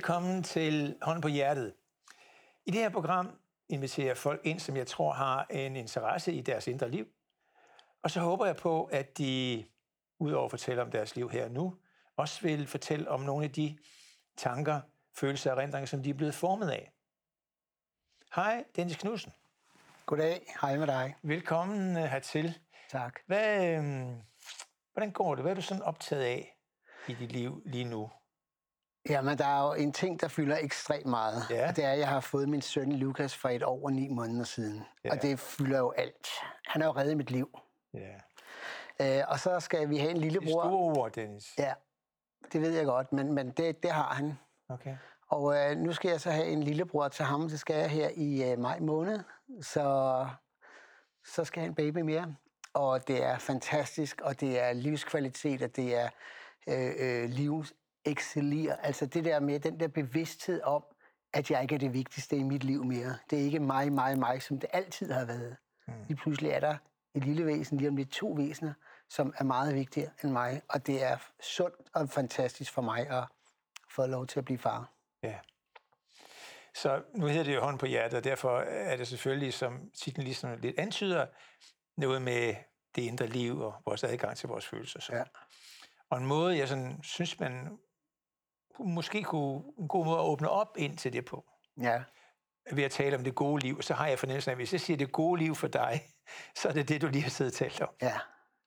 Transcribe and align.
Velkommen 0.00 0.42
til 0.42 0.96
Hånden 1.02 1.22
på 1.22 1.28
Hjertet. 1.28 1.74
I 2.66 2.70
det 2.70 2.80
her 2.80 2.88
program 2.88 3.38
inviterer 3.68 4.14
folk 4.14 4.40
ind, 4.44 4.60
som 4.60 4.76
jeg 4.76 4.86
tror 4.86 5.12
har 5.12 5.46
en 5.50 5.76
interesse 5.76 6.32
i 6.32 6.40
deres 6.40 6.66
indre 6.66 6.90
liv. 6.90 7.06
Og 8.02 8.10
så 8.10 8.20
håber 8.20 8.46
jeg 8.46 8.56
på, 8.56 8.84
at 8.84 9.18
de, 9.18 9.64
udover 10.18 10.44
at 10.44 10.50
fortælle 10.50 10.82
om 10.82 10.90
deres 10.90 11.16
liv 11.16 11.30
her 11.30 11.44
og 11.44 11.50
nu, 11.50 11.76
også 12.16 12.42
vil 12.42 12.66
fortælle 12.66 13.10
om 13.10 13.20
nogle 13.20 13.44
af 13.44 13.52
de 13.52 13.78
tanker, 14.36 14.80
følelser 15.16 15.52
og 15.52 15.58
erindringer, 15.58 15.86
som 15.86 16.02
de 16.02 16.10
er 16.10 16.14
blevet 16.14 16.34
formet 16.34 16.70
af. 16.70 16.92
Hej, 18.34 18.64
Dennis 18.76 18.96
Knudsen. 18.96 19.32
Goddag, 20.06 20.54
hej 20.60 20.76
med 20.76 20.86
dig. 20.86 21.16
Velkommen 21.22 21.96
øh, 21.96 22.04
hertil. 22.04 22.58
Tak. 22.90 23.20
Hvad, 23.26 23.68
øh, 23.68 23.82
hvordan 24.92 25.12
går 25.12 25.34
det? 25.34 25.44
Hvad 25.44 25.52
er 25.52 25.56
du 25.56 25.62
sådan 25.62 25.82
optaget 25.82 26.22
af 26.22 26.56
i 27.08 27.14
dit 27.14 27.32
liv 27.32 27.62
lige 27.66 27.84
nu? 27.84 28.10
Jamen, 29.08 29.38
der 29.38 29.46
er 29.46 29.66
jo 29.66 29.72
en 29.72 29.92
ting, 29.92 30.20
der 30.20 30.28
fylder 30.28 30.58
ekstremt 30.60 31.06
meget. 31.06 31.42
Ja. 31.50 31.68
Og 31.68 31.76
det 31.76 31.84
er, 31.84 31.90
at 31.92 31.98
jeg 31.98 32.08
har 32.08 32.20
fået 32.20 32.48
min 32.48 32.62
søn 32.62 32.92
Lukas 32.92 33.36
for 33.36 33.48
et 33.48 33.62
år 33.62 33.84
og 33.84 33.92
ni 33.92 34.08
måneder 34.08 34.44
siden. 34.44 34.82
Ja. 35.04 35.10
Og 35.10 35.22
det 35.22 35.38
fylder 35.38 35.78
jo 35.78 35.90
alt. 35.90 36.26
Han 36.66 36.82
har 36.82 36.88
jo 36.88 36.96
reddet 36.96 37.16
mit 37.16 37.30
liv. 37.30 37.58
Ja. 37.94 39.18
Øh, 39.18 39.24
og 39.28 39.40
så 39.40 39.60
skal 39.60 39.88
vi 39.90 39.96
have 39.98 40.10
en 40.10 40.16
Det 40.16 40.26
er 40.26 40.30
lillebror. 40.30 40.62
store 40.62 41.02
ord, 41.02 41.12
Dennis. 41.12 41.44
Ja, 41.58 41.72
det 42.52 42.60
ved 42.60 42.70
jeg 42.76 42.84
godt, 42.84 43.12
men, 43.12 43.32
men 43.32 43.50
det, 43.50 43.82
det 43.82 43.90
har 43.90 44.14
han. 44.14 44.38
Okay. 44.68 44.96
Og 45.28 45.56
øh, 45.56 45.76
nu 45.76 45.92
skal 45.92 46.10
jeg 46.10 46.20
så 46.20 46.30
have 46.30 46.46
en 46.46 46.62
lillebror 46.62 47.08
til 47.08 47.24
ham. 47.24 47.48
Det 47.48 47.60
skal 47.60 47.76
jeg 47.76 47.90
her 47.90 48.08
i 48.16 48.52
øh, 48.52 48.58
maj 48.58 48.78
måned. 48.80 49.20
Så, 49.62 50.26
så 51.26 51.44
skal 51.44 51.60
jeg 51.60 51.64
have 51.64 51.68
en 51.68 51.74
baby 51.74 51.98
mere. 51.98 52.34
Og 52.74 53.08
det 53.08 53.24
er 53.24 53.38
fantastisk, 53.38 54.20
og 54.20 54.40
det 54.40 54.60
er 54.60 54.72
livskvalitet, 54.72 55.62
og 55.62 55.76
det 55.76 55.96
er 55.98 56.08
øh, 56.68 56.90
øh, 56.98 57.28
livsexceller. 58.06 58.76
Altså 58.76 59.06
det 59.06 59.24
der 59.24 59.40
med 59.40 59.60
den 59.60 59.80
der 59.80 59.88
bevidsthed 59.88 60.62
om, 60.62 60.84
at 61.32 61.50
jeg 61.50 61.62
ikke 61.62 61.74
er 61.74 61.78
det 61.78 61.92
vigtigste 61.92 62.36
i 62.36 62.42
mit 62.42 62.64
liv 62.64 62.84
mere. 62.84 63.18
Det 63.30 63.40
er 63.40 63.42
ikke 63.42 63.60
mig, 63.60 63.92
mig, 63.92 64.18
mig, 64.18 64.42
som 64.42 64.60
det 64.60 64.70
altid 64.72 65.12
har 65.12 65.24
været. 65.24 65.56
Mm. 65.88 65.94
Lige 66.08 66.16
pludselig 66.16 66.50
er 66.50 66.60
der 66.60 66.76
et 67.14 67.24
lille 67.24 67.46
væsen, 67.46 67.78
lige 67.78 67.88
om 67.88 67.96
lidt 67.96 68.10
to 68.10 68.26
væsener, 68.28 68.72
som 69.08 69.34
er 69.38 69.44
meget 69.44 69.74
vigtigere 69.74 70.10
end 70.24 70.32
mig. 70.32 70.62
Og 70.68 70.86
det 70.86 71.02
er 71.02 71.16
sundt 71.42 71.76
og 71.94 72.08
fantastisk 72.08 72.72
for 72.72 72.82
mig 72.82 73.10
at 73.10 73.24
få 73.90 74.06
lov 74.06 74.26
til 74.26 74.38
at 74.38 74.44
blive 74.44 74.58
far. 74.58 74.92
Ja. 75.22 75.38
Så 76.74 77.02
nu 77.14 77.26
hedder 77.26 77.44
det 77.44 77.54
jo 77.54 77.60
hånd 77.60 77.78
på 77.78 77.86
hjertet, 77.86 78.16
og 78.16 78.24
derfor 78.24 78.60
er 78.60 78.96
det 78.96 79.08
selvfølgelig, 79.08 79.54
som 79.54 79.90
titlen 79.90 80.24
ligesom 80.24 80.58
lidt 80.58 80.78
antyder, 80.78 81.26
noget 81.96 82.22
med 82.22 82.54
det 82.94 83.02
indre 83.02 83.26
liv 83.26 83.60
og 83.60 83.74
vores 83.86 84.04
adgang 84.04 84.36
til 84.36 84.48
vores 84.48 84.66
følelser. 84.66 85.00
Så. 85.00 85.14
Ja. 85.14 85.22
Og 86.10 86.18
en 86.18 86.26
måde, 86.26 86.58
jeg 86.58 86.68
sådan, 86.68 87.02
synes, 87.02 87.40
man 87.40 87.78
måske 88.84 89.22
kunne, 89.22 89.62
en 89.78 89.88
god 89.88 90.04
måde 90.04 90.18
at 90.18 90.24
åbne 90.24 90.48
op 90.48 90.76
ind 90.78 90.96
til 90.96 91.12
det 91.12 91.24
på, 91.24 91.44
Ja, 91.80 92.02
ved 92.72 92.84
at 92.84 92.90
tale 92.90 93.16
om 93.16 93.24
det 93.24 93.34
gode 93.34 93.62
liv, 93.62 93.82
så 93.82 93.94
har 93.94 94.06
jeg 94.06 94.18
fornemmelsen 94.18 94.48
af, 94.50 94.52
at 94.52 94.58
hvis 94.58 94.72
jeg 94.72 94.80
siger 94.80 94.96
det 94.96 95.12
gode 95.12 95.42
liv 95.42 95.54
for 95.54 95.68
dig, 95.68 96.00
så 96.58 96.68
er 96.68 96.72
det 96.72 96.88
det, 96.88 97.02
du 97.02 97.06
lige 97.06 97.22
har 97.22 97.30
siddet 97.30 97.52
og 97.52 97.56
talt 97.56 97.80
om. 97.80 97.88
ja. 98.02 98.14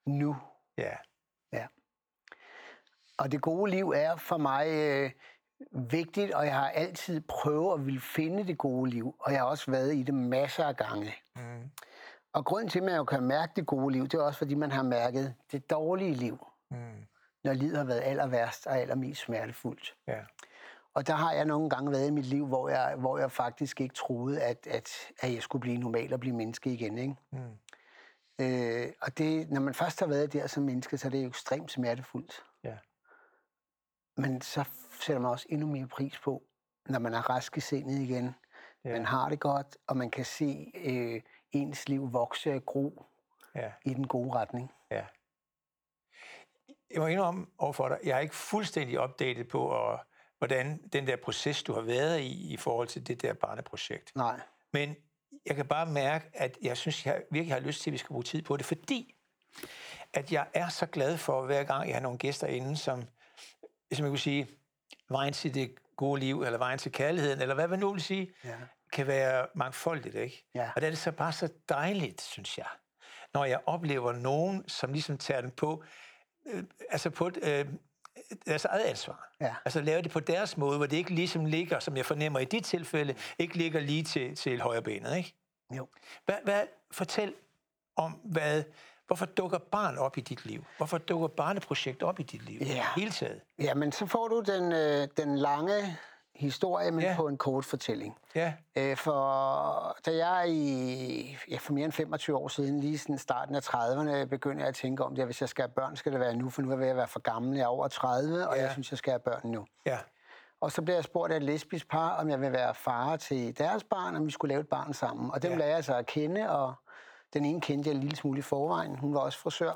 Nu. 0.08 0.36
Ja, 0.78 0.96
Ja. 1.54 1.68
Og 3.18 3.32
det 3.32 3.42
gode 3.42 3.72
liv 3.72 3.90
er 3.90 4.16
for 4.16 4.38
mig 4.38 4.68
øh, 4.68 5.12
vigtigt, 5.72 6.34
og 6.34 6.46
jeg 6.46 6.56
har 6.56 6.70
altid 6.70 7.22
prøvet 7.22 7.74
at 7.80 7.86
ville 7.86 8.02
finde 8.02 8.48
det 8.48 8.58
gode 8.58 8.90
liv, 8.90 9.16
og 9.20 9.32
jeg 9.32 9.40
har 9.40 9.48
også 9.48 9.72
været 9.72 9.96
i 9.96 10.04
det 10.04 10.14
masser 10.14 10.66
af 10.66 10.76
gange. 10.78 11.14
mm. 11.36 11.70
Og 12.34 12.46
grunden 12.46 12.70
til, 12.70 12.80
at 12.80 12.86
man 12.86 12.96
jo 12.96 13.04
kan 13.04 13.24
mærke 13.24 13.54
det 13.56 13.66
gode 13.66 13.92
liv, 13.94 14.04
det 14.04 14.14
er 14.14 14.22
også, 14.24 14.38
fordi 14.38 14.56
man 14.56 14.72
har 14.72 14.84
mærket 14.84 15.36
det 15.52 15.70
dårlige 15.70 16.14
liv, 16.14 16.48
Mm. 16.72 17.06
Når 17.44 17.54
livet 17.54 17.78
har 17.78 17.84
været 17.84 18.02
aller 18.04 18.28
værst 18.28 18.68
og 18.68 18.78
allermest 18.78 19.22
smertefuldt. 19.22 19.96
ja, 20.08 20.20
Og 20.94 21.08
der 21.08 21.14
har 21.14 21.34
jeg 21.34 21.46
nogle 21.46 21.70
gange 21.70 21.92
været 21.92 22.08
i 22.08 22.12
mit 22.12 22.26
liv, 22.26 22.48
hvor 22.48 22.70
jeg, 22.70 22.96
hvor 22.96 23.18
jeg 23.18 23.32
faktisk 23.32 23.82
ikke 23.82 23.96
troede, 23.96 24.42
at, 24.42 24.68
at, 24.68 24.90
at 25.20 25.34
jeg 25.34 25.42
skulle 25.42 25.62
blive 25.62 25.78
normal 25.78 26.14
og 26.14 26.20
blive 26.20 26.36
menneske 26.36 26.74
igen. 26.74 26.98
Ikke? 26.98 27.16
mm. 27.32 27.58
Øh, 28.40 28.92
og 29.02 29.18
det, 29.18 29.52
når 29.52 29.62
man 29.62 29.74
først 29.74 30.00
har 30.00 30.08
været 30.08 30.34
der 30.34 30.48
som 30.48 30.64
menneske, 30.64 30.98
så 30.98 31.08
er 31.08 31.10
det 31.10 31.24
jo 31.24 31.28
ekstremt 31.28 31.72
smertefuldt. 31.72 32.44
ja, 32.64 32.78
Men 34.18 34.42
så 34.42 34.64
sætter 35.02 35.22
man 35.22 35.32
også 35.32 35.46
endnu 35.50 35.68
mere 35.68 35.88
pris 35.88 36.20
på, 36.20 36.44
når 36.86 37.00
man 37.00 37.14
er 37.14 37.30
rask 37.30 37.58
i 37.58 37.60
sindet 37.60 38.00
igen. 38.00 38.26
Ja. 38.26 38.90
Ja. 38.90 38.96
Man 38.96 39.06
har 39.06 39.30
det 39.30 39.40
godt, 39.40 39.78
og 39.88 39.98
man 39.98 40.12
kan 40.12 40.26
se 40.26 40.72
øh, 40.76 41.22
ens 41.52 41.90
liv 41.90 42.14
vokse 42.14 42.54
og 42.54 42.66
gro 42.66 43.06
ja. 43.56 43.72
i 43.86 43.94
den 43.94 44.08
gode 44.08 44.34
retning. 44.34 44.72
Jeg 46.94 47.02
må 47.02 47.08
indrømme 47.08 47.46
overfor 47.58 47.88
dig, 47.90 47.98
jeg 48.04 48.16
er 48.16 48.20
ikke 48.20 48.36
fuldstændig 48.36 49.00
opdateret 49.00 49.48
på, 49.48 49.60
og, 49.66 50.00
hvordan 50.38 50.80
den 50.94 51.08
der 51.08 51.16
proces, 51.16 51.64
du 51.64 51.74
har 51.74 51.82
været 51.82 52.20
i, 52.20 52.54
i 52.54 52.58
forhold 52.58 52.88
til 52.88 53.08
det 53.08 53.22
der 53.22 53.34
barneprojekt. 53.34 54.16
Nej. 54.16 54.40
Men 54.74 54.96
jeg 55.46 55.56
kan 55.56 55.66
bare 55.66 55.86
mærke, 55.86 56.26
at 56.34 56.58
jeg 56.62 56.78
synes, 56.78 57.06
jeg 57.06 57.24
virkelig 57.32 57.54
har 57.54 57.60
lyst 57.60 57.82
til, 57.82 57.90
at 57.90 57.94
vi 57.94 57.98
skal 57.98 58.08
bruge 58.08 58.24
tid 58.24 58.42
på 58.42 58.58
det, 58.58 58.66
fordi 58.66 59.16
at 60.14 60.32
jeg 60.32 60.48
er 60.54 60.70
så 60.70 60.86
glad 60.86 61.18
for, 61.18 61.46
hver 61.46 61.64
gang 61.64 61.88
jeg 61.88 61.96
har 61.96 62.02
nogle 62.02 62.18
gæster 62.18 62.48
inde, 62.48 62.78
som, 62.78 63.04
som 63.94 64.06
jeg 64.06 64.12
kunne 64.12 64.18
sige, 64.20 64.48
vejen 65.10 65.34
til 65.34 65.54
det 65.54 65.76
gode 65.96 66.20
liv, 66.20 66.42
eller 66.42 66.58
vejen 66.58 66.80
til 66.80 66.92
kærligheden, 66.92 67.42
eller 67.42 67.56
hvad 67.56 67.68
man 67.68 67.80
nu 67.80 67.92
vil 67.92 68.02
sige, 68.02 68.34
Ja. 68.44 68.56
kan 68.94 69.08
være 69.08 69.48
mangfoldigt, 69.56 70.16
ikke? 70.16 70.46
Ja. 70.56 70.70
Og 70.76 70.82
det 70.82 70.88
er 70.88 70.92
det 70.92 71.00
så 71.00 71.12
bare 71.12 71.32
så 71.32 71.50
dejligt, 71.70 72.22
synes 72.22 72.58
jeg, 72.58 72.68
når 73.34 73.46
jeg 73.46 73.60
oplever 73.66 74.12
nogen, 74.12 74.68
som 74.70 74.94
ligesom 74.94 75.18
tager 75.18 75.42
den 75.42 75.52
på, 75.52 75.84
øh, 76.46 76.64
altså 76.90 77.10
på 77.10 77.32
øh, 77.42 77.66
deres 78.46 78.66
eget 78.66 78.84
ansvar. 78.84 79.30
Ja. 79.42 79.56
Altså 79.66 79.82
lave 79.82 80.02
det 80.02 80.12
på 80.12 80.20
deres 80.20 80.58
måde, 80.58 80.78
hvor 80.78 80.86
det 80.86 80.98
ikke 80.98 81.14
ligesom 81.14 81.46
ligger, 81.46 81.80
som 81.80 81.98
jeg 81.98 82.06
fornemmer 82.06 82.40
i 82.40 82.46
dit 82.46 82.64
tilfælde, 82.64 83.16
ikke 83.40 83.58
ligger 83.58 83.80
lige 83.80 84.04
til, 84.04 84.36
til 84.36 84.62
højre 84.62 84.82
benet, 84.82 85.18
ikke? 85.18 85.36
Jo. 85.78 85.88
Hvad, 86.26 86.36
hvad, 86.44 86.62
fortæl 86.92 87.34
om, 87.96 88.12
hvad, 88.12 88.64
hvorfor 89.08 89.26
dukker 89.26 89.58
barn 89.58 89.98
op 89.98 90.18
i 90.18 90.22
dit 90.22 90.46
liv? 90.46 90.66
Hvorfor 90.78 90.98
dukker 90.98 91.28
barneprojekt 91.28 92.04
op 92.04 92.20
i 92.20 92.24
dit 92.24 92.46
liv? 92.46 92.60
Ja. 92.62 92.86
Hele 92.96 93.12
taget. 93.12 93.42
Jamen, 93.60 93.92
så 93.92 94.06
får 94.06 94.28
du 94.28 94.42
den, 94.42 94.72
øh, 94.72 95.08
den 95.18 95.38
lange 95.38 95.98
historie, 96.36 96.92
men 96.92 97.02
Ja. 97.02 97.14
på 97.18 97.28
en 97.28 97.38
kort 97.38 97.66
fortælling. 97.66 98.18
Ja, 98.36 98.54
Øh, 98.76 98.98
for 98.98 99.98
da 100.06 100.16
jeg 100.28 100.50
i, 100.50 101.38
ja, 101.50 101.58
for 101.58 101.74
mere 101.74 101.86
end 101.86 101.94
25 101.94 102.38
år 102.38 102.48
siden, 102.48 102.80
lige 102.80 102.98
sådan 102.98 103.18
starten 103.18 103.56
af 103.56 103.62
30'erne, 103.64 104.26
begyndte 104.26 104.60
jeg 104.62 104.68
at 104.70 104.76
tænke 104.76 105.04
om 105.04 105.16
det, 105.16 105.22
at 105.22 105.28
hvis 105.28 105.42
jeg 105.42 105.50
skal 105.50 105.62
have 105.64 105.72
børn, 105.74 105.96
skal 105.96 106.12
det 106.12 106.20
være 106.20 106.36
nu, 106.36 106.50
for 106.50 106.62
nu 106.62 106.68
er 106.68 106.72
jeg 106.74 106.80
ved 106.80 106.88
at 106.88 106.96
være 106.96 107.08
for 107.08 107.20
gammel. 107.20 107.56
Jeg 107.58 107.64
er 107.64 107.68
over 107.68 107.88
30, 107.88 108.48
og 108.48 108.56
Ja. 108.56 108.62
jeg 108.62 108.72
synes, 108.72 108.92
jeg 108.92 108.98
skal 108.98 109.12
have 109.12 109.20
børn 109.20 109.42
nu. 109.44 109.66
ja, 109.86 110.00
Og 110.62 110.72
så 110.72 110.82
blev 110.82 110.96
jeg 110.96 111.04
spurgt 111.04 111.34
af 111.34 111.38
et 111.38 111.44
lesbisk 111.44 111.90
par, 111.90 112.10
om 112.10 112.30
jeg 112.30 112.42
vil 112.42 112.52
være 112.52 112.74
far 112.76 113.16
til 113.18 113.58
deres 113.58 113.84
barn, 113.84 114.16
om 114.16 114.26
vi 114.26 114.32
skulle 114.32 114.50
lave 114.54 114.62
et 114.62 114.70
barn 114.70 114.94
sammen. 114.94 115.32
Og 115.32 115.42
dem 115.44 115.52
ja. 115.52 115.58
lærte 115.58 115.74
jeg 115.74 115.84
så 115.84 115.96
at 115.96 116.06
kende, 116.06 116.50
og 116.50 116.74
den 117.34 117.46
ene 117.46 117.62
kendte 117.62 117.90
jeg 117.90 117.96
en 117.96 118.02
lille 118.02 118.16
smule 118.16 118.40
i 118.40 118.42
forvejen. 118.42 118.96
Hun 118.96 119.14
var 119.14 119.20
også 119.20 119.40
frisør. 119.40 119.72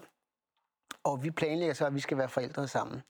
Og 1.04 1.24
vi 1.24 1.32
planlægger 1.32 1.74
så, 1.74 1.86
at 1.86 1.96
vi 1.96 2.00
skal 2.00 2.18
være 2.18 2.30
forældre 2.30 2.68
sammen. 2.68 3.04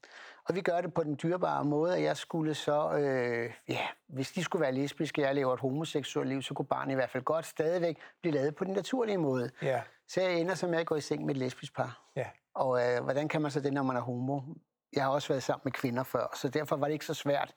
Og 0.49 0.55
vi 0.55 0.61
gør 0.61 0.81
det 0.81 0.93
på 0.93 1.03
den 1.03 1.19
dyrebare 1.23 1.65
måde, 1.65 1.95
at 1.97 2.03
jeg 2.03 2.17
skulle 2.17 2.53
så, 2.53 2.91
øh, 2.91 3.53
ja, 3.67 3.87
hvis 4.07 4.31
de 4.31 4.43
skulle 4.43 4.61
være 4.61 4.71
lesbiske, 4.71 5.21
og 5.21 5.25
jeg 5.25 5.35
lever 5.35 5.53
et 5.53 5.59
homoseksuelt 5.59 6.29
liv, 6.29 6.41
så 6.41 6.53
kunne 6.53 6.65
barnet 6.65 6.91
i 6.91 6.95
hvert 6.95 7.09
fald 7.09 7.23
godt 7.23 7.45
stadigvæk 7.45 7.97
blive 8.21 8.33
lavet 8.33 8.55
på 8.55 8.63
den 8.63 8.73
naturlige 8.73 9.17
måde. 9.17 9.49
ja, 9.61 9.81
Så 10.07 10.21
jeg 10.21 10.33
ender 10.39 10.55
som 10.55 10.69
med 10.69 10.79
at 10.79 10.85
gå 10.85 10.95
i 10.95 11.01
seng 11.01 11.25
med 11.25 11.35
et 11.35 11.39
lesbisk 11.39 11.75
par. 11.75 12.01
ja. 12.15 12.25
Og 12.55 12.81
øh, 12.85 13.03
hvordan 13.03 13.27
kan 13.27 13.41
man 13.41 13.51
så 13.51 13.59
det, 13.59 13.73
når 13.73 13.83
man 13.83 13.95
er 13.95 14.01
homo? 14.01 14.41
Jeg 14.93 15.03
har 15.03 15.09
også 15.11 15.27
været 15.27 15.43
sammen 15.43 15.61
med 15.63 15.71
kvinder 15.71 16.03
før, 16.03 16.33
så 16.35 16.49
derfor 16.49 16.75
var 16.75 16.87
det 16.87 16.93
ikke 16.93 17.05
så 17.05 17.13
svært. 17.13 17.55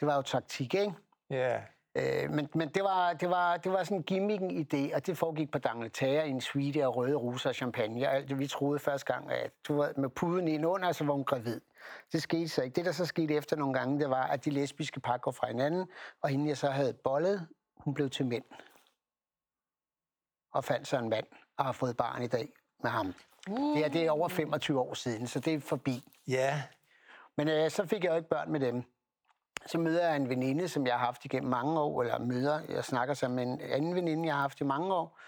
Det 0.00 0.06
var 0.08 0.16
jo 0.16 0.22
taktik, 0.22 0.74
ikke? 0.74 0.94
Ja, 1.30 1.60
Øh, 1.96 2.30
men 2.30 2.48
men 2.54 2.68
det, 2.68 2.82
var, 2.82 3.12
det, 3.12 3.30
var, 3.30 3.56
det 3.56 3.72
var 3.72 3.84
sådan 3.84 3.96
en 3.96 4.02
gimmicken 4.02 4.50
idé, 4.50 4.94
og 4.94 5.06
det 5.06 5.18
foregik 5.18 5.50
på 5.50 5.58
Dangleterre 5.58 6.28
i 6.28 6.30
en 6.30 6.40
suite 6.40 6.82
af 6.82 6.96
røde 6.96 7.14
roser 7.14 7.48
og 7.48 7.54
champagne. 7.54 8.08
Og 8.08 8.14
alt 8.14 8.28
det, 8.28 8.38
vi 8.38 8.46
troede 8.46 8.78
første 8.78 9.12
gang, 9.12 9.30
at 9.30 9.50
du 9.68 9.76
var 9.76 9.92
med 9.96 10.08
puden 10.08 10.48
ind 10.48 10.66
under, 10.66 10.92
så 10.92 11.04
var 11.04 11.12
hun 11.14 11.24
gravid. 11.24 11.60
Det 12.12 12.22
skete 12.22 12.48
så 12.48 12.62
ikke. 12.62 12.74
Det, 12.74 12.84
der 12.84 12.92
så 12.92 13.06
skete 13.06 13.34
efter 13.34 13.56
nogle 13.56 13.74
gange, 13.74 14.00
det 14.00 14.10
var, 14.10 14.22
at 14.26 14.44
de 14.44 14.50
lesbiske 14.50 15.00
par 15.00 15.16
går 15.16 15.30
fra 15.30 15.46
hinanden, 15.46 15.88
og 16.22 16.28
hende, 16.28 16.48
jeg 16.48 16.56
så 16.56 16.70
havde 16.70 16.92
bollet, 16.92 17.46
hun 17.76 17.94
blev 17.94 18.10
til 18.10 18.26
mænd. 18.26 18.44
Og 20.52 20.64
fandt 20.64 20.88
så 20.88 20.98
en 20.98 21.08
mand, 21.08 21.26
og 21.56 21.64
har 21.64 21.72
fået 21.72 21.96
barn 21.96 22.22
i 22.22 22.26
dag 22.26 22.48
med 22.82 22.90
ham. 22.90 23.14
Det, 23.46 23.84
er, 23.84 23.88
det 23.88 24.06
er 24.06 24.10
over 24.10 24.28
25 24.28 24.80
år 24.80 24.94
siden, 24.94 25.26
så 25.26 25.40
det 25.40 25.54
er 25.54 25.60
forbi. 25.60 26.02
ja, 26.28 26.62
Men 27.36 27.48
øh, 27.48 27.70
så 27.70 27.86
fik 27.86 28.04
jeg 28.04 28.10
jo 28.10 28.16
ikke 28.16 28.28
børn 28.28 28.52
med 28.52 28.60
dem. 28.60 28.82
Så 29.66 29.78
møder 29.78 30.06
jeg 30.08 30.16
en 30.16 30.28
veninde, 30.28 30.68
som 30.68 30.86
jeg 30.86 30.94
har 30.94 31.06
haft 31.06 31.24
igennem 31.24 31.50
mange 31.50 31.80
år, 31.80 32.02
eller 32.02 32.18
møder, 32.18 32.60
jeg 32.68 32.84
snakker 32.84 33.14
så 33.14 33.28
med 33.28 33.42
en 33.42 33.60
anden 33.60 33.94
veninde, 33.94 34.26
jeg 34.26 34.34
har 34.34 34.40
haft 34.40 34.60
i 34.60 34.64
mange 34.64 34.94
år, 34.94 35.18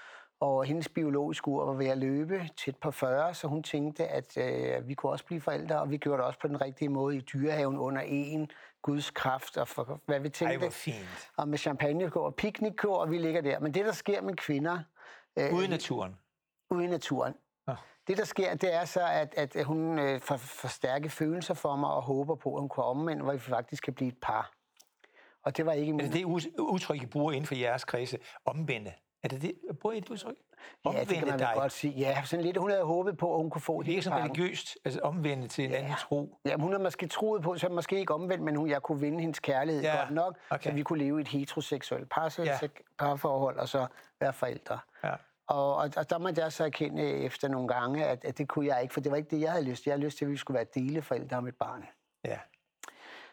og 0.41 0.65
hendes 0.65 0.89
biologiske 0.89 1.49
ur 1.49 1.65
var 1.65 1.73
ved 1.73 1.87
at 1.87 1.99
løbe 1.99 2.49
tæt 2.57 2.77
på 2.77 2.91
40, 2.91 3.35
så 3.35 3.47
hun 3.49 3.63
tænkte, 3.63 4.07
at 4.07 4.37
øh, 4.37 4.89
vi 4.89 4.95
kunne 4.95 5.13
også 5.13 5.25
blive 5.25 5.41
forældre, 5.41 5.81
og 5.81 5.91
vi 5.91 5.97
gjorde 5.97 6.19
det 6.19 6.27
også 6.27 6.41
på 6.41 6.49
den 6.49 6.61
rigtige 6.61 6.89
måde 6.89 7.17
i 7.17 7.21
dyrehaven 7.21 7.79
under 7.79 8.03
en 8.07 8.51
Guds 8.83 9.11
kraft, 9.11 9.57
og 9.57 9.69
for, 9.69 10.01
hvad 10.07 10.21
vi 10.21 10.29
ej, 10.29 10.33
tænkte. 10.33 10.59
hvor 10.59 10.71
fint. 10.71 11.31
Og 11.37 11.49
med 11.49 11.59
champagnekår 11.59 12.27
og 12.27 12.35
piknikkår, 12.35 12.97
og 12.97 13.11
vi 13.11 13.19
ligger 13.19 13.41
der. 13.41 13.59
Men 13.59 13.75
det, 13.75 13.85
der 13.85 13.93
sker 13.93 14.23
med 14.23 14.35
kvinder 14.35 14.79
øh, 15.39 15.55
Ude 15.55 15.65
i 15.65 15.69
naturen. 15.69 16.19
ude 16.71 16.85
i 16.85 16.87
naturen. 16.87 17.35
Det, 18.09 18.19
der 18.19 18.25
sker, 18.25 18.55
det 18.55 18.75
er 18.75 18.85
så, 18.85 19.07
at, 19.07 19.35
at 19.37 19.65
hun 19.65 19.99
øh, 19.99 20.21
får, 20.21 20.37
får 20.37 20.69
stærke 20.69 21.09
følelser 21.11 21.55
for 21.55 21.77
mig 21.77 21.91
og 21.91 22.03
håber 22.03 22.35
på, 22.35 22.55
at 22.55 22.61
hun 22.61 22.69
kan 22.69 22.85
omvende, 22.85 23.23
hvor 23.23 23.33
vi 23.33 23.39
faktisk 23.39 23.83
kan 23.83 23.95
blive 23.95 24.09
et 24.09 24.19
par. 24.23 24.51
Og 25.43 25.57
det 25.57 25.67
var 25.67 25.73
ikke 25.73 25.91
Er 25.91 25.95
min... 25.95 26.07
det 26.07 26.13
det 26.15 26.25
us- 26.25 26.55
udtryk, 26.59 27.03
I 27.03 27.07
bruger 27.07 27.33
inden 27.33 27.47
for 27.47 27.55
jeres 27.55 27.85
kredse? 27.85 28.19
Omvende. 28.45 28.93
Er 29.23 29.29
det 29.29 29.43
det? 29.43 29.53
Bruger 29.81 29.97
I 29.97 30.01
det 30.01 30.11
udtryk? 30.11 30.35
Ja, 30.85 30.91
det 31.05 31.09
kan 31.09 31.29
man 31.29 31.39
dig. 31.39 31.51
godt 31.55 31.73
sige. 31.73 31.95
Ja, 31.95 32.23
sådan 32.25 32.45
lidt. 32.45 32.57
Hun 32.57 32.71
havde 32.71 32.85
håbet 32.85 33.17
på, 33.19 33.35
at 33.35 33.41
hun 33.41 33.51
kunne 33.51 33.63
få 33.63 33.79
Det 33.79 33.87
hele 33.87 33.95
virker 33.97 34.03
som 34.11 34.13
religiøst, 34.13 34.79
altså 34.85 35.01
omvende 35.01 35.49
til 35.49 35.65
en 35.65 35.73
anden 35.73 35.95
tro. 36.01 36.39
Ja, 36.45 36.57
hun 36.57 36.73
har 36.73 36.79
måske 36.79 37.07
troet 37.07 37.43
på, 37.43 37.57
så 37.57 37.69
måske 37.69 37.99
ikke 37.99 38.15
omvendt, 38.15 38.45
men 38.45 38.57
hun, 38.57 38.69
jeg 38.69 38.83
kunne 38.83 39.01
vinde 39.01 39.21
hendes 39.21 39.39
kærlighed 39.41 39.83
Ja, 39.83 39.95
ja, 39.95 40.01
godt 40.01 40.11
nok, 40.15 40.39
okay. 40.51 40.71
så 40.71 40.75
vi 40.75 40.83
kunne 40.83 40.99
leve 40.99 41.19
i 41.19 41.21
et 41.21 41.29
heteroseksuelt 41.29 42.09
par, 42.11 42.35
Ja. 42.39 42.59
ja. 42.63 42.69
parforhold 42.99 43.59
og 43.59 43.69
så 43.69 43.87
være 44.21 44.33
forældre. 44.33 44.79
Ja. 45.05 45.15
Og, 45.49 45.77
og, 45.77 45.91
og 45.97 46.11
der 46.11 46.19
måtte 46.19 46.43
jeg 46.43 46.53
så 46.53 46.65
erkende 46.65 47.03
efter 47.03 47.49
nogle 47.49 47.69
gange, 47.69 48.05
at, 48.05 48.25
at 48.25 48.39
det 48.39 48.49
kunne 48.49 48.67
jeg 48.67 48.83
ikke, 48.83 48.95
for 48.95 49.01
det 49.01 49.11
var 49.11 49.17
ikke 49.17 49.31
det, 49.37 49.41
jeg 49.41 49.51
havde 49.53 49.65
lyst 49.65 49.83
til. 49.83 49.91
Jeg 49.91 49.95
havde 49.97 50.05
lyst 50.07 50.19
til, 50.19 50.25
at 50.25 50.31
vi 50.31 50.37
skulle 50.37 50.55
være 50.57 50.67
deleforældre 50.75 51.37
om 51.37 51.47
et 51.47 51.57
barn. 51.57 51.85
ja. 52.25 52.39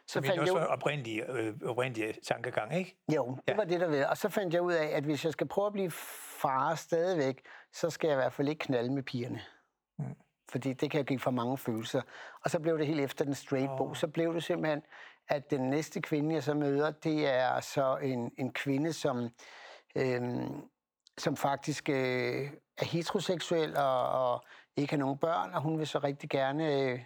Så 0.08 0.14
Så 0.14 0.20
det 0.20 0.28
fandt 0.28 0.36
jeg 0.36 0.42
også 0.42 0.54
var 0.54 0.66
oprindelig, 0.76 1.24
øh, 1.30 1.54
oprindelig 1.66 2.16
tankegang, 2.24 2.76
ikke? 2.78 2.98
jo, 3.16 3.36
det 3.36 3.42
Ja. 3.48 3.56
var 3.56 3.64
det, 3.64 3.80
der 3.80 3.88
ved. 3.88 4.06
Og 4.06 4.18
så 4.18 4.30
fandt 4.30 4.54
jeg 4.54 4.62
ud 4.62 4.74
af, 4.74 4.86
at 4.86 5.04
hvis 5.04 5.26
jeg 5.26 5.32
skal 5.34 5.48
prøve 5.48 5.68
at 5.68 5.74
blive 5.74 5.92
far 6.42 6.76
stadigvæk, 6.76 7.42
så 7.74 7.90
skal 7.90 8.08
jeg 8.08 8.16
i 8.16 8.22
hvert 8.22 8.34
fald 8.34 8.48
ikke 8.50 8.60
knalde 8.60 8.94
med 8.94 9.04
pigerne. 9.04 9.42
Mm. 10.00 10.16
Fordi 10.52 10.74
det 10.74 10.92
kan 10.92 11.06
give 11.06 11.20
for 11.20 11.32
mange 11.32 11.58
følelser. 11.58 12.02
Og 12.44 12.50
så 12.50 12.60
blev 12.60 12.78
det 12.78 12.88
helt 12.88 13.00
efter 13.02 13.26
den 13.26 13.34
straight 13.34 13.70
bog. 13.78 13.88
Åh. 13.90 13.96
Så 13.96 14.08
blev 14.08 14.34
det 14.34 14.44
simpelthen, 14.44 14.82
at 15.30 15.52
den 15.52 15.70
næste 15.70 16.02
kvinde, 16.02 16.36
jeg 16.36 16.44
så 16.44 16.54
møder, 16.54 16.92
det 16.92 17.28
er 17.36 17.60
så 17.60 17.98
en, 17.98 18.32
en 18.38 18.54
kvinde, 18.54 18.94
som, 18.94 19.30
øhm, 19.96 20.62
som 21.18 21.38
faktisk 21.38 21.90
øh, 21.90 22.52
er 22.78 22.86
heteroseksuel 22.86 23.78
og, 23.78 24.10
og 24.10 24.44
ikke 24.78 24.94
har 24.94 24.98
nogen 24.98 25.18
børn, 25.18 25.54
og 25.54 25.62
hun 25.62 25.80
vil 25.80 25.88
så 25.88 26.00
rigtig 26.00 26.30
gerne 26.30 26.82
øh, 26.82 27.00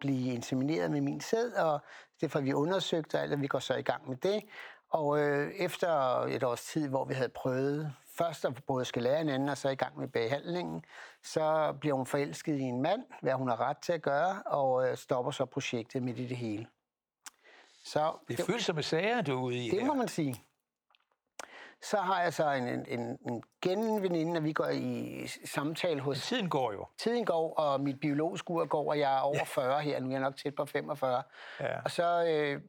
blive 0.00 0.34
insemineret 0.34 0.90
med 0.90 1.00
min 1.00 1.20
sæd, 1.20 1.52
og 1.52 1.80
det 2.20 2.30
får 2.32 2.40
vi 2.40 2.52
undersøgt, 2.52 3.14
og 3.14 3.22
alt, 3.22 3.32
og 3.32 3.40
vi 3.40 3.46
går 3.46 3.58
så 3.58 3.74
i 3.74 3.82
gang 3.82 4.08
med 4.08 4.16
det. 4.16 4.42
Og 4.90 5.18
øh, 5.20 5.52
efter 5.52 6.20
et 6.20 6.42
års 6.42 6.64
tid, 6.64 6.88
hvor 6.88 7.04
vi 7.04 7.14
havde 7.14 7.28
prøvet 7.28 7.94
først 8.18 8.44
at 8.44 8.64
både 8.66 8.84
skal 8.84 9.02
lære 9.02 9.18
hinanden, 9.18 9.48
og 9.48 9.58
så 9.58 9.68
i 9.68 9.74
gang 9.74 9.98
med 9.98 10.08
behandlingen, 10.08 10.84
så 11.22 11.74
bliver 11.80 11.94
hun 11.94 12.06
forelsket 12.06 12.58
i 12.58 12.62
en 12.62 12.82
mand, 12.82 13.02
hvad 13.22 13.32
hun 13.32 13.48
har 13.48 13.60
ret 13.60 13.78
til 13.78 13.92
at 13.92 14.02
gøre, 14.02 14.42
og 14.42 14.88
øh, 14.88 14.96
stopper 14.96 15.30
så 15.30 15.44
projektet 15.44 16.02
midt 16.02 16.18
i 16.18 16.26
det 16.26 16.36
hele. 16.36 16.66
Så 17.84 18.12
Det 18.28 18.40
er 18.40 18.44
følsomme 18.44 18.82
sager, 18.82 19.22
du 19.22 19.38
er 19.38 19.42
ude 19.42 19.66
i 19.66 19.70
det 19.70 19.80
her. 19.80 19.86
må 19.86 19.94
man 19.94 20.08
sige. 20.08 20.44
Så 21.82 21.96
har 21.96 22.22
jeg 22.22 22.34
så 22.34 22.50
en, 22.50 22.68
en, 22.68 22.86
en, 22.88 23.18
en 23.28 23.42
genveninde, 23.62 24.38
og 24.38 24.44
vi 24.44 24.52
går 24.52 24.68
i 24.68 25.26
samtale 25.44 26.00
hos 26.00 26.26
Tiden 26.26 26.48
går 26.48 26.72
jo. 26.72 26.86
Tiden 26.98 27.24
går, 27.24 27.54
og 27.54 27.80
mit 27.80 28.00
biologiske 28.00 28.50
ur 28.50 28.64
går, 28.64 28.90
og 28.90 28.98
jeg 28.98 29.16
er 29.16 29.20
over 29.20 29.44
40 29.44 29.82
her. 29.82 30.00
Nu 30.00 30.06
er 30.06 30.12
jeg 30.12 30.20
nok 30.20 30.36
tæt 30.36 30.54
på 30.54 30.64
45. 30.64 31.22
Ja. 31.60 31.80
Og 31.84 31.90
så 31.90 32.24
øh, 32.24 32.60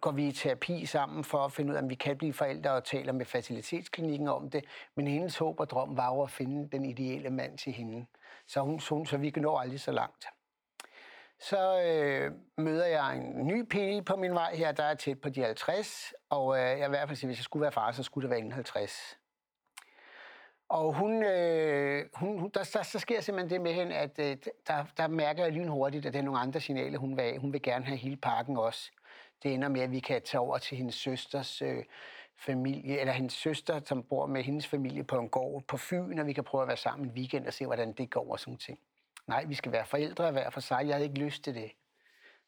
går 0.00 0.10
vi 0.10 0.26
i 0.26 0.32
terapi 0.32 0.86
sammen 0.86 1.24
for 1.24 1.38
at 1.38 1.52
finde 1.52 1.70
ud 1.70 1.76
af, 1.76 1.82
om 1.82 1.90
vi 1.90 1.94
kan 1.94 2.16
blive 2.16 2.32
forældre 2.32 2.70
og 2.70 2.84
taler 2.84 3.12
med 3.12 3.26
facilitetsklinikken 3.26 4.28
om 4.28 4.50
det. 4.50 4.64
Men 4.94 5.06
hendes 5.06 5.38
håb 5.38 5.60
og 5.60 5.70
drøm 5.70 5.96
var 5.96 6.14
jo 6.14 6.22
at 6.22 6.30
finde 6.30 6.68
den 6.72 6.84
ideelle 6.84 7.30
mand 7.30 7.58
til 7.58 7.72
hende. 7.72 8.06
Så, 8.48 8.60
hun, 8.60 8.80
så, 8.80 8.94
hun, 8.94 9.06
så 9.06 9.16
vi 9.16 9.30
kan 9.30 9.42
nå 9.42 9.56
aldrig 9.56 9.80
så 9.80 9.92
langt. 9.92 10.26
Så 11.38 11.80
øh, 11.80 12.32
møder 12.56 12.86
jeg 12.86 13.16
en 13.16 13.46
ny 13.46 13.62
pige 13.62 14.02
på 14.02 14.16
min 14.16 14.34
vej 14.34 14.54
her, 14.54 14.72
der 14.72 14.84
er 14.84 14.94
tæt 14.94 15.20
på 15.20 15.28
de 15.28 15.42
50. 15.42 16.14
Og 16.30 16.58
øh, 16.58 16.62
jeg 16.62 16.86
i 16.86 16.88
hvert 16.88 17.08
fald 17.08 17.16
sige, 17.16 17.28
hvis 17.28 17.38
jeg 17.38 17.44
skulle 17.44 17.62
være 17.62 17.72
far, 17.72 17.92
så 17.92 18.02
skulle 18.02 18.22
det 18.22 18.30
være 18.30 18.38
inden 18.38 18.52
50. 18.52 19.18
Og 20.68 20.92
hun, 20.92 21.24
øh, 21.24 22.04
hun, 22.14 22.38
hun 22.38 22.50
der, 22.50 22.70
der, 22.72 22.82
så 22.82 22.98
sker 22.98 23.20
simpelthen 23.20 23.50
det 23.50 23.60
med 23.60 23.72
hende, 23.72 23.94
at 23.94 24.18
øh, 24.18 24.36
der, 24.66 24.84
der 24.96 25.08
mærker 25.08 25.44
jeg 25.44 25.52
lynhurtigt, 25.52 26.06
at 26.06 26.12
der 26.12 26.18
er 26.18 26.24
nogle 26.24 26.40
andre 26.40 26.60
signaler, 26.60 26.98
hun 26.98 27.16
vil 27.16 27.24
have. 27.24 27.38
Hun 27.38 27.52
vil 27.52 27.62
gerne 27.62 27.84
have 27.84 27.96
hele 27.96 28.16
pakken 28.16 28.56
også. 28.56 28.90
Det 29.42 29.54
ender 29.54 29.68
med, 29.68 29.80
at 29.80 29.90
vi 29.90 30.00
kan 30.00 30.22
tage 30.22 30.40
over 30.40 30.58
til 30.58 30.76
hendes 30.76 30.94
søsters 30.94 31.62
øh, 31.62 31.84
familie, 32.36 33.00
eller 33.00 33.12
hendes 33.12 33.32
søster, 33.32 33.80
som 33.84 34.02
bor 34.02 34.26
med 34.26 34.42
hendes 34.42 34.66
familie 34.66 35.04
på 35.04 35.18
en 35.18 35.28
gård 35.28 35.62
på 35.62 35.76
Fyn, 35.76 36.18
og 36.18 36.26
vi 36.26 36.32
kan 36.32 36.44
prøve 36.44 36.62
at 36.62 36.68
være 36.68 36.76
sammen 36.76 37.08
en 37.08 37.14
weekend 37.14 37.46
og 37.46 37.52
se, 37.52 37.66
hvordan 37.66 37.92
det 37.92 38.10
går 38.10 38.32
og 38.32 38.40
sådan 38.40 38.56
ting. 38.56 38.78
Nej, 39.26 39.44
vi 39.44 39.54
skal 39.54 39.72
være 39.72 39.86
forældre 39.86 40.30
hver 40.32 40.50
for 40.50 40.60
sig. 40.60 40.82
Jeg 40.86 40.94
havde 40.94 41.04
ikke 41.08 41.18
lyst 41.18 41.44
til 41.44 41.54
det. 41.54 41.70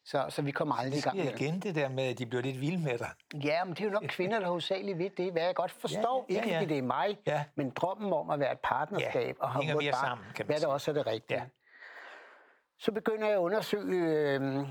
Så, 0.05 0.27
så 0.29 0.43
vi 0.43 0.51
kommer 0.51 0.75
aldrig 0.75 0.99
i 0.99 1.03
gang 1.03 1.17
med 1.17 1.27
det. 1.27 1.41
igen, 1.41 1.61
det 1.61 1.75
der 1.75 1.89
med, 1.89 2.05
at 2.05 2.19
de 2.19 2.27
bliver 2.27 2.43
lidt 2.43 2.61
vilde 2.61 2.79
med 2.85 2.99
dig. 2.99 3.11
Ja, 3.45 3.65
men 3.65 3.75
det 3.75 3.81
er 3.81 3.85
jo 3.85 3.91
nok 3.91 4.03
kvinder, 4.09 4.39
der 4.41 4.47
hovedsageligt 4.47 4.99
ved 4.99 5.11
det, 5.11 5.33
hvad 5.33 5.43
jeg 5.43 5.55
godt 5.55 5.71
forstår. 5.71 6.27
Ja, 6.29 6.35
ja, 6.35 6.41
Ikke 6.41 6.51
ja. 6.55 6.61
fordi 6.61 6.69
det 6.75 6.79
er 6.79 6.83
mig, 6.83 7.19
Ja. 7.27 7.45
men 7.55 7.71
drømmen 7.71 8.13
om 8.13 8.31
at 8.31 8.41
være 8.41 8.53
et 8.53 8.59
partnerskab 8.63 9.37
Ja, 9.41 9.45
og 9.45 9.51
have 9.51 9.65
mere 9.77 9.93
barn, 9.93 10.01
sammen, 10.05 10.27
kan 10.35 10.47
man 10.47 10.55
hvad 10.55 10.61
der 10.61 10.67
også 10.67 10.91
er 10.91 10.95
det 10.95 11.07
rigtige. 11.07 11.39
Ja. 11.39 11.45
Så 12.79 12.93
begynder 12.93 13.27
jeg 13.27 13.35
at 13.37 13.41
undersøge, 13.41 14.05
øh, 14.05 14.67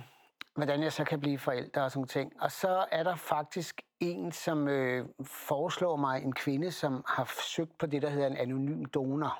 hvordan 0.56 0.84
jeg 0.84 0.94
så 0.94 1.04
kan 1.04 1.20
blive 1.20 1.40
forælder 1.40 1.82
og 1.82 1.92
sådan 1.92 2.08
ting. 2.08 2.34
Og 2.42 2.52
så 2.52 2.86
er 2.92 3.04
der 3.04 3.16
faktisk 3.16 3.82
en, 4.00 4.32
som 4.32 4.68
øh, 4.68 5.06
foreslår 5.26 5.96
mig 5.96 6.24
en 6.24 6.34
kvinde, 6.34 6.72
som 6.72 7.04
har 7.08 7.32
søgt 7.56 7.78
på 7.78 7.86
det, 7.86 8.02
der 8.02 8.10
hedder 8.10 8.28
en 8.28 8.38
anonym 8.38 8.86
donor. 8.86 9.40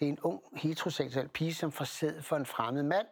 Det 0.00 0.08
er 0.08 0.12
en 0.12 0.20
ung 0.20 0.42
heteroseksuel 0.52 1.28
pige, 1.28 1.54
som 1.54 1.72
får 1.72 1.84
sæd 1.84 2.22
for 2.22 2.36
en 2.36 2.46
fremmed 2.46 2.82
mand 2.82 3.06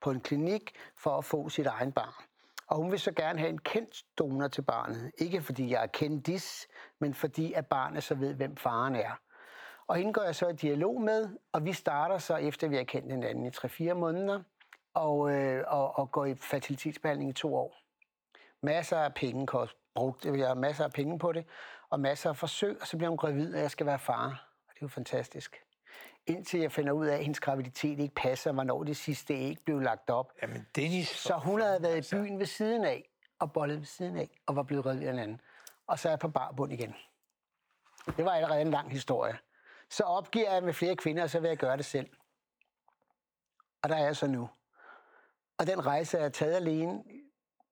på 0.00 0.10
en 0.10 0.20
klinik 0.20 0.72
for 0.96 1.18
at 1.18 1.24
få 1.24 1.48
sit 1.48 1.66
egen 1.66 1.92
barn. 1.92 2.24
Og 2.66 2.76
hun 2.76 2.90
vil 2.90 3.00
så 3.00 3.12
gerne 3.12 3.38
have 3.38 3.48
en 3.48 3.58
kendt 3.58 4.04
donor 4.18 4.48
til 4.48 4.62
barnet. 4.62 5.12
Ikke 5.18 5.42
fordi 5.42 5.70
jeg 5.70 5.82
er 5.82 5.86
kendis, 5.86 6.68
men 6.98 7.14
fordi 7.14 7.52
at 7.52 7.66
barnet 7.66 8.02
så 8.02 8.14
ved, 8.14 8.34
hvem 8.34 8.56
faren 8.56 8.94
er. 8.94 9.20
Og 9.86 9.96
hende 9.96 10.12
går 10.12 10.22
jeg 10.22 10.34
så 10.34 10.48
i 10.48 10.52
dialog 10.52 11.00
med, 11.00 11.28
og 11.52 11.64
vi 11.64 11.72
starter 11.72 12.18
så, 12.18 12.36
efter 12.36 12.68
vi 12.68 12.76
har 12.76 12.84
kendt 12.84 13.12
hinanden 13.12 13.46
i 13.46 13.48
3-4 13.48 13.92
måneder, 13.94 14.42
og, 14.94 15.32
øh, 15.32 15.64
og, 15.66 15.98
og 15.98 16.10
går 16.10 16.24
i 16.24 16.34
fertilitetsbehandling 16.34 17.30
i 17.30 17.32
to 17.32 17.54
år. 17.54 17.76
Masser 18.62 18.98
af 18.98 19.14
penge 19.14 19.46
kost, 19.46 19.76
brugt, 19.94 20.26
øh, 20.26 20.38
jeg 20.38 20.48
har 20.48 20.54
masser 20.54 20.84
af 20.84 20.92
penge 20.92 21.18
på 21.18 21.32
det, 21.32 21.44
og 21.90 22.00
masser 22.00 22.30
af 22.30 22.36
forsøg, 22.36 22.78
og 22.80 22.86
så 22.86 22.96
bliver 22.96 23.08
hun 23.08 23.18
gravid, 23.18 23.54
og 23.54 23.60
jeg 23.60 23.70
skal 23.70 23.86
være 23.86 23.98
far. 23.98 24.26
Og 24.68 24.74
det 24.74 24.82
er 24.82 24.82
jo 24.82 24.88
fantastisk. 24.88 25.65
Indtil 26.26 26.60
jeg 26.60 26.72
finder 26.72 26.92
ud 26.92 27.06
af, 27.06 27.14
at 27.14 27.22
hendes 27.22 27.40
graviditet 27.40 27.98
ikke 27.98 28.14
passer, 28.14 28.52
hvornår 28.52 28.84
det 28.84 28.96
sidste 28.96 29.34
æg 29.34 29.56
blev 29.64 29.80
lagt 29.80 30.10
op. 30.10 30.32
Jamen, 30.42 30.66
Dennis... 30.76 31.08
Så 31.08 31.34
hun 31.34 31.60
havde 31.60 31.82
været 31.82 32.12
i 32.12 32.16
byen 32.16 32.38
ved 32.38 32.46
siden 32.46 32.84
af, 32.84 33.10
og 33.38 33.52
bollet 33.52 33.78
ved 33.78 33.86
siden 33.86 34.16
af, 34.16 34.40
og 34.46 34.56
var 34.56 34.62
blevet 34.62 34.84
gravid 34.84 35.06
af 35.06 35.12
en 35.12 35.18
anden. 35.18 35.40
Og 35.86 35.98
så 35.98 36.08
er 36.08 36.12
jeg 36.12 36.18
på 36.18 36.28
barbund 36.28 36.72
igen. 36.72 36.94
Det 38.16 38.24
var 38.24 38.30
allerede 38.30 38.60
en 38.60 38.70
lang 38.70 38.90
historie. 38.90 39.38
Så 39.90 40.02
opgiver 40.02 40.52
jeg 40.52 40.62
med 40.62 40.72
flere 40.72 40.96
kvinder, 40.96 41.22
og 41.22 41.30
så 41.30 41.40
vil 41.40 41.48
jeg 41.48 41.56
gøre 41.56 41.76
det 41.76 41.84
selv. 41.84 42.10
Og 43.82 43.88
der 43.88 43.96
er 43.96 44.04
jeg 44.04 44.16
så 44.16 44.26
nu. 44.26 44.48
Og 45.58 45.66
den 45.66 45.86
rejse 45.86 46.18
er 46.18 46.22
jeg 46.22 46.32
taget 46.32 46.54
alene, 46.54 47.04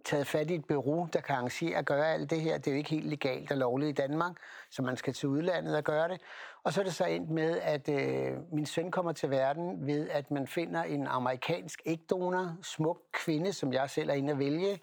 taget 0.04 0.26
fat 0.26 0.50
i 0.50 0.54
et 0.54 0.64
bureau, 0.64 1.08
der 1.12 1.20
kan 1.20 1.34
arrangere 1.34 1.78
at 1.78 1.86
gøre 1.86 2.12
alt 2.12 2.30
det 2.30 2.40
her. 2.40 2.58
Det 2.58 2.66
er 2.66 2.70
jo 2.70 2.78
ikke 2.78 2.90
helt 2.90 3.06
legalt 3.06 3.50
og 3.50 3.56
lovligt 3.56 3.90
i 3.90 4.02
Danmark, 4.02 4.36
så 4.70 4.82
man 4.82 4.96
skal 4.96 5.12
til 5.12 5.28
udlandet 5.28 5.76
og 5.76 5.84
gøre 5.84 6.08
det. 6.08 6.20
Og 6.62 6.72
så 6.72 6.80
er 6.80 6.84
det 6.84 6.94
så 6.94 7.04
endt 7.04 7.30
med, 7.30 7.58
at 7.60 7.88
øh, 7.88 8.52
min 8.52 8.66
søn 8.66 8.90
kommer 8.90 9.12
til 9.12 9.30
verden 9.30 9.86
ved, 9.86 10.08
at 10.10 10.30
man 10.30 10.46
finder 10.46 10.82
en 10.82 11.06
amerikansk 11.06 11.82
ægdonor, 11.86 12.56
smuk 12.62 13.00
kvinde, 13.12 13.52
som 13.52 13.72
jeg 13.72 13.90
selv 13.90 14.10
er 14.10 14.14
inde 14.14 14.32
at 14.32 14.38
vælge, 14.38 14.80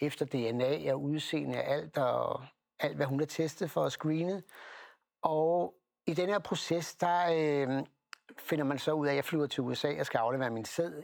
efter 0.00 0.26
DNA 0.26 0.92
og 0.92 1.02
udseende 1.02 1.58
og 1.58 1.64
alt, 1.64 1.98
og 1.98 2.44
alt, 2.80 2.96
hvad 2.96 3.06
hun 3.06 3.18
har 3.18 3.26
testet 3.26 3.70
for 3.70 3.84
at 3.84 3.92
screene. 3.92 4.42
Og 5.22 5.74
i 6.06 6.14
den 6.14 6.28
her 6.28 6.38
proces, 6.38 6.94
der 6.94 7.32
øh, 7.32 7.84
finder 8.38 8.64
man 8.64 8.78
så 8.78 8.92
ud 8.92 9.06
af, 9.06 9.10
at 9.10 9.16
jeg 9.16 9.24
flyver 9.24 9.46
til 9.46 9.62
USA 9.62 10.00
og 10.00 10.06
skal 10.06 10.18
aflevere 10.18 10.50
min 10.50 10.64
sæd 10.64 11.02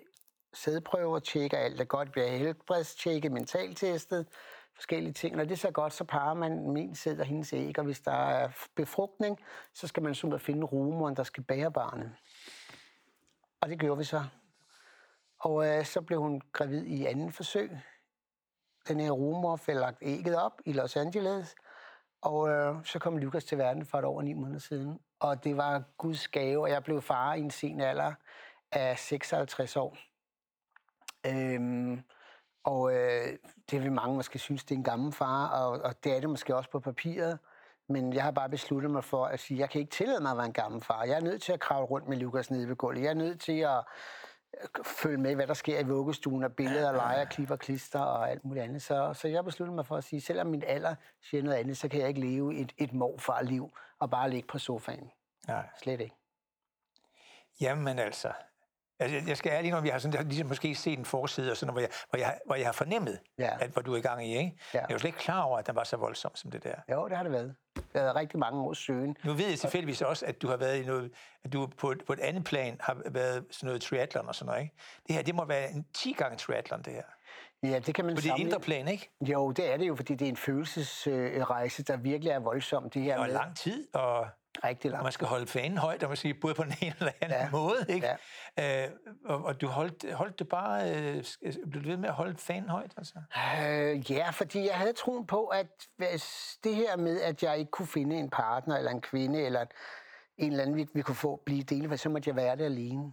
sædprøver, 0.57 1.19
tjekker 1.19 1.59
alt 1.59 1.81
er 1.81 1.85
godt, 1.85 2.13
bliver 2.13 2.27
helbredstjekket, 2.29 3.33
mentaltestet, 3.33 4.27
forskellige 4.75 5.13
ting. 5.13 5.37
Når 5.37 5.45
det 5.45 5.53
er 5.53 5.57
så 5.57 5.71
godt, 5.71 5.93
så 5.93 6.05
parer 6.05 6.35
man 6.35 6.71
min 6.71 6.95
sæd 6.95 7.19
og 7.19 7.27
hendes 7.27 7.53
æg, 7.53 7.79
og 7.79 7.85
hvis 7.85 8.01
der 8.01 8.13
er 8.13 8.49
befrugtning, 8.77 9.39
så 9.75 9.87
skal 9.87 10.03
man 10.03 10.15
simpelthen 10.15 10.47
finde 10.47 10.67
rumoren, 10.67 11.17
der 11.17 11.23
skal 11.23 11.43
bære 11.43 11.73
barnet. 11.73 12.13
Og 13.61 13.69
det 13.69 13.79
gjorde 13.79 13.99
vi 13.99 14.05
så. 14.05 14.25
Og 15.39 15.67
øh, 15.67 15.85
så 15.85 16.01
blev 16.01 16.21
hun 16.21 16.43
gravid 16.53 16.85
i 16.85 17.05
anden 17.05 17.33
forsøg. 17.33 17.71
Den 18.89 19.01
her 19.01 19.11
rumor 19.11 19.57
fik 19.57 19.75
lagt 19.75 19.99
ægget 20.03 20.37
op 20.37 20.61
i 20.65 20.73
Los 20.73 20.97
Angeles, 20.97 21.55
og 22.23 22.49
øh, 22.49 22.75
så 22.85 22.99
kom 22.99 23.19
Lukas 23.19 23.45
til 23.45 23.59
verden 23.59 23.87
for 23.87 23.99
et 23.99 24.05
år 24.05 24.17
og 24.17 24.25
ni 24.25 24.33
måneder 24.33 24.59
siden. 24.59 25.01
Og 25.21 25.45
det 25.45 25.57
var 25.57 25.83
Guds 25.99 26.29
gave, 26.29 26.63
og 26.63 26.71
jeg 26.71 26.85
blev 26.85 27.03
far 27.03 27.35
i 27.35 27.41
en 27.41 27.51
sen 27.51 27.81
alder 27.81 28.13
af 28.73 28.99
56 28.99 29.77
år. 29.77 29.97
Øhm, 31.27 32.03
og 32.65 32.95
øh, 32.95 33.39
det 33.71 33.83
vil 33.83 33.93
mange 33.93 34.15
måske 34.15 34.39
synes, 34.39 34.65
det 34.65 34.75
er 34.75 34.79
en 34.79 34.85
gammel 34.85 35.13
far, 35.13 35.49
og, 35.49 35.81
og 35.81 36.05
det 36.05 36.17
er 36.17 36.21
det 36.21 36.31
måske 36.31 36.57
også 36.57 36.71
på 36.71 36.81
papiret. 36.81 37.39
Men 37.89 38.13
jeg 38.13 38.23
har 38.23 38.31
bare 38.31 38.49
besluttet 38.49 38.91
mig 38.91 39.05
for 39.05 39.25
at 39.25 39.41
sige, 39.41 39.57
at 39.57 39.61
jeg 39.61 39.71
kan 39.71 39.81
ikke 39.81 39.91
tillade 39.91 40.21
mig 40.21 40.31
at 40.31 40.37
være 40.37 40.47
en 40.47 40.53
gammel 40.53 40.81
far. 40.81 41.05
Jeg 41.05 41.17
er 41.17 41.21
nødt 41.21 41.43
til 41.43 41.53
at 41.53 41.61
kravle 41.61 41.87
rundt 41.87 42.09
med 42.09 42.17
Lukas 42.17 42.51
nede 42.51 42.69
ved 42.69 42.77
gulvet. 42.77 43.03
Jeg 43.03 43.11
er 43.11 43.15
nødt 43.15 43.41
til 43.41 43.61
at 43.61 43.85
øh, 44.61 44.85
følge 44.85 45.19
med, 45.19 45.35
hvad 45.35 45.47
der 45.47 45.55
sker 45.55 45.79
i 45.79 45.83
vuggestuen, 45.83 46.45
og 46.45 46.53
billeder, 46.53 46.93
leger, 46.93 47.25
klipper, 47.25 47.57
klister 47.57 48.01
og 48.01 48.31
alt 48.31 48.45
muligt 48.45 48.65
andet. 48.65 48.83
Så, 48.83 49.15
så 49.15 49.29
jeg 49.29 49.45
besluttede 49.45 49.75
mig 49.75 49.87
for 49.87 49.97
at 49.97 50.05
sige, 50.05 50.21
selvom 50.21 50.47
min 50.47 50.63
alder 50.67 50.95
siger 51.23 51.43
noget 51.43 51.57
andet, 51.57 51.77
så 51.77 51.89
kan 51.89 52.01
jeg 52.01 52.09
ikke 52.09 52.21
leve 52.21 52.55
et, 52.55 52.73
et 52.79 52.93
morfar-liv 52.93 53.71
og 53.99 54.11
bare 54.11 54.31
ligge 54.31 54.47
på 54.49 54.59
sofaen. 54.59 55.11
Nej. 55.49 55.69
Slet 55.83 56.01
ikke. 56.01 56.15
Jamen 57.61 57.99
altså, 57.99 58.33
Altså, 58.99 59.23
jeg 59.29 59.37
skal 59.37 59.53
ærligt 59.53 59.75
om, 59.75 59.85
jeg 59.85 59.95
har 59.95 59.99
sådan, 59.99 60.13
jeg 60.13 60.21
har 60.21 60.25
ligesom 60.25 60.49
måske 60.49 60.75
set 60.75 60.99
en 60.99 61.05
forside, 61.05 61.51
og 61.51 61.57
sådan, 61.57 61.73
hvor, 61.73 61.81
jeg, 61.81 61.91
hvor, 62.11 62.19
jeg, 62.19 62.39
hvor 62.47 62.55
jeg 62.55 62.67
har 62.67 62.73
fornemmet, 62.73 63.19
Ja. 63.39 63.51
at, 63.61 63.71
hvad 63.71 63.83
du 63.83 63.93
er 63.93 63.97
i 63.97 64.01
gang 64.01 64.27
i. 64.27 64.37
Ikke? 64.39 64.57
Ja. 64.75 64.79
Jeg 64.81 64.87
var 64.91 64.99
slet 64.99 65.09
ikke 65.09 65.19
klar 65.19 65.43
over, 65.43 65.59
at 65.59 65.67
den 65.67 65.75
var 65.77 65.85
så 65.85 65.97
voldsom 65.97 66.37
som 66.37 66.51
det 66.51 66.65
der. 66.65 66.75
Jo, 66.93 67.09
det 67.09 67.17
har 67.17 67.23
det 67.23 67.33
været. 67.33 67.55
Det 67.77 67.85
har 67.95 68.01
været 68.03 68.17
rigtig 68.17 68.39
mange 68.39 68.61
års 68.61 68.79
søgen. 68.79 69.17
Nu 69.25 69.33
ved 69.33 69.49
jeg 69.49 69.59
tilfældigvis 69.59 70.03
også, 70.03 70.27
at 70.27 70.43
du 70.43 70.49
har 70.49 70.57
været 70.57 70.83
i 70.83 70.87
noget, 70.87 71.11
at 71.45 71.53
du 71.53 71.67
på, 71.79 71.91
et- 71.91 72.03
på 72.07 72.13
et 72.13 72.21
andet 72.21 72.45
plan 72.45 72.77
har 72.81 72.97
været 73.11 73.45
sådan 73.51 73.67
noget 73.67 73.83
triathlon 73.83 74.29
og 74.29 74.35
sådan 74.35 74.47
noget. 74.47 74.63
Ikke? 74.63 74.75
Det 75.07 75.15
her, 75.15 75.23
det 75.23 75.35
må 75.35 75.45
være 75.45 75.71
en 75.71 75.87
10 75.95 76.13
gange 76.13 76.37
triathlon, 76.37 76.83
det 76.83 76.93
her. 76.93 77.03
Ja, 77.63 77.79
det 77.79 77.95
kan 77.95 78.05
man 78.05 78.15
På 78.15 78.21
det 78.21 78.33
indre 78.39 78.61
plan, 78.61 78.89
ikke? 78.89 79.11
Jo, 79.21 79.51
det 79.51 79.73
er 79.73 79.77
det 79.77 79.89
jo, 79.89 79.95
fordi 79.97 80.15
det 80.15 80.25
er 80.25 80.29
en 80.31 80.37
følelsesrejse, 80.37 81.83
der 81.83 81.97
virkelig 81.97 82.31
er 82.31 82.39
voldsom. 82.39 82.91
Det 82.91 83.03
her 83.03 83.19
Og 83.19 83.25
med 83.27 83.33
lang 83.35 83.57
tid, 83.57 83.89
og, 83.95 84.27
rigtig 84.65 84.91
og 84.91 84.93
lang 84.93 85.03
man 85.03 85.13
skal 85.13 85.27
holde 85.27 85.47
fanen 85.47 85.79
højt, 85.79 86.03
og 86.03 86.09
man 86.11 86.17
skal 86.17 86.35
både 86.41 86.55
på 86.55 86.63
den 86.63 86.73
ene 86.83 86.95
eller 86.99 87.13
anden 87.21 87.39
Ja. 87.41 87.51
måde. 87.51 87.87
Ikke? 87.89 88.09
Øh, 88.61 88.91
og, 89.25 89.45
og, 89.45 89.61
du 89.61 89.67
holdt, 89.67 90.13
holdt 90.15 90.39
det 90.39 90.49
bare, 90.49 90.91
øh, 90.91 91.25
blev 91.71 91.83
du 91.85 91.89
ved 91.89 91.97
med 91.97 92.09
at 92.09 92.15
holde 92.15 92.37
fanen 92.39 92.69
højt? 92.69 92.93
Altså? 92.97 93.15
Øh, 93.69 94.13
ja, 94.13 94.31
fordi 94.31 94.67
jeg 94.67 94.75
havde 94.75 94.93
troen 94.93 95.27
på, 95.27 95.47
at 95.47 95.67
det 96.65 96.75
her 96.75 96.97
med, 96.97 97.21
at 97.21 97.43
jeg 97.43 97.59
ikke 97.59 97.71
kunne 97.71 97.89
finde 97.89 98.17
en 98.17 98.31
partner, 98.31 98.77
eller 98.77 98.91
en 98.91 99.01
kvinde, 99.01 99.43
eller 99.43 99.65
en 100.39 100.51
eller 100.51 100.63
anden, 100.63 100.77
vi, 100.77 100.87
vi 100.95 101.03
kunne 101.03 101.15
få 101.15 101.43
blive 101.47 101.63
dele, 101.63 101.99
så 101.99 102.09
måtte 102.09 102.29
jeg 102.29 102.37
være 102.37 102.57
det 102.57 102.65
alene. 102.65 103.13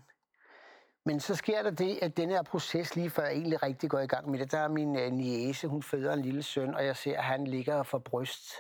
Men 1.06 1.20
så 1.20 1.36
sker 1.36 1.64
der 1.64 1.72
det, 1.72 2.00
at 2.02 2.18
den 2.18 2.30
her 2.30 2.42
proces, 2.44 2.96
lige 2.96 3.10
før 3.10 3.24
jeg 3.24 3.34
egentlig 3.34 3.64
rigtig 3.64 3.90
går 3.90 4.00
i 4.00 4.08
gang 4.08 4.30
med 4.32 4.40
det, 4.40 4.52
der 4.52 4.60
er 4.60 4.68
min 4.68 4.96
øh, 5.00 5.12
niece, 5.12 5.68
hun 5.68 5.84
føder 5.84 6.14
en 6.14 6.22
lille 6.22 6.44
søn, 6.44 6.76
og 6.76 6.86
jeg 6.86 6.96
ser, 6.98 7.18
at 7.18 7.24
han 7.24 7.48
ligger 7.48 7.84
for 7.84 7.98
bryst 8.00 8.54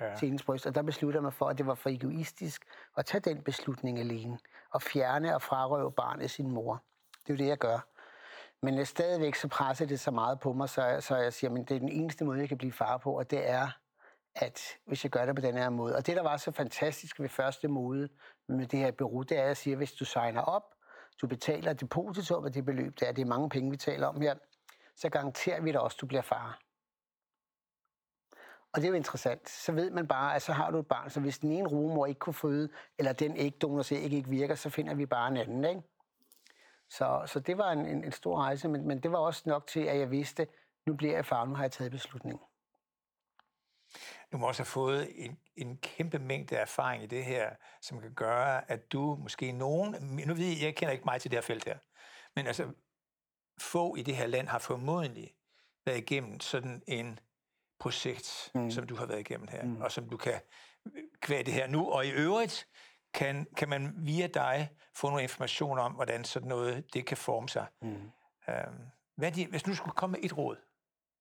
Ja. 0.00 0.16
til 0.16 0.26
hendes 0.28 0.42
bryst, 0.42 0.66
og 0.66 0.74
der 0.74 0.82
beslutter 0.82 1.20
man 1.20 1.32
for, 1.32 1.48
at 1.48 1.58
det 1.58 1.66
var 1.66 1.74
for 1.74 1.88
egoistisk 1.90 2.64
at 2.96 3.06
tage 3.06 3.20
den 3.20 3.42
beslutning 3.42 3.98
alene, 3.98 4.38
og 4.70 4.82
fjerne 4.82 5.34
og 5.34 5.42
frarøve 5.42 5.92
barnet 5.92 6.30
sin 6.30 6.50
mor. 6.50 6.82
Det 7.26 7.30
er 7.30 7.34
jo 7.34 7.38
det, 7.38 7.46
jeg 7.48 7.58
gør. 7.58 7.78
Men 8.62 8.86
stadigvæk 8.86 9.34
så 9.34 9.48
presser 9.48 9.86
det 9.86 10.00
så 10.00 10.10
meget 10.10 10.40
på 10.40 10.52
mig, 10.52 10.68
så, 10.68 10.82
jeg- 10.84 11.02
så 11.02 11.16
jeg 11.16 11.32
siger, 11.32 11.50
at 11.50 11.68
det 11.68 11.74
er 11.74 11.78
den 11.78 11.88
eneste 11.88 12.24
måde, 12.24 12.38
jeg 12.40 12.48
kan 12.48 12.58
blive 12.58 12.72
far 12.72 12.96
på, 12.96 13.18
og 13.18 13.30
det 13.30 13.48
er, 13.50 13.68
at 14.34 14.60
hvis 14.86 15.04
jeg 15.04 15.10
gør 15.10 15.26
det 15.26 15.34
på 15.34 15.40
den 15.42 15.54
her 15.54 15.70
måde. 15.70 15.96
Og 15.96 16.06
det, 16.06 16.16
der 16.16 16.22
var 16.22 16.36
så 16.36 16.50
fantastisk 16.52 17.20
ved 17.20 17.28
første 17.28 17.68
mode 17.68 18.08
med 18.48 18.66
det 18.66 18.78
her 18.78 18.90
bureau, 18.90 19.22
det 19.22 19.38
er, 19.38 19.42
at 19.42 19.48
jeg 19.48 19.56
siger, 19.56 19.74
at 19.74 19.78
hvis 19.78 19.92
du 19.92 20.04
signer 20.04 20.40
op, 20.42 20.62
du 21.20 21.26
betaler 21.26 21.72
depositum 21.72 22.44
af 22.44 22.52
det 22.52 22.64
beløb, 22.64 23.00
det 23.00 23.08
er, 23.08 23.12
det 23.12 23.22
er 23.22 23.26
mange 23.26 23.48
penge, 23.48 23.70
vi 23.70 23.76
taler 23.76 24.06
om 24.06 24.20
her, 24.20 24.34
så 24.96 25.08
garanterer 25.08 25.60
vi 25.60 25.72
dig 25.72 25.80
også, 25.80 25.94
at 25.96 26.00
du 26.00 26.06
bliver 26.06 26.22
far. 26.22 26.58
Og 28.78 28.82
det 28.82 28.88
er 28.88 28.90
jo 28.90 28.96
interessant. 28.96 29.48
Så 29.48 29.72
ved 29.72 29.90
man 29.90 30.08
bare, 30.08 30.34
at 30.34 30.42
så 30.42 30.52
har 30.52 30.70
du 30.70 30.78
et 30.78 30.86
barn, 30.86 31.10
så 31.10 31.20
hvis 31.20 31.38
den 31.38 31.52
ene 31.52 31.68
rumor 31.68 32.06
ikke 32.06 32.18
kunne 32.18 32.34
føde, 32.34 32.68
eller 32.98 33.12
den 33.12 33.36
ægdonor 33.36 33.92
æg 33.92 34.12
ikke 34.12 34.30
virker, 34.30 34.54
så 34.54 34.70
finder 34.70 34.94
vi 34.94 35.06
bare 35.06 35.28
en 35.28 35.36
anden, 35.36 35.64
ikke? 35.64 35.82
Så, 36.90 37.22
så 37.26 37.40
det 37.40 37.58
var 37.58 37.72
en, 37.72 37.86
en, 37.86 38.04
en 38.04 38.12
stor 38.12 38.36
rejse, 38.36 38.68
men, 38.68 38.88
men 38.88 39.02
det 39.02 39.12
var 39.12 39.18
også 39.18 39.42
nok 39.46 39.66
til, 39.66 39.80
at 39.80 39.98
jeg 39.98 40.10
vidste, 40.10 40.46
nu 40.86 40.94
bliver 40.94 41.14
jeg 41.14 41.26
far, 41.26 41.44
nu 41.44 41.54
har 41.54 41.64
jeg 41.64 41.72
taget 41.72 41.92
beslutningen. 41.92 42.40
Du 44.32 44.38
må 44.38 44.46
også 44.48 44.62
have 44.62 44.66
fået 44.66 45.24
en, 45.24 45.38
en 45.56 45.76
kæmpe 45.76 46.18
mængde 46.18 46.56
erfaring 46.56 47.02
i 47.02 47.06
det 47.06 47.24
her, 47.24 47.50
som 47.82 48.00
kan 48.00 48.14
gøre, 48.14 48.70
at 48.70 48.92
du 48.92 49.18
måske 49.22 49.52
nogen... 49.52 49.96
Nu 50.26 50.34
ved 50.34 50.44
jeg, 50.44 50.62
jeg 50.62 50.76
kender 50.76 50.92
ikke 50.92 51.04
mig 51.04 51.20
til 51.20 51.30
det 51.30 51.36
her 51.36 51.42
felt 51.42 51.64
her, 51.64 51.78
men 52.36 52.46
altså, 52.46 52.72
få 53.60 53.94
i 53.96 54.02
det 54.02 54.16
her 54.16 54.26
land 54.26 54.48
har 54.48 54.58
formodentlig 54.58 55.34
været 55.86 55.98
igennem 55.98 56.40
sådan 56.40 56.82
en 56.86 57.18
projekt, 57.80 58.50
mm. 58.54 58.70
som 58.70 58.86
du 58.86 58.96
har 58.96 59.06
været 59.06 59.20
igennem 59.20 59.48
her, 59.48 59.64
mm. 59.64 59.80
og 59.80 59.92
som 59.92 60.08
du 60.08 60.16
kan 60.16 60.40
kvæde 61.20 61.44
det 61.44 61.54
her 61.54 61.66
nu. 61.66 61.90
Og 61.90 62.06
i 62.06 62.10
øvrigt 62.10 62.66
kan, 63.14 63.46
kan 63.56 63.68
man 63.68 63.92
via 63.96 64.26
dig 64.26 64.70
få 64.94 65.06
nogle 65.06 65.22
information 65.22 65.78
om, 65.78 65.92
hvordan 65.92 66.24
sådan 66.24 66.48
noget 66.48 66.94
det 66.94 67.06
kan 67.06 67.16
forme 67.16 67.48
sig. 67.48 67.66
Mm. 67.82 68.10
Øhm, 68.48 68.90
hvad 69.16 69.32
de, 69.32 69.46
hvis 69.46 69.66
nu 69.66 69.74
skulle 69.74 69.94
komme 69.94 70.12
med 70.12 70.24
et 70.24 70.38
råd 70.38 70.56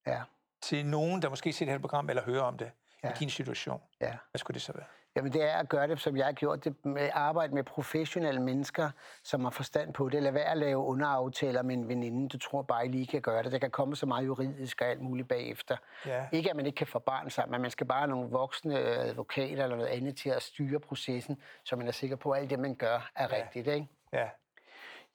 Ja, 0.08 0.22
til 0.62 0.86
nogen, 0.86 1.22
der 1.22 1.30
måske 1.30 1.54
ser 1.54 1.66
det 1.66 1.74
her 1.74 1.80
program 1.80 2.10
eller 2.10 2.24
hører 2.24 2.44
om 2.44 2.58
det. 2.58 2.72
Ja. 3.04 3.10
i 3.10 3.14
din 3.20 3.30
situation, 3.30 3.82
ja. 4.02 4.18
hvad 4.32 4.40
skulle 4.40 4.56
det 4.56 4.62
så 4.62 4.74
være? 4.74 4.86
Jamen 5.18 5.34
det 5.34 5.44
er 5.44 5.58
at 5.58 5.70
gøre 5.70 5.88
det, 5.88 6.00
som 6.00 6.18
jeg 6.18 6.26
har 6.26 6.34
gjort 6.34 6.64
det, 6.66 6.86
med 6.86 7.10
arbejde 7.14 7.54
med 7.56 7.64
professionelle 7.64 8.42
mennesker, 8.42 8.90
som 9.24 9.44
har 9.44 9.50
forstand 9.52 9.94
på 9.94 10.10
det. 10.10 10.24
Lad 10.24 10.32
være 10.32 10.46
at 10.52 10.58
lave 10.58 10.78
underaftaler 10.78 11.62
med 11.62 11.76
en 11.76 11.88
veninde, 11.88 12.30
du 12.30 12.38
tror 12.38 12.62
bare, 12.62 12.86
I 12.86 12.90
lige 12.90 13.08
kan 13.08 13.22
gøre 13.22 13.44
det. 13.44 13.52
Der 13.52 13.58
kan 13.58 13.72
komme 13.72 13.96
så 13.96 14.06
meget 14.06 14.26
juridisk 14.26 14.82
og 14.82 14.88
alt 14.88 15.02
muligt 15.02 15.28
bagefter. 15.28 15.78
Ja. 16.06 16.26
Ikke 16.32 16.50
at 16.50 16.56
man 16.56 16.66
ikke 16.66 16.76
kan 16.76 16.88
få 16.88 17.00
barn 17.00 17.30
sammen, 17.30 17.52
men 17.52 17.62
man 17.62 17.72
skal 17.72 17.88
bare 17.88 18.00
have 18.00 18.10
nogle 18.10 18.30
voksne 18.30 18.80
advokater 18.80 19.64
eller 19.64 19.76
noget 19.76 19.90
andet 19.90 20.18
til 20.18 20.30
at 20.30 20.42
styre 20.42 20.80
processen, 20.80 21.38
så 21.64 21.76
man 21.76 21.88
er 21.88 21.92
sikker 21.92 22.16
på, 22.16 22.32
at 22.32 22.42
alt 22.42 22.50
det, 22.50 22.60
man 22.60 22.76
gør, 22.76 23.10
er 23.16 23.28
Ja. 23.36 23.44
rigtigt. 23.44 23.68
Ikke? 23.68 23.88
Ja, 24.14 24.28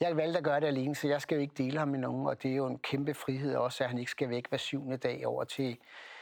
Jeg 0.01 0.17
valgte 0.17 0.39
at 0.39 0.45
gøre 0.45 0.61
det 0.61 0.67
alene, 0.67 0.95
så 0.95 1.09
jeg 1.09 1.21
skal 1.23 1.35
jo 1.35 1.41
ikke 1.41 1.55
dele 1.59 1.79
ham 1.79 1.89
med 1.89 1.99
nogen, 1.99 2.27
og 2.27 2.43
det 2.43 2.51
er 2.51 2.55
jo 2.57 2.67
en 2.67 2.79
kæmpe 2.79 3.15
frihed 3.15 3.55
også, 3.57 3.85
at 3.85 3.91
han 3.91 3.99
ikke 3.99 4.11
skal 4.11 4.29
væk 4.31 4.49
hver 4.49 4.59
syvende 4.59 4.97
dag 4.97 5.27
over 5.27 5.45
til 5.45 5.79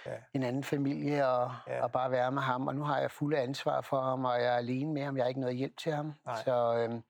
Ja. 0.07 0.11
en 0.35 0.42
anden 0.42 0.64
familie 0.64 1.28
og, 1.28 1.54
Ja. 1.66 1.83
og 1.83 1.92
bare 1.92 2.11
være 2.11 2.33
med 2.33 2.42
ham. 2.42 2.66
Og 2.66 2.75
nu 2.75 2.83
har 2.85 2.99
jeg 2.99 3.11
fulde 3.11 3.38
ansvar 3.38 3.80
for 3.80 4.00
ham, 4.00 4.25
og 4.25 4.35
jeg 4.42 4.47
er 4.47 4.57
alene 4.57 4.92
med 4.92 5.04
ham. 5.04 5.16
Jeg 5.16 5.25
har 5.25 5.28
ikke 5.28 5.40
noget 5.40 5.57
hjælp 5.57 5.76
til 5.76 5.92
ham. 5.92 6.12
Nej. 6.26 6.42
Så, 6.45 6.75
øhm, 6.76 7.02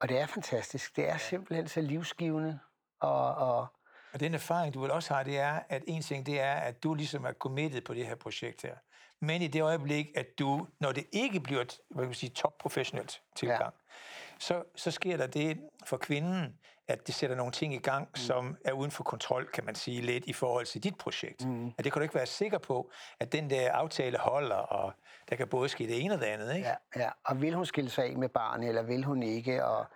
og 0.00 0.08
det 0.08 0.18
er 0.20 0.26
fantastisk. 0.26 0.96
Det 0.96 1.08
er 1.08 1.16
simpelthen 1.16 1.68
så 1.68 1.80
livsgivende. 1.80 2.58
Og, 3.00 3.34
og 3.34 3.66
og 4.12 4.20
den 4.20 4.34
erfaring, 4.34 4.74
du 4.74 4.80
vel 4.80 4.90
også 4.90 5.14
har, 5.14 5.22
det 5.22 5.38
er, 5.38 5.60
at 5.68 5.82
en 5.86 6.02
ting, 6.02 6.26
det 6.26 6.40
er, 6.40 6.54
at 6.54 6.82
du 6.82 6.94
ligesom 6.94 7.24
er 7.24 7.32
committed 7.32 7.80
på 7.80 7.94
det 7.94 8.06
her 8.06 8.14
projekt 8.14 8.62
her. 8.62 8.74
Men 9.20 9.42
i 9.42 9.46
det 9.46 9.62
øjeblik, 9.62 10.06
at 10.16 10.26
du, 10.38 10.66
når 10.80 10.92
det 10.92 11.04
ikke 11.12 11.40
bliver 11.40 11.60
et 11.60 11.78
hvad 11.90 12.02
kan 12.02 12.08
man 12.08 12.14
sige, 12.14 12.30
top-professionelt 12.30 13.22
tilgang, 13.36 13.60
ja. 13.62 13.94
så, 14.38 14.62
så 14.76 14.90
sker 14.90 15.16
der 15.16 15.26
det 15.26 15.60
for 15.86 15.96
kvinden, 15.96 16.58
at 16.88 17.06
det 17.06 17.14
sætter 17.14 17.36
nogle 17.36 17.52
ting 17.52 17.74
i 17.74 17.78
gang, 17.78 18.08
mm. 18.08 18.16
som 18.16 18.56
er 18.64 18.72
uden 18.72 18.90
for 18.90 19.04
kontrol, 19.04 19.46
kan 19.46 19.64
man 19.64 19.74
sige, 19.74 20.00
lidt 20.00 20.24
i 20.26 20.32
forhold 20.32 20.66
til 20.66 20.84
dit 20.84 20.98
projekt. 20.98 21.44
Mm. 21.44 21.66
At 21.78 21.84
det 21.84 21.92
kan 21.92 22.00
du 22.00 22.02
ikke 22.02 22.14
være 22.14 22.26
sikker 22.26 22.58
på, 22.58 22.90
at 23.20 23.32
den 23.32 23.50
der 23.50 23.72
aftale 23.72 24.18
holder, 24.18 24.56
og 24.56 24.92
der 25.30 25.36
kan 25.36 25.48
både 25.48 25.68
ske 25.68 25.86
det 25.86 26.02
ene 26.02 26.14
og 26.14 26.20
det 26.20 26.26
andet, 26.26 26.54
ikke? 26.54 26.68
Ja, 26.68 27.02
ja. 27.02 27.10
Og 27.24 27.42
vil 27.42 27.54
hun 27.54 27.66
skille 27.66 27.90
sig 27.90 28.04
af 28.04 28.16
med 28.16 28.28
barnet, 28.28 28.68
eller 28.68 28.82
vil 28.82 29.04
hun 29.04 29.22
ikke? 29.22 29.64
Og 29.64 29.86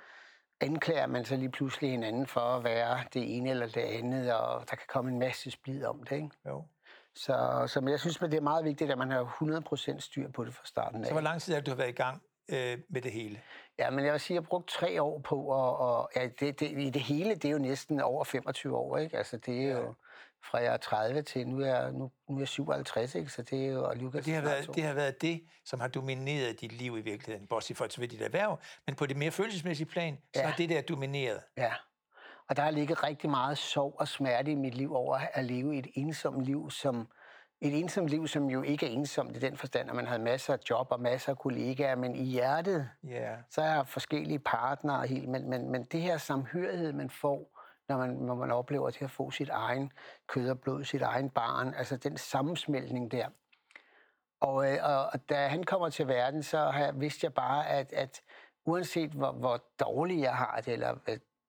anklager 0.60 1.06
man 1.06 1.24
så 1.24 1.36
lige 1.36 1.50
pludselig 1.50 1.90
hinanden 1.90 2.26
for 2.26 2.40
at 2.40 2.64
være 2.64 2.98
det 3.14 3.36
ene 3.36 3.50
eller 3.50 3.66
det 3.66 3.80
andet, 3.80 4.34
og 4.34 4.70
der 4.70 4.76
kan 4.76 4.86
komme 4.88 5.10
en 5.10 5.18
masse 5.18 5.50
splid 5.50 5.84
om 5.84 6.02
det. 6.02 6.16
Ikke? 6.16 6.30
Jo. 6.46 6.64
Så, 7.14 7.64
så 7.66 7.80
men 7.80 7.90
jeg 7.90 8.00
synes, 8.00 8.22
at 8.22 8.30
det 8.30 8.36
er 8.36 8.40
meget 8.40 8.64
vigtigt, 8.64 8.90
at 8.90 8.98
man 8.98 9.10
har 9.10 9.36
100% 9.94 10.00
styr 10.00 10.30
på 10.30 10.44
det 10.44 10.54
fra 10.54 10.66
starten 10.66 11.00
af. 11.00 11.06
Så 11.06 11.12
hvor 11.12 11.20
lang 11.20 11.42
tid 11.42 11.54
er 11.54 11.58
det, 11.58 11.66
du 11.66 11.70
har 11.70 11.76
været 11.76 11.88
i 11.88 11.92
gang 11.92 12.22
øh, 12.52 12.78
med 12.88 13.02
det 13.02 13.12
hele? 13.12 13.40
Ja, 13.78 13.90
men 13.90 14.04
jeg 14.04 14.12
vil 14.12 14.20
sige, 14.20 14.36
at 14.36 14.42
jeg 14.42 14.48
brugt 14.48 14.68
tre 14.68 15.02
år 15.02 15.18
på, 15.20 15.42
og, 15.42 15.78
og 15.78 16.10
ja, 16.16 16.28
det, 16.40 16.60
det, 16.60 16.70
i 16.78 16.90
det 16.90 17.02
hele, 17.02 17.34
det 17.34 17.44
er 17.44 17.52
jo 17.52 17.58
næsten 17.58 18.00
over 18.00 18.24
25 18.24 18.76
år, 18.76 18.96
ikke? 18.98 19.16
Altså, 19.18 19.36
det 19.36 19.64
er 19.64 19.78
jo 19.78 19.94
fra 20.50 20.58
jeg 20.58 20.72
er 20.72 20.76
30 20.76 21.22
til 21.22 21.48
nu 21.48 21.60
er 21.60 21.90
nu, 21.90 22.10
nu 22.28 22.36
er 22.36 22.40
jeg 22.40 22.48
57, 22.48 23.14
ikke? 23.14 23.30
Så 23.30 23.42
det 23.42 23.66
er 23.66 23.72
jo, 23.72 23.84
og 23.84 23.96
Lukas 23.96 24.24
Det 24.24 24.34
har, 24.34 24.42
været, 24.42 24.70
det 24.74 24.82
har 24.82 24.94
været 24.94 25.22
det, 25.22 25.42
som 25.64 25.80
har 25.80 25.88
domineret 25.88 26.60
dit 26.60 26.72
liv 26.72 26.98
i 26.98 27.00
virkeligheden, 27.00 27.46
bortset 27.48 27.76
fra 27.76 27.86
til 27.86 28.10
dit 28.10 28.22
erhverv, 28.22 28.58
men 28.86 28.96
på 28.96 29.06
det 29.06 29.16
mere 29.16 29.30
følelsesmæssige 29.30 29.86
plan, 29.86 30.18
så 30.34 30.40
Ja. 30.40 30.46
har 30.46 30.56
det 30.56 30.68
der 30.68 30.82
domineret. 30.82 31.40
Ja, 31.56 31.72
og 32.48 32.56
der 32.56 32.62
har 32.62 32.70
ligget 32.70 33.02
rigtig 33.04 33.30
meget 33.30 33.58
sorg 33.58 33.94
og 33.98 34.08
smerte 34.08 34.50
i 34.50 34.54
mit 34.54 34.74
liv 34.74 34.94
over 34.94 35.16
at 35.32 35.44
leve 35.44 35.76
et 35.78 35.86
ensomt 35.94 36.44
liv, 36.44 36.70
som 36.70 37.08
et 37.60 37.78
ensomt 37.78 38.08
liv, 38.08 38.28
som 38.28 38.50
jo 38.50 38.62
ikke 38.62 38.86
er 38.86 38.90
ensomt 38.90 39.36
i 39.36 39.40
den 39.40 39.56
forstand, 39.56 39.90
at 39.90 39.96
man 39.96 40.06
har 40.06 40.18
masser 40.18 40.52
af 40.52 40.58
job 40.70 40.86
og 40.90 41.00
masser 41.00 41.32
af 41.32 41.38
kollegaer, 41.38 41.96
men 41.96 42.14
i 42.16 42.24
hjertet, 42.24 42.90
Ja, 43.04 43.36
så 43.50 43.62
er 43.62 43.84
forskellige 43.84 44.38
partnere 44.38 45.06
helt, 45.06 45.28
men, 45.28 45.50
men, 45.50 45.70
men 45.70 45.84
det 45.84 46.00
her 46.00 46.18
samhørighed, 46.18 46.92
man 46.92 47.10
får, 47.10 47.60
når 47.88 47.98
man, 47.98 48.10
når 48.10 48.34
man 48.34 48.50
oplever 48.50 48.90
til 48.90 49.04
at 49.04 49.10
få 49.10 49.30
sit 49.30 49.48
egen 49.48 49.92
kød 50.26 50.50
og 50.50 50.60
blod, 50.60 50.84
sit 50.84 51.02
egen 51.02 51.30
barn, 51.30 51.74
altså 51.74 51.96
den 51.96 52.16
sammensmeltning 52.16 53.10
der. 53.10 53.28
Og, 54.40 54.72
øh, 54.72 54.78
og, 54.82 55.06
og 55.12 55.28
da 55.28 55.46
han 55.46 55.64
kommer 55.64 55.88
til 55.88 56.08
verden, 56.08 56.42
så 56.42 56.58
har 56.58 56.84
jeg, 56.84 57.00
vidste 57.00 57.24
jeg 57.24 57.34
bare, 57.34 57.68
at, 57.68 57.92
at 57.92 58.22
uanset 58.66 59.10
hvor, 59.10 59.32
hvor 59.32 59.64
dårligt 59.80 60.20
jeg 60.20 60.34
har 60.34 60.60
det, 60.64 60.72
eller 60.72 60.94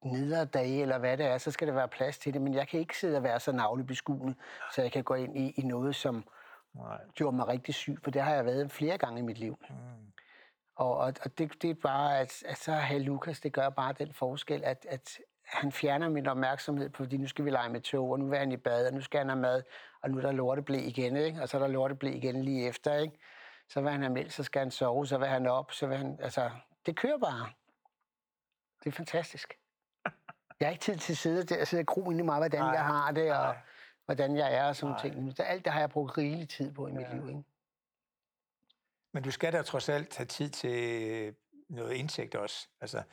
hvad 0.01 0.11
nedre 0.11 0.45
dage, 0.45 0.81
eller 0.81 0.97
hvad 0.97 1.17
det 1.17 1.25
er, 1.25 1.37
så 1.37 1.51
skal 1.51 1.67
der 1.67 1.73
være 1.73 1.87
plads 1.87 2.17
til 2.17 2.33
det. 2.33 2.41
Men 2.41 2.53
jeg 2.53 2.67
kan 2.67 2.79
ikke 2.79 2.97
sidde 2.97 3.17
og 3.17 3.23
være 3.23 3.39
så 3.39 3.51
navlebeskuende, 3.51 4.35
så 4.75 4.81
jeg 4.81 4.91
kan 4.91 5.03
gå 5.03 5.13
ind 5.13 5.37
i, 5.37 5.53
i 5.57 5.61
noget, 5.61 5.95
som 5.95 6.23
nej. 6.73 6.97
gjorde 7.15 7.35
mig 7.35 7.47
rigtig 7.47 7.73
syg, 7.73 7.97
for 8.03 8.11
det 8.11 8.21
har 8.21 8.33
jeg 8.33 8.45
været 8.45 8.71
flere 8.71 8.97
gange 8.97 9.19
i 9.19 9.23
mit 9.23 9.37
liv. 9.37 9.57
Mm. 9.69 9.75
Og, 10.75 10.97
og, 10.97 11.13
og 11.23 11.37
det, 11.37 11.61
det 11.61 11.69
er 11.69 11.73
bare, 11.73 12.19
at, 12.19 12.43
at 12.45 12.57
så 12.57 12.71
have 12.71 12.99
Lukas, 12.99 13.39
det 13.39 13.53
gør 13.53 13.69
bare 13.69 13.93
den 13.93 14.13
forskel, 14.13 14.63
at, 14.63 14.85
at 14.89 15.19
han 15.45 15.71
fjerner 15.71 16.09
min 16.09 16.27
opmærksomhed 16.27 16.89
på, 16.89 17.03
fordi 17.03 17.17
nu 17.17 17.27
skal 17.27 17.45
vi 17.45 17.49
lege 17.49 17.69
med 17.69 17.81
tog, 17.81 18.09
og 18.09 18.19
nu 18.19 18.29
vil 18.29 18.39
han 18.39 18.51
i 18.51 18.57
bad, 18.57 18.87
og 18.87 18.93
nu 18.93 19.01
skal 19.01 19.17
han 19.17 19.29
have 19.29 19.39
mad, 19.39 19.63
og 20.01 20.09
nu 20.09 20.17
er 20.17 20.21
der 20.21 20.31
lorteblæ 20.31 20.77
igen, 20.77 21.15
ikke? 21.15 21.41
og 21.41 21.49
så 21.49 21.57
er 21.57 21.61
der 21.61 21.67
lorteblæ 21.67 22.11
igen 22.11 22.43
lige 22.43 22.67
efter. 22.67 22.97
Ikke? 22.97 23.17
Så 23.69 23.81
vil 23.81 23.91
han 23.91 24.01
have 24.01 24.13
mælk, 24.13 24.31
så 24.31 24.43
skal 24.43 24.59
han 24.59 24.71
sove, 24.71 25.07
så 25.07 25.17
vil 25.17 25.27
han 25.27 25.47
op, 25.47 25.71
så 25.71 25.87
vil 25.87 25.97
han... 25.97 26.19
Altså, 26.21 26.51
det 26.85 26.95
kører 26.95 27.17
bare. 27.17 27.49
Det 28.83 28.89
er 28.89 28.91
fantastisk. 28.91 29.60
Jeg 30.61 30.67
har 30.67 30.71
ikke 30.71 30.83
tid 30.83 30.97
til 30.97 31.13
at 31.13 31.17
sidde 31.17 31.43
der 31.43 31.61
og 31.61 31.67
sidde 31.67 31.81
og 31.81 31.85
gro 31.85 32.09
ind 32.11 32.19
i 32.19 32.23
mig, 32.23 32.37
hvordan 32.37 32.59
Nej, 32.59 32.69
jeg 32.69 32.85
har 32.85 33.11
det, 33.11 33.31
og 33.31 33.43
nej. 33.43 33.57
hvordan 34.05 34.35
jeg 34.37 34.53
er 34.55 34.63
og 34.63 34.75
sådan 34.75 34.91
Nej. 34.93 35.01
ting. 35.01 35.37
Det, 35.37 35.45
alt 35.47 35.65
det 35.65 35.73
har 35.73 35.79
jeg 35.79 35.89
brugt 35.89 36.17
rigelig 36.17 36.49
tid 36.49 36.73
på 36.73 36.87
i 36.87 36.91
mit 36.91 37.01
Ja. 37.01 37.13
liv. 37.13 37.27
Ikke? 37.29 37.43
Men 39.13 39.23
du 39.23 39.31
skal 39.31 39.53
da 39.53 39.61
trods 39.61 39.89
alt 39.89 40.17
have 40.17 40.25
tid 40.27 40.49
til 40.49 41.35
noget 41.69 41.93
indtægt 41.93 42.35
også. 42.35 42.67
Altså, 42.81 43.03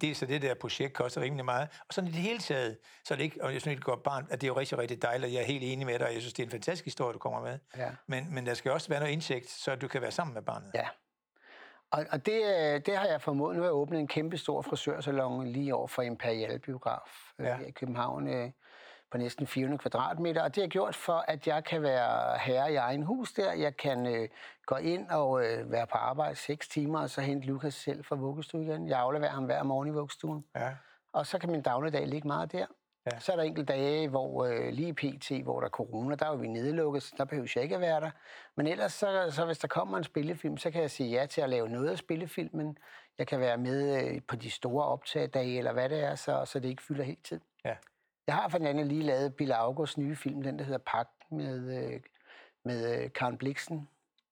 det 0.00 0.10
er 0.10 0.14
så 0.14 0.26
det 0.26 0.42
der 0.42 0.54
projekt 0.54 0.94
koster 0.94 1.20
rimelig 1.20 1.44
meget. 1.44 1.68
Og 1.88 1.94
sådan 1.94 2.08
i 2.10 2.12
det 2.12 2.20
hele 2.20 2.38
taget, 2.38 2.78
så 3.04 3.14
er 3.14 3.16
det 3.18 3.24
ikke, 3.24 3.44
og 3.44 3.52
jeg 3.52 3.60
synes, 3.60 3.76
det 3.76 3.84
går 3.84 3.96
barn, 3.96 4.26
at 4.30 4.40
det 4.40 4.46
er 4.46 4.48
jo 4.48 4.58
rigtig, 4.58 4.78
rigtig 4.78 5.02
dejligt, 5.02 5.32
jeg 5.32 5.40
er 5.40 5.46
helt 5.46 5.64
enig 5.64 5.86
med 5.86 5.98
dig, 5.98 6.08
jeg 6.12 6.20
synes, 6.20 6.32
det 6.34 6.42
er 6.42 6.46
en 6.46 6.50
fantastisk 6.50 6.84
historie, 6.84 7.12
du 7.12 7.18
kommer 7.18 7.40
med. 7.40 7.58
Ja. 7.76 7.90
Men, 8.06 8.34
men 8.34 8.46
der 8.46 8.54
skal 8.54 8.72
også 8.72 8.88
være 8.88 9.00
noget 9.00 9.12
indsigt, 9.12 9.50
så 9.50 9.76
du 9.76 9.88
kan 9.88 10.02
være 10.02 10.10
sammen 10.10 10.34
med 10.34 10.42
barnet. 10.42 10.70
Ja. 10.74 10.88
Og, 11.94 12.06
og 12.10 12.26
det, 12.26 12.42
øh, 12.44 12.80
det 12.86 12.96
har 12.96 13.06
jeg 13.06 13.20
formået. 13.22 13.56
Nu 13.56 13.62
har 13.62 13.68
jeg 13.68 13.74
åbnet 13.74 14.00
en 14.00 14.08
kæmpe 14.08 14.38
stor 14.38 14.62
frisørsalon 14.62 15.46
lige 15.46 15.74
over 15.74 15.86
for 15.86 16.02
Imperial 16.02 16.58
Biograf 16.58 17.30
øh, 17.38 17.46
Ja. 17.46 17.56
her 17.56 17.66
i 17.66 17.70
København 17.70 18.28
øh, 18.28 18.50
på 19.10 19.18
næsten 19.18 19.46
400 19.46 19.78
kvadratmeter. 19.78 20.42
Og 20.42 20.48
det 20.48 20.56
har 20.56 20.62
jeg 20.62 20.70
gjort 20.70 20.94
for, 20.96 21.24
at 21.28 21.46
jeg 21.46 21.64
kan 21.64 21.82
være 21.82 22.38
herre 22.38 22.72
i 22.72 22.76
egen 22.76 23.02
hus 23.02 23.32
der. 23.32 23.52
Jeg 23.52 23.76
kan 23.76 24.06
øh, 24.06 24.28
gå 24.66 24.76
ind 24.76 25.10
og 25.10 25.44
øh, 25.44 25.72
være 25.72 25.86
på 25.86 25.98
arbejde 25.98 26.36
6 26.36 26.68
timer, 26.68 27.00
og 27.00 27.10
så 27.10 27.20
hente 27.20 27.46
Lukas 27.46 27.74
selv 27.74 28.04
fra 28.04 28.16
vuggestue 28.16 28.62
igen. 28.64 28.88
Jeg 28.88 28.98
afleverer 28.98 29.30
ham 29.30 29.44
hver 29.44 29.62
morgen 29.62 29.88
i 29.88 29.92
vuggestuen. 29.92 30.44
Ja. 30.56 30.70
Og 31.12 31.26
så 31.26 31.38
kan 31.38 31.50
min 31.50 31.62
dagligdag 31.62 32.06
ligge 32.06 32.28
meget 32.28 32.52
der. 32.52 32.66
Ja. 33.12 33.18
Så 33.18 33.32
er 33.32 33.36
der 33.36 33.42
enkelte 33.42 33.72
dage, 33.72 34.08
hvor 34.08 34.44
øh, 34.44 34.72
lige 34.72 34.94
pt., 34.94 35.30
hvor 35.42 35.60
der 35.60 35.66
er 35.66 35.70
corona, 35.70 36.14
der 36.14 36.26
er 36.26 36.36
vi 36.36 36.48
nedlukket, 36.48 37.02
så 37.02 37.14
der 37.18 37.24
behøver 37.24 37.52
jeg 37.54 37.62
ikke 37.62 37.74
at 37.74 37.80
være 37.80 38.00
der. 38.00 38.10
Men 38.56 38.66
ellers, 38.66 38.92
så, 38.92 39.26
så 39.30 39.44
hvis 39.46 39.58
der 39.58 39.68
kommer 39.68 39.98
en 39.98 40.04
spillefilm, 40.04 40.56
så 40.56 40.70
kan 40.70 40.80
jeg 40.82 40.90
sige 40.90 41.10
ja 41.20 41.26
til 41.26 41.40
at 41.40 41.50
lave 41.50 41.68
noget 41.68 41.88
af 41.90 41.98
spillefilmen. 41.98 42.78
Jeg 43.18 43.26
kan 43.26 43.40
være 43.40 43.56
med 43.58 44.04
øh, 44.14 44.20
på 44.28 44.36
de 44.36 44.50
store 44.50 44.84
optagedage, 44.84 45.58
eller 45.58 45.72
hvad 45.72 45.88
det 45.88 46.04
er, 46.04 46.14
så, 46.14 46.44
så 46.44 46.58
det 46.60 46.68
ikke 46.68 46.82
fylder 46.82 47.04
helt 47.04 47.24
tid. 47.24 47.40
Ja. 47.64 47.76
Jeg 48.26 48.34
har 48.34 48.48
for 48.48 48.58
den 48.58 48.66
anden 48.66 48.88
lige 48.88 49.02
lavet 49.02 49.34
Bill 49.34 49.52
Augusts 49.52 49.98
nye 49.98 50.16
film, 50.16 50.42
den 50.42 50.58
der 50.58 50.64
hedder 50.64 50.78
Pagt 50.86 51.30
med, 51.30 51.84
øh, 51.84 52.00
med 52.64 53.02
øh, 53.04 53.12
Karen 53.12 53.38
Bliksen, 53.38 53.88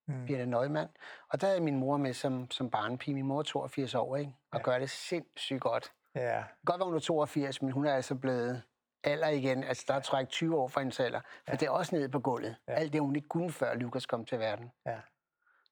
Mm. 0.06 0.26
Birte 0.26 0.46
Neumann. 0.46 0.88
Og 1.28 1.40
der 1.40 1.48
er 1.48 1.60
min 1.60 1.76
mor 1.76 1.96
med 1.96 2.12
som, 2.12 2.50
som 2.50 2.70
barnepige. 2.70 3.14
Min 3.14 3.26
mor 3.26 3.38
er 3.38 3.42
82 3.42 3.94
år, 3.94 4.16
ikke? 4.16 4.32
Og 4.50 4.58
Ja. 4.58 4.62
gør 4.64 4.78
det 4.78 4.90
sindssygt 4.90 5.60
godt. 5.60 5.92
Ja. 6.14 6.44
Godt 6.66 6.78
være 6.78 6.86
hun 6.86 6.94
er 6.94 7.00
82, 7.00 7.62
men 7.62 7.72
hun 7.72 7.86
er 7.86 7.94
altså 7.94 8.14
blevet 8.14 8.62
alder 9.04 9.28
igen. 9.28 9.64
Altså, 9.64 9.84
der 9.88 9.94
er 9.94 10.00
træk 10.00 10.28
20 10.28 10.56
år 10.58 10.68
fra 10.68 10.80
hendes 10.80 11.00
alder. 11.00 11.20
For 11.20 11.42
ja. 11.48 11.56
det 11.56 11.66
er 11.66 11.70
også 11.70 11.96
nede 11.96 12.08
på 12.08 12.20
gulvet. 12.20 12.56
Ja. 12.68 12.72
Alt 12.72 12.92
det, 12.92 13.00
hun 13.00 13.16
ikke 13.16 13.28
kunne, 13.28 13.50
før 13.52 13.74
Lukas 13.74 14.06
kom 14.06 14.24
til 14.24 14.38
verden. 14.38 14.70
Ja. 14.86 14.98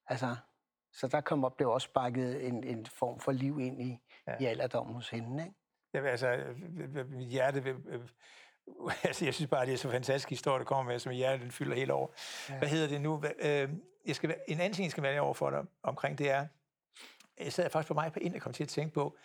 Altså, 0.06 0.36
så 0.92 1.08
der 1.08 1.20
kom 1.20 1.44
op, 1.44 1.56
blev 1.56 1.70
også 1.70 1.84
sparket 1.84 2.46
en, 2.46 2.64
en 2.64 2.86
form 2.86 3.20
for 3.20 3.32
liv 3.32 3.60
ind 3.60 3.82
i, 3.82 3.98
Ja. 4.26 4.36
i 4.40 4.44
alderdommen 4.44 4.94
hos 4.94 5.10
hende, 5.10 5.44
ikke? 5.44 5.54
Vil, 5.92 6.10
altså, 6.10 6.28
øh, 6.28 6.56
øh, 6.96 7.10
mit 7.10 7.28
hjerte 7.28 7.60
øh, 7.86 8.00
altså, 9.04 9.24
jeg 9.24 9.34
synes 9.34 9.50
bare, 9.50 9.66
det 9.66 9.72
er 9.72 9.78
så 9.78 9.90
fantastisk 9.90 10.28
historie, 10.28 10.58
der 10.58 10.64
kommer 10.64 10.92
med, 10.92 10.98
som 10.98 11.12
hjertet 11.12 11.40
den 11.40 11.50
fylder 11.50 11.76
helt 11.76 11.90
over. 11.90 12.08
Ja. 12.48 12.58
Hvad 12.58 12.68
hedder 12.68 12.88
det 12.88 13.00
nu? 13.00 13.22
Jeg 14.06 14.16
skal, 14.16 14.36
en 14.48 14.60
anden 14.60 14.72
ting, 14.72 14.84
jeg 14.84 14.90
skal 14.90 15.02
være 15.02 15.20
over 15.20 15.34
for 15.34 15.50
dig 15.50 15.64
omkring, 15.82 16.18
det 16.18 16.30
er, 16.30 16.46
jeg 17.40 17.52
sad 17.52 17.70
faktisk 17.70 17.88
på 17.88 17.94
mig 17.94 18.12
på 18.12 18.18
ind 18.18 18.34
og 18.34 18.40
kom 18.40 18.52
til 18.52 18.62
at 18.62 18.68
tænke 18.68 18.94
på, 18.94 19.16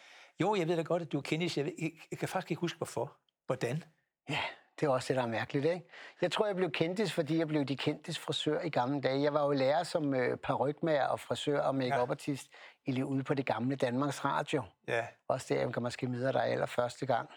jo, 0.41 0.55
jeg 0.55 0.67
ved 0.67 0.75
da 0.75 0.81
godt, 0.81 1.01
at 1.01 1.11
du 1.11 1.17
er 1.17 1.21
kendis, 1.21 1.57
jeg, 1.57 1.65
ved, 1.65 1.73
jeg, 2.11 2.19
kan 2.19 2.27
faktisk 2.27 2.51
ikke 2.51 2.59
huske, 2.59 2.77
hvorfor. 2.77 3.17
Hvordan? 3.45 3.83
Ja, 4.29 4.39
det 4.79 4.85
er 4.85 4.89
også 4.89 5.07
det, 5.13 5.17
der 5.17 5.23
er 5.23 5.27
mærkeligt, 5.27 5.65
ikke? 5.65 5.85
Jeg 6.21 6.31
tror, 6.31 6.45
jeg 6.45 6.55
blev 6.55 6.71
kendtis, 6.71 7.13
fordi 7.13 7.37
jeg 7.37 7.47
blev 7.47 7.65
de 7.65 7.77
kendtis 7.77 8.19
frisør 8.19 8.61
i 8.61 8.69
gamle 8.69 9.01
dage. 9.01 9.21
Jeg 9.21 9.33
var 9.33 9.45
jo 9.45 9.51
lærer 9.51 9.83
som 9.83 10.13
øh, 10.13 10.37
parrykmager 10.37 11.05
og 11.05 11.19
frisør 11.19 11.59
og 11.61 11.75
make 11.75 11.93
artist 11.93 12.47
i 12.85 12.91
liv 12.91 13.05
ude 13.05 13.23
på 13.23 13.33
det 13.33 13.45
gamle 13.45 13.75
Danmarks 13.75 14.25
Radio. 14.25 14.63
Ja, 14.87 15.07
Også 15.27 15.53
der, 15.53 15.59
jeg 15.59 15.73
kan 15.73 15.83
måske 15.83 16.07
møde 16.07 16.33
dig 16.33 16.45
allerførste 16.45 17.05
gang. 17.05 17.29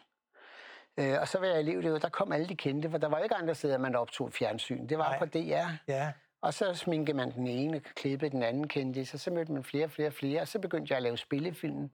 Øh, 0.99 1.21
og 1.21 1.29
så 1.29 1.39
var 1.39 1.47
jeg 1.47 1.61
elev 1.61 1.83
derude, 1.83 2.01
der 2.01 2.09
kom 2.09 2.33
alle 2.33 2.49
de 2.49 2.57
kendte, 2.57 2.91
for 2.91 2.99
der 2.99 3.09
var 3.09 3.19
ikke 3.19 3.35
andre 3.35 3.55
steder, 3.55 3.79
man 3.79 3.95
optog 3.95 4.33
fjernsyn. 4.33 4.87
Det 4.89 4.99
var 4.99 5.09
Nej. 5.09 5.19
på 5.19 5.25
DR. 5.25 5.69
ja, 5.89 6.13
Og 6.43 6.55
så 6.55 6.75
sminkede 6.75 7.17
man 7.17 7.33
den 7.33 7.47
ene, 7.47 7.81
klippede 7.81 8.31
den 8.31 8.43
anden 8.43 8.69
kendte, 8.69 9.07
så, 9.07 9.19
så 9.19 9.31
mødte 9.31 9.53
man 9.53 9.65
flere 9.65 9.85
og 9.85 9.91
flere 9.91 10.09
og 10.09 10.13
flere, 10.13 10.41
og 10.41 10.49
så 10.49 10.59
begyndte 10.59 10.93
jeg 10.93 10.97
at 10.97 11.03
lave 11.03 11.17
spillefilm, 11.17 11.91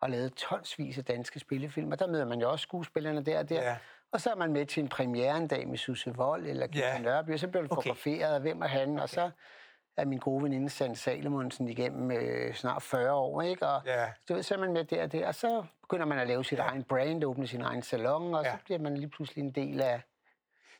og 0.00 0.10
lavede 0.10 0.28
tonsvis 0.28 0.98
af 0.98 1.04
danske 1.04 1.40
spillefilm, 1.40 1.92
og 1.92 1.98
der 1.98 2.06
møder 2.06 2.24
man 2.26 2.40
jo 2.40 2.50
også 2.50 2.62
skuespillerne 2.62 3.22
der 3.24 3.38
og 3.38 3.48
der. 3.48 3.62
Ja. 3.62 3.76
Og 4.12 4.20
så 4.20 4.30
er 4.30 4.34
man 4.36 4.52
med 4.52 4.66
til 4.66 4.82
en 4.82 4.88
premiere 4.88 5.36
en 5.36 5.48
dag 5.48 5.68
med 5.68 5.78
Susse 5.78 6.14
Vold 6.14 6.46
eller 6.46 6.66
Gita 6.66 6.86
Ja. 6.86 6.98
Nørby, 6.98 7.30
og 7.32 7.38
så 7.38 7.48
bliver 7.48 7.62
du 7.62 7.68
Okay. 7.70 7.74
fotograferet, 7.76 8.34
og 8.34 8.40
hvem 8.40 8.62
er 8.62 8.66
han, 8.66 8.90
okay. 8.92 9.02
og 9.02 9.08
så 9.08 9.30
er 9.96 10.04
min 10.04 10.18
gode 10.18 10.42
veninde 10.42 10.68
Sand 10.70 10.96
Salomonsen 10.96 11.68
igennem 11.68 12.10
øh, 12.10 12.54
snart 12.54 12.82
40 12.82 13.12
år, 13.14 13.42
ikke? 13.42 13.66
Og 13.66 13.82
Ja. 13.86 14.06
du 14.28 14.34
ved, 14.34 14.42
så 14.42 14.54
er 14.54 14.58
man 14.58 14.72
med 14.72 14.84
der 14.84 15.02
og 15.02 15.12
der, 15.12 15.26
og 15.26 15.34
så 15.34 15.64
begynder 15.82 16.06
man 16.06 16.18
at 16.18 16.26
lave 16.26 16.44
sit 16.44 16.58
ja. 16.58 16.62
egen 16.64 16.84
brand, 16.84 17.24
åbne 17.24 17.46
sin 17.46 17.60
egen 17.62 17.82
salon, 17.82 18.34
og. 18.34 18.44
Ja. 18.44 18.52
så 18.52 18.58
bliver 18.64 18.78
man 18.78 18.96
lige 18.96 19.08
pludselig 19.10 19.42
en 19.42 19.50
del 19.50 19.80
af... 19.80 20.00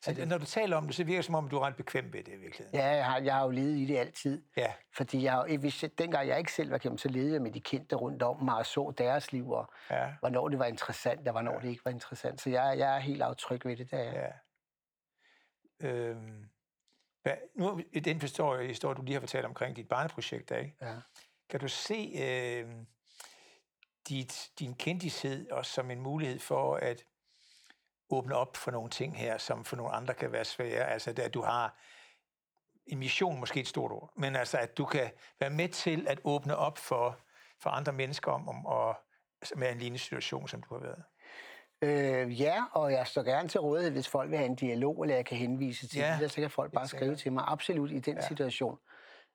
Så 0.03 0.25
når 0.27 0.39
du 0.39 0.45
taler 0.45 0.77
om 0.77 0.87
det, 0.87 0.95
så 0.95 1.05
virker 1.05 1.19
det 1.19 1.25
som 1.25 1.35
om, 1.35 1.49
du 1.49 1.57
er 1.57 1.61
ret 1.67 1.77
bekvem 1.77 2.13
ved 2.13 2.25
det 2.25 2.33
i 2.33 2.37
virkeligheden. 2.37 2.81
Ja, 2.81 2.87
jeg 2.87 3.05
har, 3.07 3.19
jeg 3.21 3.35
har 3.35 3.45
jo 3.45 3.51
levet 3.51 3.77
i 3.77 3.85
det 3.87 3.97
altid. 3.99 4.43
Ja, 4.57 4.73
Fordi 4.97 5.23
jeg, 5.25 5.57
hvis, 5.61 5.83
jeg- 5.83 5.99
dengang 5.99 6.29
jeg 6.29 6.39
ikke 6.39 6.53
selv 6.53 6.71
var 6.71 6.79
kendt, 6.79 7.01
så 7.01 7.09
levede 7.09 7.33
jeg 7.33 7.43
med 7.43 7.53
de 7.53 7.61
kendte 7.61 7.97
rundt 7.97 8.23
om 8.23 8.43
mig 8.43 8.57
og 8.57 8.67
så 8.67 8.93
deres 8.99 9.33
liv, 9.33 9.51
og 9.51 9.73
ja, 9.91 10.15
hvornår 10.21 10.49
det 10.49 10.59
var 10.59 10.65
interessant, 10.65 11.29
og 11.29 11.33
hvornår 11.33 11.53
ja. 11.53 11.59
det 11.61 11.69
ikke 11.69 11.85
var 11.85 11.91
interessant. 11.91 12.41
Så 12.41 12.51
jeg, 12.51 12.79
jeg 12.79 12.95
er 12.97 12.99
helt 12.99 13.23
aftryk 13.23 13.65
ved 13.65 13.77
det 13.77 13.91
der. 13.91 14.03
Ja. 14.03 14.27
ja. 15.81 15.89
Øhm, 15.89 16.45
hvad, 17.23 17.35
nu 17.55 17.81
i 17.93 18.01
den 18.01 18.21
historie, 18.21 18.67
historie, 18.67 18.95
du 18.97 19.03
lige 19.03 19.13
har 19.15 19.21
fortalt 19.21 19.45
omkring 19.47 19.77
dit 19.77 19.89
barneprojekt, 19.89 20.49
der, 20.49 20.57
ikke? 20.59 20.77
Ja. 20.83 20.95
Kan 21.51 21.61
du 21.61 21.69
se 21.69 22.13
øh, 22.23 22.71
dit, 24.09 24.51
din 24.59 24.75
kendished 24.75 25.51
også 25.51 25.73
som 25.73 25.91
en 25.91 26.01
mulighed 26.01 26.39
for 26.39 26.75
at 26.77 27.05
åbne 28.11 28.35
op 28.35 28.57
for 28.57 28.71
nogle 28.71 28.91
ting 28.91 29.17
her, 29.17 29.39
som 29.39 29.65
for 29.65 29.77
nogle 29.77 29.93
andre 29.93 30.15
kan 30.15 30.33
være 30.33 30.45
svære? 30.45 30.91
Altså, 30.91 31.15
at 31.17 31.35
du 31.35 31.43
har 31.43 31.79
en 32.87 32.99
mission, 32.99 33.41
måske 33.41 33.61
et 33.61 33.69
stort 33.69 33.93
ord, 33.93 34.13
men 34.17 34.37
altså, 34.37 34.59
at 34.59 34.79
du 34.79 34.85
kan 34.85 35.11
være 35.41 35.51
med 35.51 35.69
til 35.69 36.07
at 36.09 36.21
åbne 36.25 36.57
op 36.57 36.79
for, 36.79 37.19
for 37.63 37.71
andre 37.71 37.93
mennesker 37.93 38.33
om, 38.33 38.49
om 38.49 38.89
at, 38.89 38.97
med 39.57 39.73
en 39.73 39.79
lignende 39.79 39.99
situation, 39.99 40.49
som 40.49 40.63
du 40.63 40.75
har 40.75 40.81
været. 40.81 41.05
Øh, 41.83 42.41
ja, 42.41 42.65
og 42.73 42.93
jeg 42.93 43.07
står 43.07 43.23
gerne 43.23 43.49
til 43.49 43.61
rådighed, 43.61 43.93
hvis 43.93 44.09
folk 44.09 44.31
vil 44.31 44.39
have 44.39 44.47
en 44.47 44.55
dialog, 44.55 45.03
eller 45.03 45.15
jeg 45.17 45.27
kan 45.27 45.39
henvise 45.39 45.89
til 45.89 45.99
Ja, 45.99 46.13
ja, 46.13 46.19
det, 46.21 46.31
så 46.31 46.41
kan 46.41 46.51
folk 46.51 46.73
bare 46.73 46.89
skrive 46.89 47.17
til 47.17 47.33
mig. 47.33 47.45
Absolut 47.47 47.91
i 47.91 47.99
den 47.99 48.17
ja. 48.17 48.29
situation. 48.29 48.79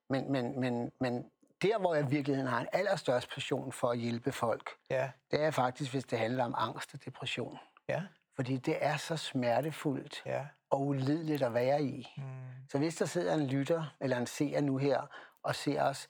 Men, 0.10 0.32
men, 0.32 0.60
men, 0.60 0.92
men 1.00 1.26
der, 1.62 1.80
hvor 1.80 1.96
jeg 1.96 2.06
i 2.06 2.10
virkeligheden 2.10 2.50
har 2.50 2.60
en 2.60 2.68
allerstørst 2.72 3.30
passion 3.34 3.72
for 3.72 3.90
at 3.90 3.98
hjælpe 3.98 4.32
folk, 4.32 4.70
Ja, 4.90 5.12
det 5.32 5.42
er 5.42 5.52
faktisk, 5.52 5.92
hvis 5.92 6.04
det 6.04 6.20
handler 6.20 6.44
om 6.46 6.56
angst 6.58 6.94
og 6.94 7.06
depression. 7.06 7.58
ja, 7.88 8.04
Fordi 8.36 8.58
det 8.58 8.78
er 8.86 8.98
så 8.98 9.17
smertefuldt 9.17 10.22
ja. 10.26 10.46
og 10.69 10.82
ulideligt 10.88 11.43
at 11.43 11.54
være 11.54 11.84
i. 11.84 12.13
Mm. 12.17 12.24
Så 12.69 12.78
hvis 12.78 12.96
der 12.96 13.06
sidder 13.06 13.34
en 13.34 13.48
lytter 13.48 13.96
eller 14.02 14.17
en 14.17 14.26
seer 14.28 14.62
nu 14.62 14.78
her 14.78 15.02
og 15.43 15.56
ser 15.56 15.84
os, 15.84 16.08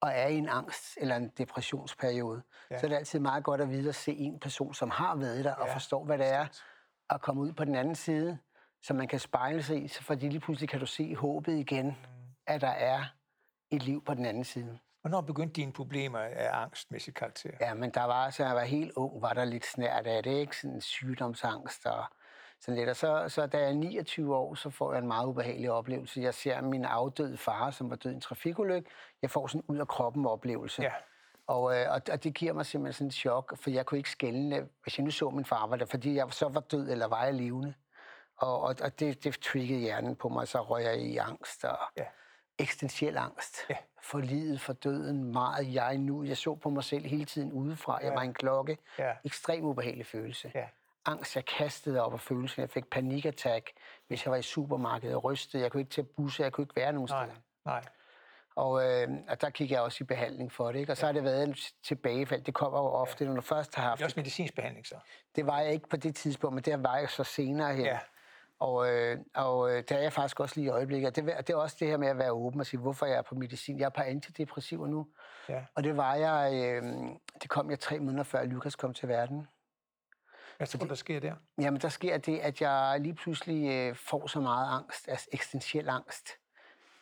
og 0.00 0.10
er 0.14 0.26
i 0.26 0.34
en 0.38 0.48
angst 0.48 0.98
eller 1.00 1.16
en 1.16 1.28
depressionsperiode, 1.38 2.42
Ja. 2.70 2.78
så 2.78 2.86
er 2.86 2.88
det 2.88 2.96
altid 2.96 3.18
meget 3.20 3.44
godt 3.44 3.60
at 3.60 3.70
vide 3.70 3.88
at 3.88 3.94
se 3.94 4.12
en 4.12 4.40
person, 4.40 4.74
som 4.74 4.90
har 4.90 5.16
været 5.16 5.44
der 5.44 5.54
og 5.54 5.66
Ja, 5.66 5.74
forstår, 5.74 6.04
hvad 6.04 6.18
det 6.18 6.26
er, 6.32 6.46
at 7.10 7.20
komme 7.20 7.42
ud 7.42 7.52
på 7.52 7.64
den 7.64 7.74
anden 7.74 7.94
side, 7.94 8.38
så 8.82 8.94
man 8.94 9.08
kan 9.08 9.18
spejle 9.20 9.62
sig 9.62 9.84
i, 9.84 9.88
så 9.88 10.02
fordi 10.02 10.28
lige 10.28 10.40
pludselig 10.40 10.68
kan 10.68 10.80
du 10.80 10.86
se 10.86 11.16
håbet 11.16 11.52
igen, 11.58 11.86
mm. 11.86 11.94
at 12.46 12.60
der 12.60 12.68
er 12.68 13.04
et 13.70 13.82
liv 13.82 14.04
på 14.04 14.14
den 14.14 14.26
anden 14.26 14.44
side. 14.44 14.78
Hvornår 15.04 15.20
begyndte 15.20 15.52
dine 15.52 15.72
problemer 15.72 16.18
af 16.18 16.48
angstmæssig 16.52 17.14
karakter? 17.14 17.50
Ja, 17.60 17.74
men 17.74 17.90
der 17.90 18.04
var, 18.04 18.30
så 18.30 18.44
jeg 18.44 18.54
var 18.54 18.62
helt 18.62 18.92
ung, 18.96 19.22
var 19.22 19.32
der 19.32 19.44
lidt 19.44 19.66
snært 19.66 20.06
af 20.06 20.22
det, 20.22 20.30
ikke? 20.30 20.56
Sådan 20.56 20.80
sygdomsangst 20.80 21.86
og 21.86 22.04
sådan 22.60 22.78
lidt. 22.78 22.88
Og 22.88 22.96
så, 22.96 23.24
så 23.28 23.46
da 23.46 23.58
jeg 23.58 23.68
er 23.68 23.72
29 23.72 24.36
år, 24.36 24.54
så 24.54 24.70
får 24.70 24.92
jeg 24.92 25.00
en 25.00 25.06
meget 25.06 25.26
ubehagelig 25.26 25.70
oplevelse. 25.70 26.20
Jeg 26.20 26.34
ser 26.34 26.60
min 26.60 26.84
afdøde 26.84 27.36
far, 27.36 27.70
som 27.70 27.90
var 27.90 27.96
død 27.96 28.12
i 28.12 28.14
en 28.14 28.20
trafikulykke. 28.20 28.90
Jeg 29.22 29.30
får 29.30 29.46
sådan 29.46 29.64
ud 29.68 29.78
af 29.78 29.88
kroppen 29.88 30.26
oplevelse. 30.26 30.82
Ja. 30.82 30.92
Og, 31.46 31.76
øh, 31.76 31.86
og, 31.90 32.24
det 32.24 32.34
giver 32.34 32.52
mig 32.52 32.66
simpelthen 32.66 32.92
sådan 32.92 33.06
et 33.08 33.14
chok, 33.14 33.58
for 33.58 33.70
jeg 33.70 33.86
kunne 33.86 33.98
ikke 33.98 34.10
skælne, 34.10 34.68
hvis 34.82 34.98
jeg 34.98 35.04
nu 35.04 35.10
så 35.10 35.30
min 35.30 35.44
far 35.44 35.66
var 35.66 35.76
der, 35.76 35.86
fordi 35.86 36.14
jeg 36.14 36.32
så 36.32 36.48
var 36.48 36.60
død, 36.60 36.90
eller 36.90 37.06
var 37.06 37.24
jeg 37.24 37.34
levende. 37.34 37.74
Og, 38.36 38.60
og, 38.60 38.74
og 38.82 39.00
det, 39.00 39.24
det 39.24 39.38
triggede 39.40 39.80
hjernen 39.80 40.16
på 40.16 40.28
mig, 40.28 40.48
så 40.48 40.62
røg 40.62 40.84
jeg 40.84 40.98
i 40.98 41.16
angst 41.16 41.64
og 41.64 41.78
Ja. 41.96 42.04
Eksistentiel 42.58 43.16
angst. 43.16 43.56
Ja. 43.70 43.76
For 44.02 44.18
livet, 44.18 44.60
for 44.60 44.72
døden, 44.72 45.24
meget 45.32 45.74
jeg 45.74 45.98
nu. 45.98 46.24
Jeg 46.24 46.36
så 46.36 46.54
på 46.54 46.70
mig 46.70 46.84
selv 46.84 47.06
hele 47.06 47.24
tiden 47.24 47.52
udefra. 47.52 47.98
Jeg 48.02 48.08
Ja. 48.08 48.14
var 48.14 48.20
en 48.22 48.34
klokke. 48.34 48.78
Ja. 48.98 49.12
Ekstrem 49.24 49.64
ubehagelig 49.64 50.06
følelse. 50.06 50.52
Ja. 50.54 50.64
Angst, 51.06 51.36
jeg 51.36 51.44
kastede 51.44 52.02
op 52.04 52.12
af 52.12 52.20
følelsen. 52.20 52.60
Jeg 52.60 52.70
fik 52.70 52.90
panikattack, 52.90 53.70
hvis 54.08 54.24
jeg 54.24 54.30
var 54.30 54.36
i 54.36 54.42
supermarkedet 54.42 55.16
og 55.16 55.24
rystede. 55.24 55.62
Jeg 55.62 55.72
kunne 55.72 55.80
ikke 55.80 55.90
tage 55.92 56.04
busse, 56.16 56.42
jeg 56.42 56.52
kunne 56.52 56.62
ikke 56.62 56.76
være 56.76 56.92
nogen 56.92 57.08
Nej, 57.10 57.24
steder. 57.26 57.40
nej. 57.64 57.84
Og, 58.56 58.84
øh, 58.90 59.08
og 59.28 59.40
der 59.40 59.50
gik 59.50 59.70
jeg 59.70 59.80
også 59.80 59.98
i 60.00 60.06
behandling 60.06 60.52
for 60.52 60.72
det. 60.72 60.78
Ikke? 60.78 60.92
Og 60.92 60.96
så 60.96 61.06
har 61.06 61.12
det 61.12 61.24
været 61.24 61.42
en 61.48 61.56
tilbagefald. 61.84 62.42
Det 62.42 62.54
kommer 62.54 62.78
jo 62.78 62.84
ofte, 62.86 63.24
når 63.24 63.34
du 63.34 63.40
først 63.40 63.74
har 63.74 63.82
haft 63.82 63.98
Det 63.98 64.02
er 64.02 64.06
også 64.06 64.20
medicinsk 64.20 64.54
behandling, 64.54 64.86
så. 64.86 64.94
det 65.36 65.46
var 65.46 65.60
jeg 65.60 65.72
ikke 65.72 65.88
på 65.88 65.96
det 65.96 66.14
tidspunkt, 66.16 66.54
men 66.54 66.64
det 66.64 66.82
var 66.82 66.96
jeg 66.96 67.10
så 67.10 67.24
senere 67.24 67.74
her. 67.74 67.84
Ja. 67.84 67.98
Og, 68.58 68.88
øh, 68.88 69.18
og 69.34 69.70
øh, 69.70 69.84
der 69.88 69.96
er 69.96 70.02
jeg 70.02 70.12
faktisk 70.12 70.40
også 70.40 70.56
lige 70.56 70.66
i 70.66 70.68
øjeblikket. 70.68 71.08
Og 71.08 71.16
Det, 71.16 71.24
det 71.24 71.50
er 71.50 71.56
også 71.56 71.76
det 71.80 71.88
her 71.88 71.96
med 71.96 72.08
at 72.08 72.18
være 72.18 72.32
åben 72.32 72.60
og 72.60 72.66
sige, 72.66 72.80
hvorfor 72.80 73.06
jeg 73.06 73.16
er 73.16 73.22
på 73.22 73.34
medicin. 73.34 73.78
Jeg 73.78 73.84
er 73.84 73.90
på 73.90 74.00
antidepressiver 74.00 74.86
nu. 74.86 75.06
Ja. 75.48 75.64
Og 75.74 75.84
det 75.84 75.96
var 75.96 76.14
jeg, 76.14 76.52
øh, 76.54 76.82
det 77.42 77.50
kom 77.50 77.70
jeg 77.70 77.80
tre 77.80 77.98
måneder 77.98 78.24
før 78.24 78.44
Lukas 78.44 78.76
kom 78.76 78.94
til 78.94 79.08
verden. 79.08 79.46
Hvad 80.56 80.66
tror 80.66 80.78
du, 80.78 80.88
der 80.88 80.94
sker 80.94 81.20
der? 81.20 81.34
Jamen, 81.58 81.80
der 81.80 81.88
sker 81.88 82.18
det, 82.18 82.38
at 82.38 82.60
jeg 82.60 82.96
lige 83.00 83.14
pludselig 83.14 83.70
øh, 83.70 83.96
får 83.96 84.26
så 84.26 84.40
meget 84.40 84.68
angst, 84.78 85.08
altså 85.08 85.28
eksistentiel 85.32 85.88
angst. 85.88 86.28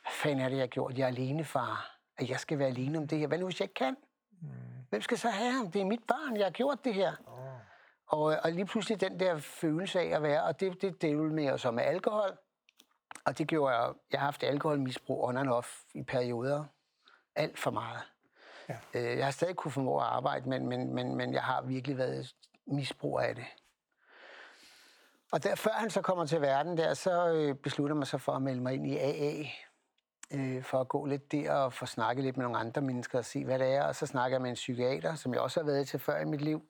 Hvad 0.03 0.13
fanden 0.13 0.41
er 0.41 0.49
det, 0.49 0.57
jeg 0.57 0.63
har 0.63 0.67
gjort? 0.67 0.99
Jeg 0.99 1.05
er 1.05 1.09
alene, 1.09 1.45
far. 1.45 1.99
At 2.19 2.31
jeg 2.31 2.41
skal 2.41 2.59
være 2.59 2.69
alene 2.69 2.99
om 2.99 3.09
det 3.09 3.19
her. 3.19 3.27
Hvad 3.27 3.39
nu, 3.39 3.45
hvis 3.45 3.61
jeg 3.61 3.65
ikke 3.65 3.75
kan? 3.75 3.97
Mm. 4.43 4.49
Hvem 4.91 5.03
skal 5.03 5.19
så 5.19 5.29
have 5.29 5.53
ham? 5.53 5.71
Det 5.71 5.81
er 5.81 5.85
mit 5.85 6.03
barn, 6.09 6.37
jeg 6.37 6.47
har 6.47 6.51
gjort 6.51 6.85
det 6.85 6.95
her. 6.95 7.13
Og, 8.13 8.23
og 8.43 8.53
lige 8.53 8.67
pludselig 8.67 9.01
den 9.01 9.21
der 9.21 9.39
følelse 9.39 10.01
af 10.01 10.17
at 10.17 10.23
være, 10.23 10.43
og 10.43 10.61
det, 10.61 10.83
det 10.83 11.03
delte 11.03 11.23
med 11.23 11.51
os 11.51 11.65
med 11.73 11.83
alkohol. 11.83 12.39
Og 13.25 13.39
det 13.39 13.49
gjorde 13.49 13.75
jeg, 13.75 13.93
jeg 14.13 14.21
har 14.21 14.25
haft 14.25 14.43
alkoholmisbrug 14.43 15.25
on 15.25 15.37
and 15.37 15.49
off 15.49 15.81
i 15.95 16.03
perioder. 16.03 16.65
Alt 17.35 17.59
for 17.59 17.71
meget. 17.71 18.03
Ja. 18.69 18.77
Øh, 18.95 19.19
jeg 19.19 19.27
har 19.27 19.31
stadig 19.31 19.57
kunne 19.57 19.73
formå 19.73 19.99
at 19.99 20.05
arbejde, 20.05 20.49
men, 20.49 20.67
men, 20.67 20.95
men, 20.95 21.17
men 21.17 21.33
jeg 21.33 21.43
har 21.43 21.63
virkelig 21.63 21.99
været 21.99 22.35
misbrug 22.67 23.21
af 23.21 23.35
det. 23.35 23.45
Og 25.33 25.45
der, 25.45 25.55
før 25.55 25.73
han 25.73 25.91
så 25.91 26.03
kommer 26.03 26.27
til 26.27 26.41
verden 26.41 26.77
der, 26.77 26.95
så 26.95 27.29
øh, 27.29 27.55
beslutter 27.55 27.97
man 27.97 28.07
sig 28.07 28.21
for 28.21 28.33
at 28.33 28.43
melde 28.43 28.61
mig 28.61 28.75
ind 28.75 28.87
i 28.87 28.99
AA, 28.99 29.45
øh, 30.31 30.63
for 30.63 30.81
at 30.81 30.89
gå 30.89 31.07
lidt 31.07 31.33
der 31.33 31.53
og 31.53 31.73
få 31.73 31.87
snakket 31.87 32.25
lidt 32.25 32.37
med 32.37 32.45
nogle 32.45 32.59
andre 32.59 32.81
mennesker 32.81 33.19
og 33.19 33.25
se, 33.25 33.45
hvad 33.45 33.59
det 33.59 33.75
er. 33.75 33.83
Og 33.83 33.97
så 33.97 34.07
snakker 34.07 34.35
jeg 34.35 34.43
med 34.43 34.51
en 34.51 34.55
psykiater, 34.55 35.15
som 35.15 35.35
jeg 35.35 35.41
også 35.41 35.61
har 35.61 35.67
været 35.67 35.89
til 35.89 36.01
før 36.01 36.21
i 36.21 36.25
mit 36.25 36.41
liv. 36.41 36.63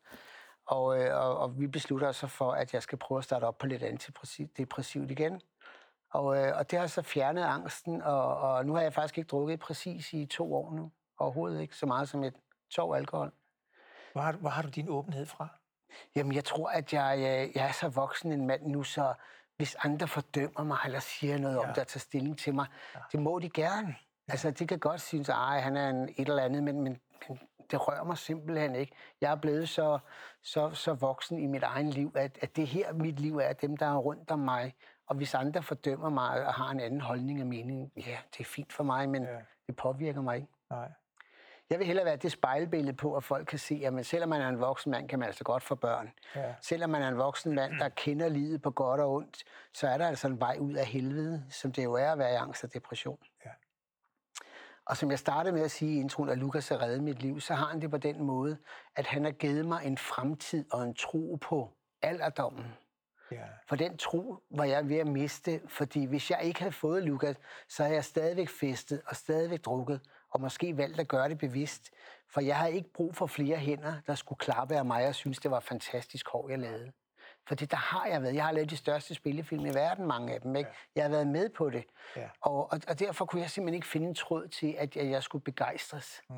Og, 0.67 0.99
øh, 1.01 1.17
og, 1.17 1.39
og 1.39 1.61
vi 1.61 1.67
beslutter 1.67 2.09
os 2.09 2.17
så 2.17 2.27
for, 2.27 2.53
at 2.53 2.75
jeg 2.75 2.83
skal 2.83 2.99
prøve 2.99 3.19
at 3.19 3.25
starte 3.25 3.45
op 3.45 3.59
på 3.59 3.67
lidt 3.67 3.83
antidepressivt 3.83 5.11
igen. 5.11 5.41
Og, 6.11 6.39
øh, 6.39 6.57
og 6.57 6.71
det 6.71 6.79
har 6.79 6.87
så 6.87 7.03
fjernet 7.03 7.43
angsten, 7.43 8.03
og, 8.03 8.37
og 8.37 8.67
nu 8.67 8.75
har 8.75 8.83
jeg 8.83 8.93
faktisk 8.93 9.19
ikke 9.19 9.29
drukket 9.29 9.61
præcis 9.61 10.13
i 10.13 10.27
to 10.27 10.55
år 10.55 10.73
nu. 10.73 10.91
Overhovedet 11.19 11.61
ikke 11.61 11.77
så 11.77 11.87
meget 11.87 12.09
som 12.09 12.25
et 12.25 12.35
tår 12.71 12.95
alkohol. 12.97 13.33
Hvor 14.13 14.23
har, 14.23 14.33
hvor 14.33 14.51
har 14.51 14.63
du 14.63 14.69
din 14.69 14.89
åbenhed 14.89 15.27
fra? 15.27 15.49
Jamen, 16.17 16.35
jeg 16.35 16.45
tror, 16.45 16.69
at 16.69 16.93
jeg, 16.93 17.21
jeg, 17.21 17.53
jeg 17.55 17.69
er 17.69 17.73
så 17.73 17.89
voksen 17.89 18.33
en 18.33 18.47
mand 18.47 18.67
nu, 18.67 18.83
så 18.83 19.15
hvis 19.57 19.77
andre 19.85 20.09
fordømmer 20.09 20.65
mig 20.65 20.79
eller 20.85 21.01
siger 21.01 21.39
noget 21.39 21.55
ja. 21.55 21.61
om 21.61 21.69
det 21.69 21.79
og 21.79 21.87
tager 21.87 22.01
stilling 22.01 22.39
til 22.39 22.55
mig, 22.55 22.67
ja. 22.95 23.01
det 23.13 23.21
må 23.21 23.39
de 23.39 23.51
gerne. 23.51 23.97
Ja. 24.29 24.33
Altså, 24.33 24.51
de 24.51 24.67
kan 24.67 24.79
godt 24.79 25.01
synes, 25.01 25.29
at 25.29 25.63
han 25.63 25.77
er 25.77 25.91
en 25.91 26.09
et 26.09 26.29
eller 26.29 26.43
andet, 26.43 26.63
men, 26.63 26.81
men, 26.81 27.01
men 27.29 27.39
det 27.73 27.89
rører 27.89 28.05
mig 28.05 28.19
simpelthen 28.19 28.75
ikke. 28.75 28.93
Jeg 29.21 29.31
er 29.33 29.37
blevet 29.37 29.69
så, 29.69 29.99
så, 30.43 30.71
så 30.71 30.95
voksen 30.95 31.39
i 31.39 31.47
mit 31.47 31.63
egen 31.63 31.91
liv, 31.91 32.13
at, 32.15 32.39
at 32.41 32.57
det 32.57 32.67
her 32.67 32.93
mit 32.93 33.21
liv 33.21 33.37
er 33.37 33.53
dem, 33.53 33.77
der 33.77 33.87
er 33.87 33.97
rundt 33.97 34.31
om 34.31 34.39
mig. 34.39 34.75
Og 35.07 35.17
hvis 35.17 35.35
andre 35.35 35.63
fordømmer 35.63 36.09
mig 36.09 36.47
og 36.47 36.55
har 36.55 36.71
en 36.71 36.81
anden 36.81 37.01
holdning 37.01 37.41
og 37.41 37.47
mening, 37.47 37.93
ja, 37.97 38.19
det 38.33 38.41
er 38.41 38.45
fint 38.45 38.73
for 38.73 38.85
mig, 38.85 39.09
men 39.09 39.23
ja. 39.23 39.39
det 39.67 39.77
påvirker 39.77 40.21
mig 40.21 40.37
ikke. 40.37 40.49
Nej. 40.71 40.89
Jeg 41.71 41.79
vil 41.79 41.87
hellere 41.87 42.05
være 42.05 42.17
det 42.17 42.33
spejlbillede 42.33 42.97
på, 42.97 43.17
at 43.17 43.25
folk 43.25 43.47
kan 43.47 43.59
se, 43.59 43.83
at 43.85 44.07
selvom 44.07 44.29
man 44.29 44.41
er 44.41 44.49
en 44.49 44.61
voksen 44.61 44.91
mand, 44.91 45.09
kan 45.09 45.19
man 45.19 45.27
altså 45.27 45.45
godt 45.45 45.63
få 45.63 45.75
børn. 45.75 46.13
Ja. 46.37 46.55
Selvom 46.61 46.91
man 46.91 47.03
er 47.03 47.09
en 47.09 47.19
voksen 47.19 47.55
mand, 47.55 47.73
der 47.79 47.89
kender 47.89 48.29
livet 48.29 48.63
på 48.63 48.71
godt 48.71 49.01
og 49.01 49.13
ondt, 49.13 49.45
så 49.75 49.89
er 49.89 49.99
der 49.99 50.09
altså 50.09 50.27
en 50.27 50.41
vej 50.41 50.57
ud 50.61 50.73
af 50.73 50.87
helvede, 50.87 51.45
som 51.51 51.73
det 51.73 51.85
jo 51.85 51.93
er 51.93 52.13
at 52.13 52.19
være 52.19 52.33
i 52.33 52.37
angst 52.37 52.65
og 52.65 52.75
depression. 52.75 53.19
Ja. 53.45 53.51
Og 54.87 54.97
som 54.97 55.11
jeg 55.11 55.19
startede 55.19 55.55
med 55.55 55.63
at 55.63 55.71
sige 55.71 55.97
i 55.97 56.01
introen, 56.01 56.29
at 56.29 56.39
Lukas 56.39 56.69
har 56.69 56.83
reddet 56.83 57.03
mit 57.03 57.23
liv, 57.23 57.41
så 57.41 57.55
har 57.55 57.67
han 57.67 57.81
det 57.81 57.91
på 57.91 57.97
den 57.97 58.23
måde, 58.23 58.57
at 58.97 59.07
han 59.07 59.25
har 59.25 59.31
givet 59.31 59.67
mig 59.67 59.87
en 59.87 59.99
fremtid 59.99 60.65
og 60.73 60.83
en 60.83 60.95
tro 60.95 61.39
på 61.41 61.71
alderdommen. 62.03 62.67
Ja. 63.31 63.45
For 63.69 63.77
den 63.77 63.97
tro 63.97 64.43
var 64.51 64.65
jeg 64.65 64.89
ved 64.89 64.97
at 64.97 65.07
miste, 65.07 65.61
fordi 65.69 66.05
hvis 66.05 66.31
jeg 66.31 66.41
ikke 66.43 66.61
havde 66.61 66.73
fået 66.73 67.03
Lukas, 67.03 67.37
så 67.69 67.83
havde 67.83 67.95
jeg 67.95 68.05
stadigvæk 68.05 68.49
festet 68.49 69.03
og 69.07 69.17
stadigvæk 69.17 69.65
drukket, 69.65 70.01
og 70.31 70.41
måske 70.41 70.77
valgt 70.77 71.01
at 71.01 71.09
gøre 71.09 71.29
det 71.29 71.39
bevidst. 71.39 71.91
For 72.29 72.41
jeg 72.41 72.57
havde 72.57 72.73
ikke 72.73 72.93
brug 72.93 73.17
for 73.17 73.27
flere 73.27 73.57
hænder, 73.57 73.95
der 74.07 74.15
skulle 74.15 74.39
klappe 74.39 74.77
af 74.77 74.85
mig 74.85 75.09
og 75.09 75.15
synes, 75.15 75.39
det 75.39 75.51
var 75.51 75.61
fantastisk 75.61 76.29
hår, 76.29 76.49
jeg 76.49 76.59
lavede. 76.59 76.93
Fordi 77.49 77.65
der 77.65 77.77
har 77.77 78.07
jeg 78.07 78.23
været. 78.23 78.35
Jeg 78.35 78.45
har 78.45 78.53
lavet 78.53 78.71
de 78.71 78.77
største 78.77 79.15
spillefilm 79.15 79.67
i 79.67 79.75
verden, 79.75 80.07
mange 80.07 80.35
af 80.35 80.41
dem. 80.41 80.57
Ikke? 80.57 80.71
Ja. 80.71 80.75
Jeg 80.95 81.05
har 81.05 81.11
været 81.11 81.27
med 81.27 81.49
på 81.49 81.71
det. 81.71 81.85
Ja. 82.17 82.29
Og, 82.41 82.73
og, 82.73 82.81
og 82.89 82.99
derfor 82.99 83.25
kunne 83.25 83.43
jeg 83.43 83.51
simpelthen 83.51 83.75
ikke 83.75 83.87
finde 83.87 84.09
en 84.09 84.15
tråd 84.15 84.49
til, 84.49 84.75
at 84.79 84.97
jeg, 84.97 85.11
jeg 85.11 85.23
skulle 85.23 85.45
begejstres. 85.45 86.23
Mm. 86.31 86.37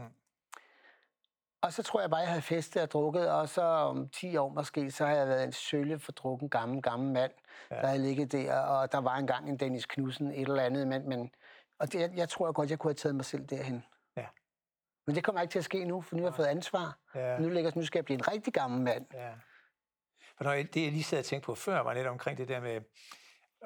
Og 1.63 1.73
så 1.73 1.83
tror 1.83 2.01
jeg 2.01 2.11
bare, 2.11 2.21
jeg 2.21 2.29
havde 2.29 2.43
festet 2.43 2.83
og 2.83 2.91
drukket, 2.91 3.31
og 3.31 3.49
så 3.49 3.63
om 3.63 4.09
10 4.09 4.37
år 4.37 4.49
måske, 4.49 4.91
så 4.91 5.07
har 5.07 5.15
jeg 5.15 5.29
været 5.29 5.45
en 5.45 5.53
sølle 5.53 5.99
for 5.99 6.13
drukken 6.13 6.51
gammel, 6.51 6.83
gammel 6.83 7.13
mand, 7.13 7.33
ja. 7.71 7.77
der 7.77 7.87
havde 7.87 8.03
ligget 8.03 8.33
der, 8.33 8.59
og 8.59 8.93
der 8.93 8.99
var 8.99 9.17
engang 9.17 9.49
en 9.49 9.57
Dennis 9.57 9.87
Knudsen, 9.87 10.33
et 10.33 10.49
eller 10.49 10.63
andet, 10.63 10.89
men, 10.89 11.09
men 11.09 11.31
og 11.79 11.93
det, 11.93 12.01
jeg, 12.01 12.11
jeg 12.17 12.29
tror 12.29 12.53
godt, 12.53 12.71
jeg 12.71 12.79
kunne 12.79 12.89
have 12.89 12.95
taget 12.95 13.15
mig 13.15 13.25
selv 13.25 13.47
derhen. 13.47 13.85
Ja. 14.17 14.27
Men 15.07 15.17
det 15.17 15.25
kommer 15.25 15.43
ikke 15.43 15.53
til 15.53 15.59
at 15.59 15.65
ske 15.65 15.85
nu, 15.85 16.01
for 16.01 16.17
nu 16.17 16.23
har 16.23 16.29
jeg 16.29 16.35
fået 16.35 16.47
ansvar. 16.47 16.99
Ja. 17.15 17.39
Nu, 17.39 17.49
ligger, 17.49 17.71
nu 17.75 17.85
skal 17.85 17.99
jeg 17.99 18.05
blive 18.05 18.19
en 18.19 18.29
rigtig 18.29 18.53
gammel 18.53 18.81
mand. 18.81 19.07
Ja. 19.15 19.31
For 20.37 20.45
når 20.45 20.53
jeg, 20.53 20.75
det, 20.75 20.83
jeg 20.83 20.93
lige 20.93 21.05
sad 21.05 21.19
og 21.19 21.25
tænkte 21.25 21.47
på 21.47 21.55
før, 21.55 21.81
var 21.81 21.95
lidt 21.95 22.07
omkring 22.07 22.39
det 22.39 22.49
der 22.49 22.61
med 22.61 22.81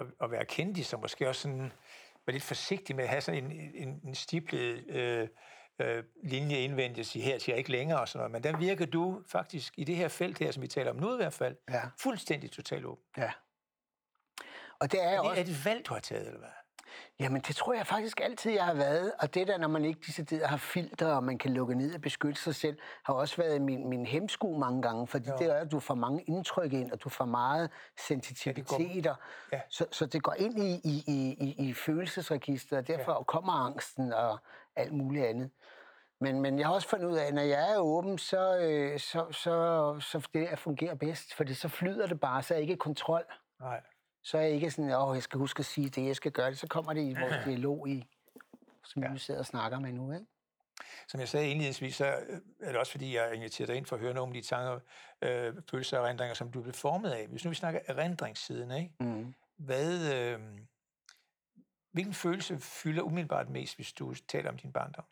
at, 0.00 0.06
at 0.22 0.30
være 0.30 0.44
kendis, 0.44 0.86
så 0.86 0.96
måske 0.96 1.28
også 1.28 1.42
sådan, 1.42 1.72
være 2.26 2.32
lidt 2.32 2.42
forsigtig 2.42 2.96
med 2.96 3.04
at 3.04 3.10
have 3.10 3.20
sådan 3.20 3.44
en, 3.44 3.52
en, 3.74 4.00
en 4.04 4.14
stiplet 4.14 4.86
øh, 4.88 5.28
øh, 5.78 6.04
linje 6.24 6.56
indvendigt 6.56 6.98
og 6.98 7.06
sige, 7.06 7.24
her 7.24 7.38
siger 7.38 7.54
jeg 7.54 7.58
ikke 7.58 7.70
længere 7.70 8.00
og 8.00 8.08
sådan 8.08 8.18
noget. 8.18 8.32
Men 8.32 8.42
der 8.42 8.58
virker 8.58 8.86
du 8.86 9.22
faktisk 9.26 9.74
i 9.76 9.84
det 9.84 9.96
her 9.96 10.08
felt 10.08 10.38
her, 10.38 10.50
som 10.50 10.62
vi 10.62 10.68
taler 10.68 10.90
om 10.90 10.96
nu 10.96 11.14
i 11.14 11.16
hvert 11.16 11.32
fald, 11.32 11.56
ja. 11.70 11.82
fuldstændig 12.00 12.50
totalt 12.50 12.84
åben. 12.84 13.04
Ja. 13.16 13.32
Og 14.80 14.92
det 14.92 15.02
er, 15.02 15.08
er 15.08 15.10
det, 15.10 15.20
også... 15.20 15.40
Er 15.40 15.44
det 15.44 15.64
valg, 15.64 15.86
du 15.86 15.94
har 15.94 16.00
taget, 16.00 16.26
eller 16.26 16.38
hvad? 16.38 16.57
Jamen, 17.20 17.40
det 17.40 17.56
tror 17.56 17.74
jeg 17.74 17.86
faktisk 17.86 18.20
altid, 18.20 18.52
jeg 18.52 18.64
har 18.64 18.74
været. 18.74 19.12
Og 19.18 19.34
det 19.34 19.48
der, 19.48 19.58
når 19.58 19.68
man 19.68 19.84
ikke 19.84 20.00
decideret 20.06 20.48
har 20.48 20.56
filter, 20.56 21.06
og 21.06 21.24
man 21.24 21.38
kan 21.38 21.52
lukke 21.52 21.74
ned 21.74 21.94
og 21.94 22.00
beskytte 22.00 22.40
sig 22.40 22.54
selv, 22.54 22.78
har 23.04 23.14
også 23.14 23.36
været 23.36 23.62
min, 23.62 23.88
min 23.88 24.06
hemsko 24.06 24.52
mange 24.52 24.82
gange. 24.82 25.06
Fordi 25.06 25.30
jo. 25.30 25.36
det 25.38 25.46
er, 25.46 25.54
at 25.54 25.72
du 25.72 25.80
får 25.80 25.94
mange 25.94 26.22
indtryk 26.22 26.72
ind, 26.72 26.92
og 26.92 27.04
du 27.04 27.08
får 27.08 27.24
meget 27.24 27.70
sensitiviteter. 28.06 29.14
Ja, 29.52 29.56
ja. 29.56 29.62
Så, 29.68 29.86
så 29.90 30.06
det 30.06 30.22
går 30.22 30.34
ind 30.38 30.58
i, 30.58 30.80
i, 30.84 31.04
i, 31.06 31.68
i 31.68 31.74
følelsesregisteret, 31.74 32.82
og 32.82 32.88
derfor 32.88 33.12
ja. 33.12 33.22
kommer 33.22 33.52
angsten 33.52 34.12
og 34.12 34.38
alt 34.76 34.92
muligt 34.92 35.24
andet. 35.24 35.50
Men, 36.20 36.40
men 36.40 36.58
jeg 36.58 36.66
har 36.66 36.74
også 36.74 36.88
fundet 36.88 37.06
ud 37.06 37.16
af, 37.16 37.24
at 37.24 37.34
når 37.34 37.42
jeg 37.42 37.74
er 37.74 37.78
åben, 37.78 38.18
så, 38.18 38.58
øh, 38.58 38.98
så, 38.98 39.26
så, 39.30 39.96
så 40.00 40.28
det 40.34 40.58
fungerer 40.58 40.94
bedst, 40.94 41.34
for 41.34 41.54
så 41.54 41.68
flyder 41.68 42.06
det 42.06 42.20
bare, 42.20 42.42
så 42.42 42.54
er 42.54 42.58
ikke 42.58 42.76
kontrol. 42.76 43.24
Nej 43.60 43.80
så 44.28 44.38
er 44.38 44.42
jeg 44.42 44.50
ikke 44.50 44.70
sådan, 44.70 44.90
at 44.90 45.14
jeg 45.14 45.22
skal 45.22 45.38
huske 45.38 45.60
at 45.60 45.66
sige 45.66 45.88
det, 45.88 46.06
jeg 46.06 46.16
skal 46.16 46.32
gøre 46.32 46.50
det. 46.50 46.58
Så 46.58 46.66
kommer 46.66 46.92
det 46.92 47.02
i 47.02 47.14
vores 47.20 47.44
dialog, 47.44 47.88
i, 47.88 48.06
som 48.84 49.02
ja. 49.02 49.12
vi 49.12 49.18
sidder 49.18 49.40
og 49.40 49.46
snakker 49.46 49.78
med 49.78 49.92
nu. 49.92 50.12
Ikke? 50.12 50.26
Som 51.08 51.20
jeg 51.20 51.28
sagde 51.28 51.48
indledningsvis, 51.48 51.96
så 51.96 52.06
øh, 52.06 52.40
er 52.60 52.68
det 52.68 52.76
også 52.76 52.92
fordi, 52.92 53.16
jeg 53.16 53.34
inviterer 53.34 53.66
dig 53.66 53.76
ind 53.76 53.86
for 53.86 53.96
at 53.96 54.02
høre 54.02 54.14
nogle 54.14 54.36
af 54.36 54.42
de 54.42 54.48
tanker, 54.48 54.80
øh, 55.22 55.54
følelser 55.70 55.98
og 55.98 56.06
erindringer, 56.06 56.34
som 56.34 56.52
du 56.52 56.58
er 56.58 56.62
blevet 56.62 56.76
formet 56.76 57.10
af. 57.10 57.26
Hvis 57.28 57.44
nu 57.44 57.48
vi 57.48 57.54
snakker 57.54 57.80
erindringssiden, 57.86 58.70
ikke? 58.70 58.94
Mm. 59.00 59.34
Hvad, 59.56 60.14
øh, 60.14 60.40
hvilken 61.92 62.14
følelse 62.14 62.58
fylder 62.58 63.02
umiddelbart 63.02 63.48
mest, 63.48 63.76
hvis 63.76 63.92
du 63.92 64.14
taler 64.14 64.50
om 64.50 64.58
din 64.58 64.72
barndom? 64.72 65.04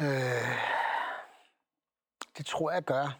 Øh, 0.00 0.58
det 2.38 2.46
tror 2.46 2.70
jeg 2.70 2.82
gør 2.82 3.18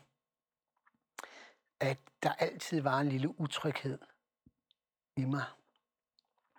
at 1.83 1.99
der 2.23 2.33
altid 2.33 2.81
var 2.81 3.01
en 3.01 3.09
lille 3.09 3.41
utryghed 3.41 3.99
i 5.17 5.25
mig. 5.25 5.45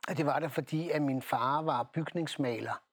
Og 0.08 0.18
det 0.18 0.26
var 0.26 0.40
der, 0.40 0.48
fordi 0.48 0.90
at 0.90 1.02
min 1.02 1.22
far 1.22 1.62
var 1.62 1.84
bygningsmaler, 1.84 2.84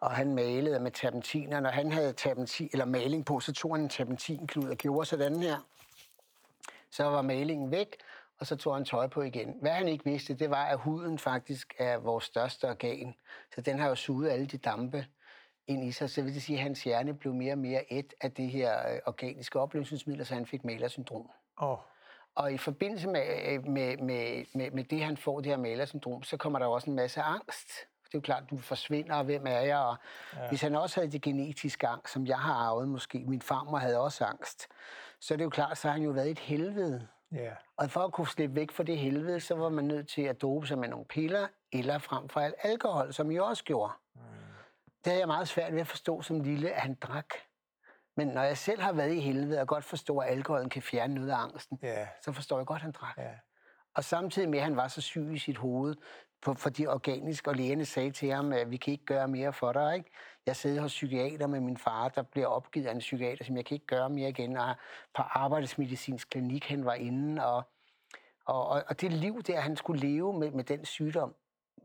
og 0.00 0.10
han 0.10 0.34
malede 0.34 0.80
med 0.80 0.90
terpentiner. 0.90 1.60
Når 1.60 1.70
han 1.70 1.92
havde 1.92 2.12
terpentin, 2.12 2.68
eller 2.72 2.84
maling 2.84 3.26
på, 3.26 3.40
så 3.40 3.52
tog 3.52 3.74
han 3.74 3.84
en 3.84 3.88
terpentinklud 3.88 4.68
og 4.68 4.76
gjorde 4.76 5.06
sådan 5.06 5.42
her. 5.42 5.56
Så 6.90 7.04
var 7.04 7.22
malingen 7.22 7.70
væk, 7.70 7.96
og 8.38 8.46
så 8.46 8.56
tog 8.56 8.74
han 8.74 8.84
tøj 8.84 9.06
på 9.06 9.22
igen. 9.22 9.54
Hvad 9.60 9.72
han 9.72 9.88
ikke 9.88 10.04
vidste, 10.04 10.34
det 10.34 10.50
var, 10.50 10.64
at 10.64 10.78
huden 10.78 11.18
faktisk 11.18 11.74
er 11.78 11.98
vores 11.98 12.24
største 12.24 12.68
organ. 12.68 13.14
Så 13.54 13.60
den 13.60 13.78
har 13.78 13.88
jo 13.88 13.94
suget 13.94 14.30
alle 14.30 14.46
de 14.46 14.58
dampe 14.58 15.06
ind 15.66 15.84
i 15.84 15.92
sig. 15.92 16.10
Så 16.10 16.22
vil 16.22 16.34
det 16.34 16.42
sige, 16.42 16.56
at 16.56 16.62
hans 16.62 16.84
hjerne 16.84 17.14
blev 17.14 17.34
mere 17.34 17.52
og 17.52 17.58
mere 17.58 17.92
et 17.92 18.14
af 18.20 18.32
det 18.32 18.50
her 18.50 18.92
øh, 18.92 18.98
organiske 19.06 19.60
opløsningsmidler, 19.60 20.24
så 20.24 20.34
han 20.34 20.46
fik 20.46 20.64
malersyndrom. 20.64 21.30
Oh. 21.56 21.78
Og 22.34 22.52
i 22.52 22.58
forbindelse 22.58 23.08
med, 23.08 23.22
øh, 23.48 23.66
med, 23.66 23.96
med, 23.96 24.44
med, 24.54 24.70
med 24.70 24.84
det, 24.84 25.04
han 25.04 25.16
får, 25.16 25.40
det 25.40 25.46
her 25.46 25.56
malersyndrom, 25.56 26.22
så 26.22 26.36
kommer 26.36 26.58
der 26.58 26.66
også 26.66 26.90
en 26.90 26.96
masse 26.96 27.20
angst. 27.20 27.68
Det 28.06 28.14
er 28.14 28.18
jo 28.18 28.20
klart, 28.20 28.50
du 28.50 28.56
forsvinder, 28.56 29.14
og 29.14 29.24
hvem 29.24 29.46
er 29.46 29.60
jeg? 29.60 29.78
Og 29.78 29.96
ja. 30.36 30.48
Hvis 30.48 30.60
han 30.60 30.74
også 30.74 31.00
havde 31.00 31.12
det 31.12 31.22
genetiske 31.22 31.86
angst, 31.86 32.12
som 32.12 32.26
jeg 32.26 32.38
har 32.38 32.54
arvet 32.54 32.88
måske, 32.88 33.24
min 33.26 33.42
farmor 33.42 33.78
havde 33.78 34.00
også 34.00 34.24
angst, 34.24 34.68
så 35.20 35.34
er 35.34 35.38
det 35.38 35.44
jo 35.44 35.50
klart, 35.50 35.78
så 35.78 35.88
har 35.88 35.92
han 35.92 36.02
jo 36.02 36.10
været 36.10 36.30
et 36.30 36.38
helvede. 36.38 37.08
Ja. 37.32 37.50
Og 37.76 37.90
for 37.90 38.00
at 38.00 38.12
kunne 38.12 38.28
slippe 38.28 38.56
væk 38.56 38.70
fra 38.70 38.82
det 38.82 38.98
helvede, 38.98 39.40
så 39.40 39.54
var 39.54 39.68
man 39.68 39.84
nødt 39.84 40.08
til 40.08 40.22
at 40.22 40.42
dope 40.42 40.66
sig 40.66 40.78
med 40.78 40.88
nogle 40.88 41.04
piller, 41.04 41.46
eller 41.72 41.98
frem 41.98 42.28
for 42.28 42.40
alt 42.40 42.54
alkohol, 42.62 43.12
som 43.12 43.32
jeg 43.32 43.42
også 43.42 43.64
gjorde. 43.64 43.92
Mm. 44.14 44.20
Det 45.04 45.12
er 45.12 45.18
jeg 45.18 45.26
meget 45.26 45.48
svært 45.48 45.72
ved 45.72 45.80
at 45.80 45.86
forstå 45.86 46.22
som 46.22 46.40
lille, 46.40 46.70
at 46.70 46.80
han 46.80 46.94
drak. 46.94 47.34
Men 48.16 48.28
når 48.28 48.42
jeg 48.42 48.58
selv 48.58 48.80
har 48.80 48.92
været 48.92 49.12
i 49.12 49.20
helvede 49.20 49.60
og 49.60 49.68
godt 49.68 49.84
forstår, 49.84 50.22
at 50.22 50.30
alkoholen 50.30 50.68
kan 50.68 50.82
fjerne 50.82 51.14
noget 51.14 51.30
af 51.30 51.36
angsten, 51.36 51.78
ja. 51.82 52.06
så 52.24 52.32
forstår 52.32 52.58
jeg 52.58 52.66
godt, 52.66 52.76
at 52.76 52.82
han 52.82 52.92
drak. 52.92 53.18
Ja. 53.18 53.30
Og 53.94 54.04
samtidig 54.04 54.48
med, 54.48 54.58
at 54.58 54.64
han 54.64 54.76
var 54.76 54.88
så 54.88 55.00
syg 55.00 55.32
i 55.32 55.38
sit 55.38 55.56
hoved, 55.56 55.94
på, 56.42 56.54
fordi 56.54 56.86
organisk, 56.86 57.46
og 57.46 57.54
lægerne 57.54 57.84
sagde 57.84 58.10
til 58.10 58.30
ham, 58.30 58.52
at 58.52 58.70
vi 58.70 58.76
kan 58.76 58.92
ikke 58.92 59.04
gøre 59.04 59.28
mere 59.28 59.52
for 59.52 59.72
dig. 59.72 59.94
Ikke? 59.94 60.10
Jeg 60.46 60.56
sidder 60.56 60.80
hos 60.82 60.92
psykiater 60.92 61.46
med 61.46 61.60
min 61.60 61.76
far, 61.76 62.08
der 62.08 62.22
bliver 62.22 62.46
opgivet 62.46 62.86
af 62.86 62.92
en 62.92 62.98
psykiater, 62.98 63.44
som 63.44 63.56
jeg 63.56 63.64
kan 63.64 63.74
ikke 63.74 63.86
gøre 63.86 64.10
mere 64.10 64.28
igen, 64.28 64.56
og 64.56 64.74
på 65.14 65.22
arbejdsmedicinsk 65.22 66.30
klinik, 66.30 66.68
han 66.68 66.84
var 66.84 66.94
inde, 66.94 67.46
og, 67.46 67.62
og, 68.44 68.68
og, 68.68 68.84
og 68.88 69.00
det 69.00 69.12
liv 69.12 69.42
der, 69.42 69.60
han 69.60 69.76
skulle 69.76 70.00
leve 70.00 70.38
med, 70.38 70.50
med 70.50 70.64
den 70.64 70.84
sygdom, 70.84 71.34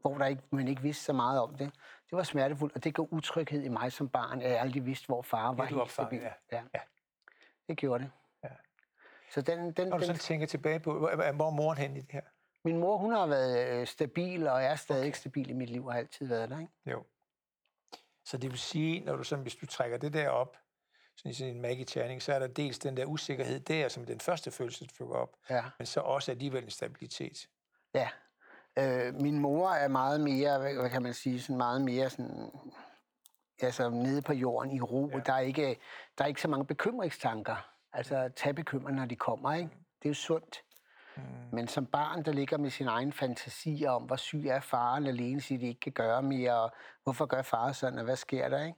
hvor 0.01 0.17
der 0.17 0.25
ikke, 0.25 0.41
man 0.51 0.67
ikke 0.67 0.82
vidste 0.82 1.04
så 1.04 1.13
meget 1.13 1.39
om 1.41 1.56
det. 1.56 1.71
Det 2.10 2.17
var 2.17 2.23
smertefuldt, 2.23 2.75
og 2.75 2.84
det 2.84 2.95
gav 2.95 3.08
utryghed 3.12 3.63
i 3.63 3.67
mig 3.69 3.91
som 3.91 4.10
barn, 4.10 4.41
at 4.41 4.51
jeg 4.51 4.60
aldrig 4.60 4.86
vidste, 4.86 5.06
hvor 5.08 5.21
far 5.21 5.47
var 5.47 5.54
du 5.56 5.63
helt 5.63 5.82
opfangede, 5.82 6.19
stabil. 6.21 6.32
ja. 6.51 6.63
Ja. 6.73 6.80
Det 7.67 7.77
gjorde 7.77 8.04
det. 8.04 8.12
Ja. 8.43 8.49
Så 9.34 9.41
den, 9.41 9.71
den, 9.71 9.88
Når 9.88 9.97
du 9.97 10.01
den, 10.01 10.06
sådan 10.08 10.19
tænker 10.19 10.47
tilbage 10.47 10.80
på, 10.80 10.99
hvor, 10.99 11.10
er 11.10 11.32
moren 11.32 11.77
hen 11.77 11.97
i 11.97 12.01
det 12.01 12.12
her? 12.12 12.21
min 12.63 12.77
mor, 12.77 12.97
hun 12.97 13.13
har 13.13 13.25
været 13.27 13.82
øh, 13.82 13.88
stabil, 13.88 14.47
og 14.47 14.63
er 14.63 14.75
stadig 14.75 15.08
okay. 15.08 15.12
stabil 15.17 15.49
i 15.49 15.54
mit 15.54 15.69
liv, 15.69 15.86
og 15.86 15.93
har 15.93 15.99
altid 15.99 16.27
været 16.27 16.49
der. 16.49 16.60
Ikke? 16.60 16.71
Jo. 16.86 17.04
Så 18.25 18.38
det 18.38 18.49
vil 18.51 18.60
sige, 18.60 18.99
når 18.99 19.15
du 19.15 19.23
sådan, 19.23 19.41
hvis 19.41 19.56
du 19.56 19.65
trækker 19.65 19.97
det 19.97 20.13
der 20.13 20.30
op, 20.30 20.58
sådan 21.15 21.32
i 21.32 21.34
sådan 21.34 21.56
en 21.56 21.62
magiterning, 21.62 22.21
så 22.21 22.34
er 22.34 22.39
der 22.39 22.47
dels 22.47 22.80
den 22.80 22.97
der 22.97 23.06
usikkerhed 23.06 23.60
der, 23.60 23.88
som 23.89 24.06
den 24.06 24.19
første 24.19 24.51
følelse, 24.51 24.86
du 24.86 24.93
fik 24.93 25.10
op, 25.10 25.36
Ja. 25.49 25.63
men 25.80 25.86
så 25.86 25.99
også 25.99 26.32
alligevel 26.32 26.63
en 26.63 26.69
stabilitet. 26.69 27.47
Ja. 27.93 28.10
Øh, 28.79 29.21
min 29.21 29.39
mor 29.39 29.69
er 29.69 29.88
meget 29.88 30.21
mere, 30.21 30.60
hvad, 30.60 30.89
kan 30.89 31.03
man 31.03 31.13
sige, 31.13 31.41
sådan 31.41 31.57
meget 31.57 31.81
mere 31.81 32.10
sådan, 32.10 32.51
altså 33.62 33.89
nede 33.89 34.21
på 34.21 34.34
jorden 34.34 34.71
i 34.71 34.81
ro. 34.81 35.10
Ja. 35.13 35.19
Der, 35.19 35.34
er 35.34 35.39
ikke, 35.39 35.79
der 36.17 36.23
er 36.23 36.27
ikke 36.27 36.41
så 36.41 36.47
mange 36.47 36.65
bekymringstanker. 36.65 37.67
Altså 37.93 38.29
tag 38.36 38.55
bekymring, 38.55 38.97
når 38.97 39.05
de 39.05 39.15
kommer, 39.15 39.53
ikke? 39.53 39.69
Det 39.69 40.05
er 40.05 40.10
jo 40.10 40.13
sundt. 40.13 40.62
Mm. 41.17 41.23
Men 41.51 41.67
som 41.67 41.86
barn, 41.86 42.25
der 42.25 42.31
ligger 42.31 42.57
med 42.57 42.69
sin 42.69 42.88
egen 42.88 43.13
fantasi 43.13 43.86
om, 43.88 44.03
hvor 44.03 44.15
syg 44.15 44.45
er 44.47 44.60
faren 44.60 45.07
alene, 45.07 45.41
siger, 45.41 45.60
de 45.60 45.67
ikke 45.67 45.79
kan 45.79 45.91
gøre 45.91 46.21
mere, 46.21 46.62
og 46.62 46.71
hvorfor 47.03 47.25
gør 47.25 47.41
far 47.41 47.71
sådan, 47.71 47.99
og 47.99 48.05
hvad 48.05 48.15
sker 48.15 48.49
der, 48.49 48.63
ikke? 48.65 48.77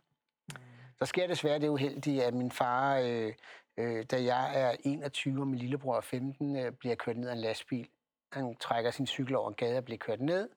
Der 1.00 1.06
sker 1.06 1.28
desværre 1.28 1.60
det 1.60 1.70
uheldige, 1.70 2.24
at 2.24 2.34
min 2.34 2.52
far, 2.52 2.98
øh, 2.98 3.34
øh, 3.78 4.06
da 4.12 4.24
jeg 4.24 4.62
er 4.62 4.76
21 4.80 5.42
og 5.42 5.48
min 5.48 5.60
lillebror 5.60 5.98
er 5.98 6.02
15, 6.02 6.56
øh, 6.56 6.72
bliver 6.72 6.96
kørt 6.96 7.18
ned 7.18 7.30
af 7.30 7.34
en 7.34 7.40
lastbil. 7.40 7.88
Han 8.34 8.56
trækker 8.56 8.92
sin 8.92 9.08
cykel 9.08 9.36
over 9.36 9.50
en 9.50 9.56
gade 9.56 9.78
og 9.78 9.86
bliver 9.86 9.98
kørt 9.98 10.22
ned, 10.22 10.50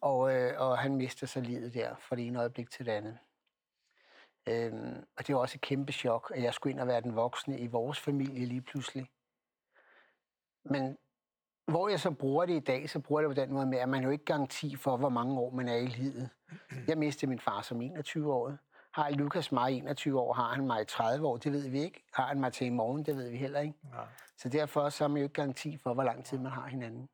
og, 0.00 0.34
øh, 0.34 0.60
og 0.60 0.78
han 0.78 0.96
mister 0.96 1.26
så 1.26 1.40
livet 1.40 1.74
der 1.74 1.94
fra 1.96 2.16
det 2.16 2.26
ene 2.26 2.38
øjeblik 2.38 2.70
til 2.70 2.86
det 2.86 2.92
andet. 2.92 3.18
Øhm, 4.48 5.04
og 5.16 5.26
det 5.26 5.34
var 5.34 5.40
også 5.40 5.56
et 5.56 5.60
kæmpe 5.60 5.92
chok, 5.92 6.32
at 6.34 6.42
jeg 6.42 6.54
skulle 6.54 6.72
ind 6.72 6.80
og 6.80 6.86
være 6.86 7.00
den 7.00 7.16
voksne 7.16 7.58
i 7.58 7.66
vores 7.66 8.00
familie 8.00 8.46
lige 8.46 8.60
pludselig. 8.60 9.10
Men 10.64 10.98
hvor 11.66 11.88
jeg 11.88 12.00
så 12.00 12.10
bruger 12.10 12.46
det 12.46 12.56
i 12.56 12.60
dag, 12.60 12.90
så 12.90 13.00
bruger 13.00 13.20
jeg 13.22 13.28
det 13.28 13.36
på 13.36 13.40
den 13.40 13.52
måde 13.52 13.66
med, 13.66 13.78
at 13.78 13.88
man 13.88 14.02
jo 14.02 14.10
ikke 14.10 14.24
garanti 14.24 14.76
for, 14.76 14.96
hvor 14.96 15.08
mange 15.08 15.38
år 15.38 15.50
man 15.50 15.68
er 15.68 15.76
i 15.76 15.86
livet. 15.86 16.30
Jeg 16.88 16.98
mistede 16.98 17.28
min 17.28 17.40
far 17.40 17.62
som 17.62 17.82
21 17.82 18.32
år. 18.32 18.52
Har 18.92 19.10
Lukas 19.10 19.52
mig 19.52 19.72
i 19.72 19.76
21 19.76 20.20
år, 20.20 20.32
har 20.32 20.54
han 20.54 20.66
mig 20.66 20.82
i 20.82 20.84
30 20.84 21.26
år, 21.26 21.36
det 21.36 21.52
ved 21.52 21.68
vi 21.68 21.80
ikke. 21.80 22.04
Har 22.12 22.26
han 22.26 22.40
mig 22.40 22.52
til 22.52 22.66
i 22.66 22.70
morgen, 22.70 23.06
det 23.06 23.16
ved 23.16 23.30
vi 23.30 23.36
heller 23.36 23.60
ikke. 23.60 23.74
Ja. 23.92 24.00
Så 24.36 24.48
derfor 24.48 24.88
så 24.88 25.04
er 25.04 25.08
man 25.08 25.16
jo 25.16 25.22
ikke 25.22 25.32
garanti 25.32 25.76
for, 25.76 25.94
hvor 25.94 26.02
lang 26.02 26.24
tid 26.24 26.38
man 26.38 26.52
har 26.52 26.66
hinanden. 26.66 27.08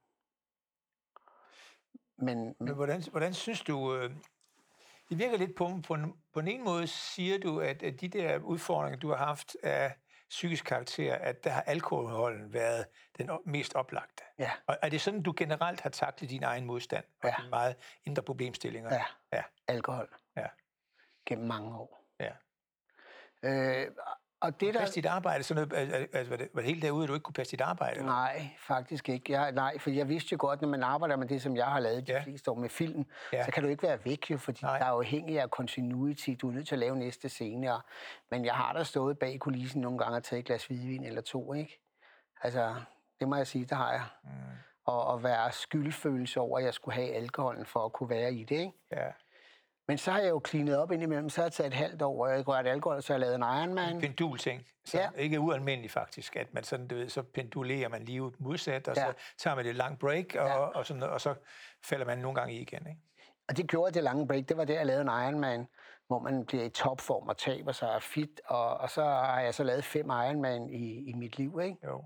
Men, 2.20 2.38
Men 2.44 2.54
men 2.58 2.74
hvordan, 2.74 3.02
hvordan 3.10 3.34
synes 3.34 3.62
du, 3.62 3.94
øh, 3.96 4.10
det 5.08 5.18
virker 5.18 5.36
lidt 5.38 5.54
på, 5.56 5.80
på, 5.86 5.94
en- 5.94 6.14
på 6.32 6.40
den 6.40 6.48
ene 6.48 6.64
måde 6.64 6.86
siger 6.86 7.38
du, 7.38 7.60
at, 7.60 7.82
at 7.82 8.00
de 8.00 8.08
der 8.08 8.38
udfordringer, 8.38 8.98
du 8.98 9.08
har 9.08 9.16
haft 9.16 9.56
af 9.62 9.94
psykisk 10.30 10.64
karakter, 10.64 11.14
at 11.14 11.44
der 11.44 11.50
har 11.50 11.62
alkoholen 11.62 12.52
været 12.52 12.86
den 13.18 13.30
mest 13.46 13.74
oplagte. 13.74 14.22
ja, 14.38 14.50
Og 14.66 14.78
er 14.82 14.88
det 14.88 15.00
sådan, 15.00 15.22
du 15.22 15.34
generelt 15.36 15.80
har 15.80 15.90
taklet 15.90 16.30
din 16.30 16.42
egen 16.42 16.64
modstand 16.64 17.04
og 17.22 17.28
Ja. 17.28 17.34
dine 17.38 17.50
meget 17.50 17.76
indre 18.04 18.22
problemstillinger? 18.22 18.94
ja, 18.94 19.04
Ja. 19.32 19.42
alkohol. 19.68 20.14
Ja. 20.36 20.46
Gennem 21.26 21.46
mange 21.48 21.76
år. 21.78 22.04
ja. 22.20 22.32
Øh, 23.42 23.86
og 24.40 24.60
det 24.60 24.74
der... 24.74 24.80
Passe 24.80 24.94
dit 24.94 25.06
arbejde, 25.06 25.42
sådan 25.44 25.68
noget, 25.68 26.08
altså, 26.12 26.30
var, 26.30 26.36
det, 26.36 26.48
var 26.54 26.60
det 26.60 26.68
helt 26.70 26.82
derude, 26.82 27.02
at 27.02 27.08
du 27.08 27.14
ikke 27.14 27.24
kunne 27.24 27.34
passe 27.34 27.50
dit 27.50 27.60
arbejde? 27.60 27.96
eller? 27.96 28.12
Nej, 28.12 28.48
faktisk 28.58 29.08
ikke. 29.08 29.32
Jeg, 29.32 29.52
nej, 29.52 29.78
for 29.78 29.90
jeg 29.90 30.08
vidste 30.08 30.32
jo 30.32 30.36
godt, 30.40 30.60
når 30.60 30.68
man 30.68 30.82
arbejder 30.82 31.16
med 31.16 31.28
det, 31.28 31.42
som 31.42 31.56
jeg 31.56 31.66
har 31.66 31.80
lavet 31.80 32.06
de 32.06 32.12
Ja. 32.12 32.22
fleste 32.22 32.50
år 32.50 32.54
med 32.54 32.68
film, 32.68 33.04
Ja. 33.32 33.44
så 33.44 33.50
kan 33.50 33.62
du 33.62 33.68
ikke 33.68 33.82
være 33.82 33.98
væk 34.04 34.30
jo, 34.30 34.38
fordi 34.38 34.64
Nej. 34.64 34.78
der 34.78 34.84
er 34.84 34.90
afhængig 34.90 35.40
af 35.40 35.48
continuity. 35.48 36.30
Du 36.40 36.48
er 36.48 36.52
nødt 36.52 36.68
til 36.68 36.74
at 36.74 36.78
lave 36.78 36.96
næste 36.96 37.28
scene. 37.28 37.74
Og, 37.74 37.80
men 38.30 38.44
jeg 38.44 38.54
har 38.54 38.72
da 38.72 38.82
stået 38.84 39.18
bag 39.18 39.38
kulissen 39.40 39.80
nogle 39.80 39.98
gange 39.98 40.16
og 40.16 40.22
taget 40.24 40.40
et 40.40 40.46
glas 40.46 40.66
hvidvin 40.66 41.04
eller 41.04 41.20
to, 41.22 41.52
ikke? 41.54 41.80
Altså, 42.42 42.74
det 43.20 43.28
må 43.28 43.36
jeg 43.36 43.46
sige, 43.46 43.64
det 43.64 43.76
har 43.76 43.92
jeg. 43.92 44.02
Mm. 44.24 44.30
Og 44.84 45.14
at 45.14 45.22
være 45.22 45.52
skyldfølelse 45.52 46.40
over, 46.40 46.58
at 46.58 46.64
jeg 46.64 46.74
skulle 46.74 46.94
have 46.94 47.14
alkoholen 47.14 47.66
for 47.66 47.84
at 47.84 47.92
kunne 47.92 48.08
være 48.10 48.34
i 48.34 48.44
det, 48.44 48.56
ikke? 48.56 48.72
Ja. 48.92 49.06
Men 49.90 49.98
så 49.98 50.10
har 50.10 50.18
jeg 50.18 50.30
jo 50.30 50.40
cleanet 50.48 50.78
op 50.78 50.92
indimellem, 50.92 51.28
så 51.28 51.40
har 51.40 51.46
jeg 51.46 51.52
taget 51.52 51.66
et 51.68 51.74
halvt 51.74 52.02
år, 52.02 52.26
og 52.26 52.32
jeg 52.32 52.48
rørt 52.48 52.66
alkohol, 52.66 53.02
så 53.02 53.12
har 53.12 53.14
jeg 53.14 53.20
lavet 53.20 53.34
en 53.34 53.42
Ironman. 53.42 54.00
Pendulting. 54.00 54.62
Så 54.84 54.98
Ja. 54.98 55.08
Ikke 55.16 55.40
ualmindeligt 55.40 55.92
faktisk, 55.92 56.36
at 56.36 56.54
man 56.54 56.64
sådan, 56.64 56.88
du 56.88 56.94
ved, 56.94 57.08
så 57.08 57.22
pendulerer 57.22 57.88
man 57.88 58.02
livet 58.02 58.40
modsat, 58.40 58.88
og 58.88 58.96
Ja. 58.96 59.06
så 59.06 59.12
tager 59.38 59.56
man 59.56 59.66
et 59.66 59.76
langt 59.76 60.00
break, 60.00 60.24
og, 60.34 60.46
Ja. 60.46 60.56
og, 60.56 60.86
sådan, 60.86 61.02
og 61.02 61.20
så 61.20 61.34
falder 61.84 62.06
man 62.06 62.18
nogle 62.18 62.40
gange 62.40 62.54
i 62.54 62.60
igen. 62.60 62.86
Ikke? 62.86 63.00
Og 63.48 63.56
det 63.56 63.68
gjorde 63.70 63.92
det 63.94 64.02
lange 64.04 64.26
break. 64.26 64.48
Det 64.48 64.56
var 64.56 64.64
der, 64.64 64.74
jeg 64.74 64.86
lavede 64.86 65.02
en 65.02 65.08
Ironman, 65.08 65.66
hvor 66.06 66.18
man 66.18 66.46
bliver 66.46 66.64
i 66.64 66.68
topform 66.68 67.28
og 67.28 67.36
taber 67.36 67.72
sig 67.72 67.94
og 67.94 68.02
fit. 68.02 68.40
Og, 68.46 68.76
og 68.76 68.90
så 68.90 69.04
har 69.04 69.40
jeg 69.40 69.54
så 69.54 69.64
lavet 69.64 69.84
fem 69.84 70.06
Ironman 70.06 70.70
i, 70.70 71.10
i 71.10 71.12
mit 71.12 71.38
liv, 71.38 71.60
ikke? 71.62 71.76
Jo. 71.84 72.04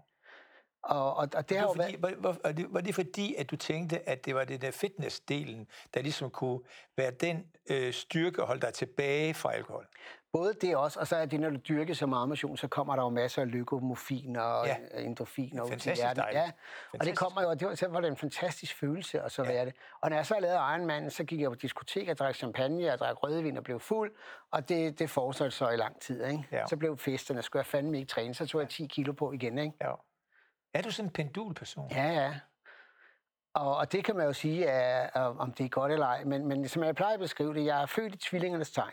Og, 0.84 1.16
og, 1.16 1.28
og 1.36 1.48
det 1.48 1.56
var, 1.60 1.72
fordi, 1.76 1.96
været... 2.02 2.22
var, 2.22 2.36
var, 2.44 2.52
det, 2.52 2.66
var 2.70 2.80
det 2.80 2.94
fordi, 2.94 3.34
at 3.34 3.50
du 3.50 3.56
tænkte, 3.56 4.08
at 4.08 4.24
det 4.24 4.34
var 4.34 4.44
det 4.44 4.62
der 4.62 4.70
fitness-delen, 4.70 5.66
der 5.94 6.02
ligesom 6.02 6.30
kunne 6.30 6.60
være 6.96 7.10
den 7.10 7.46
øh, 7.70 7.92
styrke 7.92 8.40
at 8.42 8.46
holde 8.46 8.60
dig 8.60 8.74
tilbage 8.74 9.34
fra 9.34 9.52
alkohol? 9.52 9.86
Både 10.32 10.54
det 10.60 10.76
også, 10.76 11.00
og 11.00 11.06
så 11.06 11.16
er 11.16 11.26
det, 11.26 11.40
når 11.40 11.50
du 11.50 11.56
dyrker 11.56 11.94
så 11.94 12.06
meget 12.06 12.28
motion, 12.28 12.56
så 12.56 12.68
kommer 12.68 12.96
der 12.96 13.02
jo 13.02 13.08
masser 13.08 13.42
af 13.42 13.50
lykomorfin 13.50 14.36
og 14.36 14.66
Ja. 14.66 14.76
ja. 14.94 15.00
endorfin 15.00 15.44
ud 15.44 15.50
til 15.50 15.58
Fantastisk 15.70 15.96
hjertet. 15.96 16.16
dejligt. 16.24 16.44
Ja, 16.44 16.50
og 17.00 17.06
det 17.06 17.16
kommer 17.18 17.42
jo, 17.42 17.48
og 17.48 17.60
det 17.60 17.68
var, 17.68 17.74
så 17.74 17.88
var 17.88 18.00
det 18.00 18.08
en 18.08 18.16
fantastisk 18.16 18.76
følelse 18.80 19.20
at 19.20 19.32
så 19.32 19.42
Ja. 19.42 19.48
være 19.52 19.64
det. 19.64 19.74
Og 20.00 20.10
når 20.10 20.16
jeg 20.16 20.26
så 20.26 20.36
lavede 20.40 20.56
Ironman, 20.58 21.10
så 21.10 21.24
gik 21.24 21.40
jeg 21.40 21.50
på 21.50 21.54
diskotek 21.54 22.08
og 22.08 22.18
drak 22.18 22.34
champagne 22.34 22.92
og 22.92 22.98
drak 22.98 23.22
rødvin 23.22 23.56
og 23.56 23.64
blev 23.64 23.80
fuld, 23.80 24.12
og 24.50 24.68
det, 24.68 24.98
det 24.98 25.10
fortsatte 25.10 25.50
så 25.56 25.68
i 25.68 25.76
lang 25.76 26.00
tid. 26.00 26.24
Ikke? 26.24 26.44
Ja. 26.52 26.66
Så 26.66 26.76
blev 26.76 26.98
festerne, 26.98 27.42
skulle 27.42 27.60
jeg 27.60 27.66
fandme 27.66 27.96
ikke 27.98 28.08
træne, 28.08 28.34
så 28.34 28.46
tog 28.46 28.60
jeg 28.60 28.68
10 28.68 28.86
kilo 28.86 29.12
på 29.12 29.32
igen. 29.32 29.58
Ikke? 29.58 29.72
Ja. 29.80 29.90
Er 30.74 30.82
du 30.82 30.90
sådan 30.90 31.08
en 31.08 31.12
pendulperson? 31.12 31.90
Ja, 31.90 32.12
ja. 32.12 32.34
Og, 33.54 33.76
og 33.76 33.92
det 33.92 34.04
kan 34.04 34.16
man 34.16 34.26
jo 34.26 34.32
sige, 34.32 34.64
er, 34.64 35.10
om 35.20 35.52
det 35.52 35.64
er 35.64 35.68
godt 35.68 35.92
eller 35.92 36.06
ej. 36.06 36.24
Men, 36.24 36.46
men 36.46 36.68
som 36.68 36.82
jeg 36.82 36.94
plejer 36.94 37.14
at 37.14 37.20
beskrive 37.20 37.54
det, 37.54 37.64
jeg 37.64 37.82
er 37.82 37.86
født 37.86 38.14
i 38.14 38.18
tvillingernes 38.18 38.70
tegn. 38.70 38.92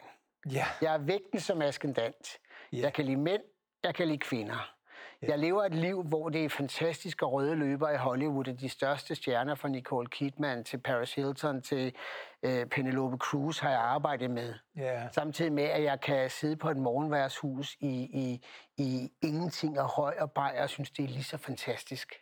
Ja. 0.51 0.65
Jeg 0.81 0.93
er 0.93 0.97
vægten 0.97 1.39
som 1.39 1.61
askendant. 1.61 2.37
Ja. 2.73 2.77
Jeg 2.77 2.93
kan 2.93 3.05
lide 3.05 3.17
mænd, 3.17 3.41
jeg 3.83 3.95
kan 3.95 4.07
lide 4.07 4.17
kvinder. 4.17 4.73
Jeg 5.31 5.39
lever 5.39 5.63
et 5.63 5.73
liv, 5.75 6.03
hvor 6.03 6.29
det 6.29 6.45
er 6.45 6.49
fantastiske 6.49 7.25
røde 7.25 7.55
løber 7.55 7.89
i 7.89 7.97
Hollywood, 7.97 8.47
og 8.47 8.59
de 8.59 8.69
største 8.69 9.15
stjerner 9.15 9.55
fra 9.55 9.67
Nicole 9.67 10.07
Kidman 10.07 10.63
til 10.63 10.77
Paris 10.77 11.13
Hilton 11.13 11.61
til 11.61 11.95
øh, 12.43 12.65
Penelope 12.65 13.17
Cruz 13.17 13.59
har 13.59 13.69
jeg 13.69 13.79
arbejdet 13.79 14.31
med. 14.31 14.53
ja. 14.77 15.07
Samtidig 15.11 15.53
med, 15.53 15.63
at 15.63 15.83
jeg 15.83 16.01
kan 16.01 16.29
sidde 16.29 16.55
på 16.55 16.69
et 16.69 16.77
morgenværshus 16.77 17.75
i, 17.79 17.89
i, 18.03 18.45
i 18.77 19.11
ingenting 19.21 19.79
og 19.79 19.87
høj 19.89 20.15
og 20.19 20.31
brej, 20.31 20.59
og 20.63 20.69
synes, 20.69 20.91
det 20.91 21.05
er 21.05 21.09
lige 21.09 21.23
så 21.23 21.37
fantastisk 21.37 22.13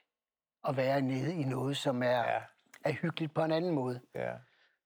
at 0.67 0.77
være 0.77 1.01
nede 1.01 1.33
i 1.35 1.43
noget, 1.43 1.77
som 1.77 2.03
er, 2.03 2.07
Ja. 2.09 2.39
er 2.85 2.91
hyggeligt 2.91 3.33
på 3.33 3.43
en 3.43 3.51
anden 3.51 3.71
måde. 3.75 3.99
Ja. 4.15 4.31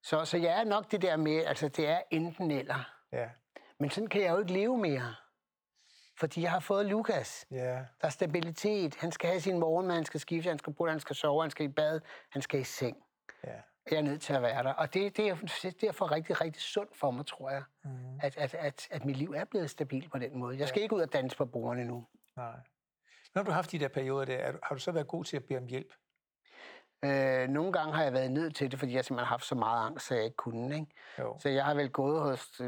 Så, 0.02 0.24
så 0.24 0.36
jeg 0.38 0.60
er 0.60 0.64
nok 0.64 0.90
det 0.90 1.02
der 1.02 1.16
med, 1.16 1.44
altså 1.46 1.68
det 1.68 1.88
er 1.88 2.00
enten 2.10 2.50
eller. 2.50 2.90
Ja. 3.12 3.28
Men 3.80 3.90
sådan 3.90 4.08
kan 4.08 4.22
jeg 4.22 4.30
jo 4.30 4.38
ikke 4.38 4.52
leve 4.52 4.78
mere. 4.78 5.14
Fordi 6.18 6.42
jeg 6.42 6.50
har 6.50 6.60
fået 6.60 6.86
Lukas. 6.86 7.46
Ja. 7.50 7.72
Der 7.74 7.84
er 8.00 8.08
stabilitet. 8.08 8.94
Han 8.94 9.12
skal 9.12 9.28
have 9.30 9.40
sin 9.40 9.58
morgenmad, 9.58 9.94
han 9.94 10.04
skal 10.04 10.20
skifte, 10.20 10.48
han 10.48 10.58
skal 10.58 10.72
bruge, 10.72 10.90
han 10.90 11.00
skal 11.00 11.16
sove, 11.16 11.42
han 11.42 11.50
skal 11.50 11.66
i 11.66 11.68
bad, 11.68 12.00
han 12.30 12.42
skal 12.42 12.60
i 12.60 12.64
seng. 12.64 12.96
Ja. 13.44 13.60
Jeg 13.90 13.98
er 13.98 14.02
nødt 14.02 14.22
til 14.22 14.32
at 14.32 14.42
være 14.42 14.62
der. 14.62 14.72
Og 14.72 14.94
det, 14.94 15.16
det 15.16 15.28
er 15.28 15.36
derfor 15.80 16.10
rigtig, 16.12 16.40
rigtig 16.40 16.62
sundt 16.62 16.96
for 16.96 17.10
mig, 17.10 17.26
tror 17.26 17.50
jeg, 17.50 17.62
Mm. 17.84 18.18
at, 18.22 18.36
at, 18.36 18.54
at, 18.54 18.88
at 18.90 19.04
mit 19.04 19.16
liv 19.16 19.32
er 19.36 19.44
blevet 19.44 19.70
stabilt 19.70 20.12
på 20.12 20.18
den 20.18 20.38
måde. 20.38 20.58
Jeg 20.58 20.68
skal 20.68 20.82
ikke 20.82 20.96
ud 20.96 21.00
og 21.00 21.12
danse 21.12 21.36
på 21.36 21.44
bordene 21.46 21.84
nu. 21.84 22.06
Nej. 22.36 22.54
Når 23.34 23.42
du 23.42 23.50
har 23.50 23.54
haft 23.54 23.72
de 23.72 23.78
der 23.78 23.88
perioder 23.88 24.24
der, 24.24 24.36
er 24.36 24.52
har 24.62 24.74
du 24.74 24.80
så 24.80 24.92
været 24.92 25.08
god 25.08 25.24
til 25.24 25.36
at 25.36 25.44
bede 25.44 25.58
om 25.58 25.66
hjælp? 25.66 25.92
Øh, 27.04 27.48
nogle 27.48 27.72
gange 27.72 27.94
har 27.94 28.02
jeg 28.02 28.12
været 28.12 28.30
nødt 28.30 28.56
til 28.56 28.70
det, 28.70 28.78
fordi 28.78 28.94
jeg 28.94 29.04
simpelthen 29.04 29.26
har 29.26 29.34
haft 29.34 29.44
så 29.44 29.54
meget 29.54 29.86
angst, 29.86 30.06
så 30.06 30.14
jeg 30.14 30.24
ikke 30.24 30.36
kunne. 30.36 30.74
Ikke? 30.74 30.86
Jo. 31.18 31.38
Så 31.40 31.48
jeg 31.48 31.64
har 31.64 31.74
vel 31.74 31.90
gået 31.90 32.22
hos 32.22 32.60
øh, 32.60 32.66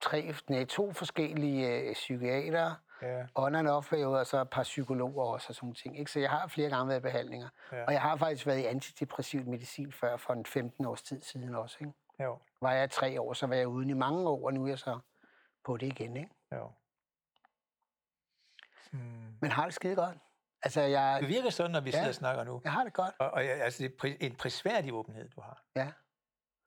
tre, 0.00 0.34
nej, 0.48 0.64
to 0.64 0.92
forskellige 0.92 1.68
øh, 1.88 1.92
psykiatere, 1.94 2.76
Ja. 3.02 3.26
on 3.34 3.54
and 3.54 3.68
off 3.68 3.92
og 3.92 4.26
så 4.26 4.40
et 4.40 4.50
par 4.50 4.62
psykologer 4.62 5.24
også 5.24 5.46
og 5.48 5.54
sådan 5.54 5.66
nogle 5.66 5.74
ting. 5.74 5.98
Ikke? 5.98 6.10
Så 6.10 6.20
jeg 6.20 6.30
har 6.30 6.46
flere 6.48 6.70
gange 6.70 6.88
været 6.88 6.98
i 7.00 7.02
behandlinger. 7.02 7.48
Ja. 7.72 7.84
Og 7.84 7.92
jeg 7.92 8.02
har 8.02 8.16
faktisk 8.16 8.46
været 8.46 8.58
i 8.58 8.64
antidepressiv 8.64 9.44
medicin 9.46 9.92
før, 9.92 10.16
for 10.16 10.32
en 10.32 10.46
15 10.46 10.84
års 10.86 11.02
tid 11.02 11.22
siden 11.22 11.54
også. 11.54 11.76
Ikke? 11.80 11.92
Jo. 12.22 12.38
Var 12.62 12.72
jeg 12.72 12.90
tre 12.90 13.20
år, 13.20 13.32
så 13.32 13.46
var 13.46 13.54
jeg 13.54 13.68
uden 13.68 13.90
i 13.90 13.92
mange 13.92 14.28
år, 14.28 14.46
og 14.46 14.54
nu 14.54 14.64
er 14.64 14.68
jeg 14.68 14.78
så 14.78 14.98
på 15.64 15.76
det 15.76 15.86
igen. 15.86 16.16
Ikke? 16.16 16.30
Jo. 16.54 16.70
Hmm. 18.92 19.00
Men 19.40 19.50
har 19.50 19.64
det 19.64 19.74
skide 19.74 19.94
godt. 19.96 20.16
Altså, 20.62 20.80
jeg, 20.80 21.18
Det 21.20 21.28
virker 21.28 21.50
sådan, 21.50 21.70
når 21.70 21.80
vi 21.80 21.90
Ja. 21.90 21.96
sidder 21.96 22.08
og 22.08 22.14
snakker 22.14 22.44
nu. 22.44 22.60
jeg 22.64 22.72
har 22.72 22.84
det 22.84 22.92
godt. 22.92 23.14
Og, 23.18 23.30
og 23.30 23.42
altså, 23.44 23.82
det 23.82 23.94
er 24.04 24.26
en 24.26 24.34
prisværdig 24.36 24.92
åbenhed, 24.92 25.28
du 25.28 25.40
har. 25.40 25.62
Ja. 25.76 25.88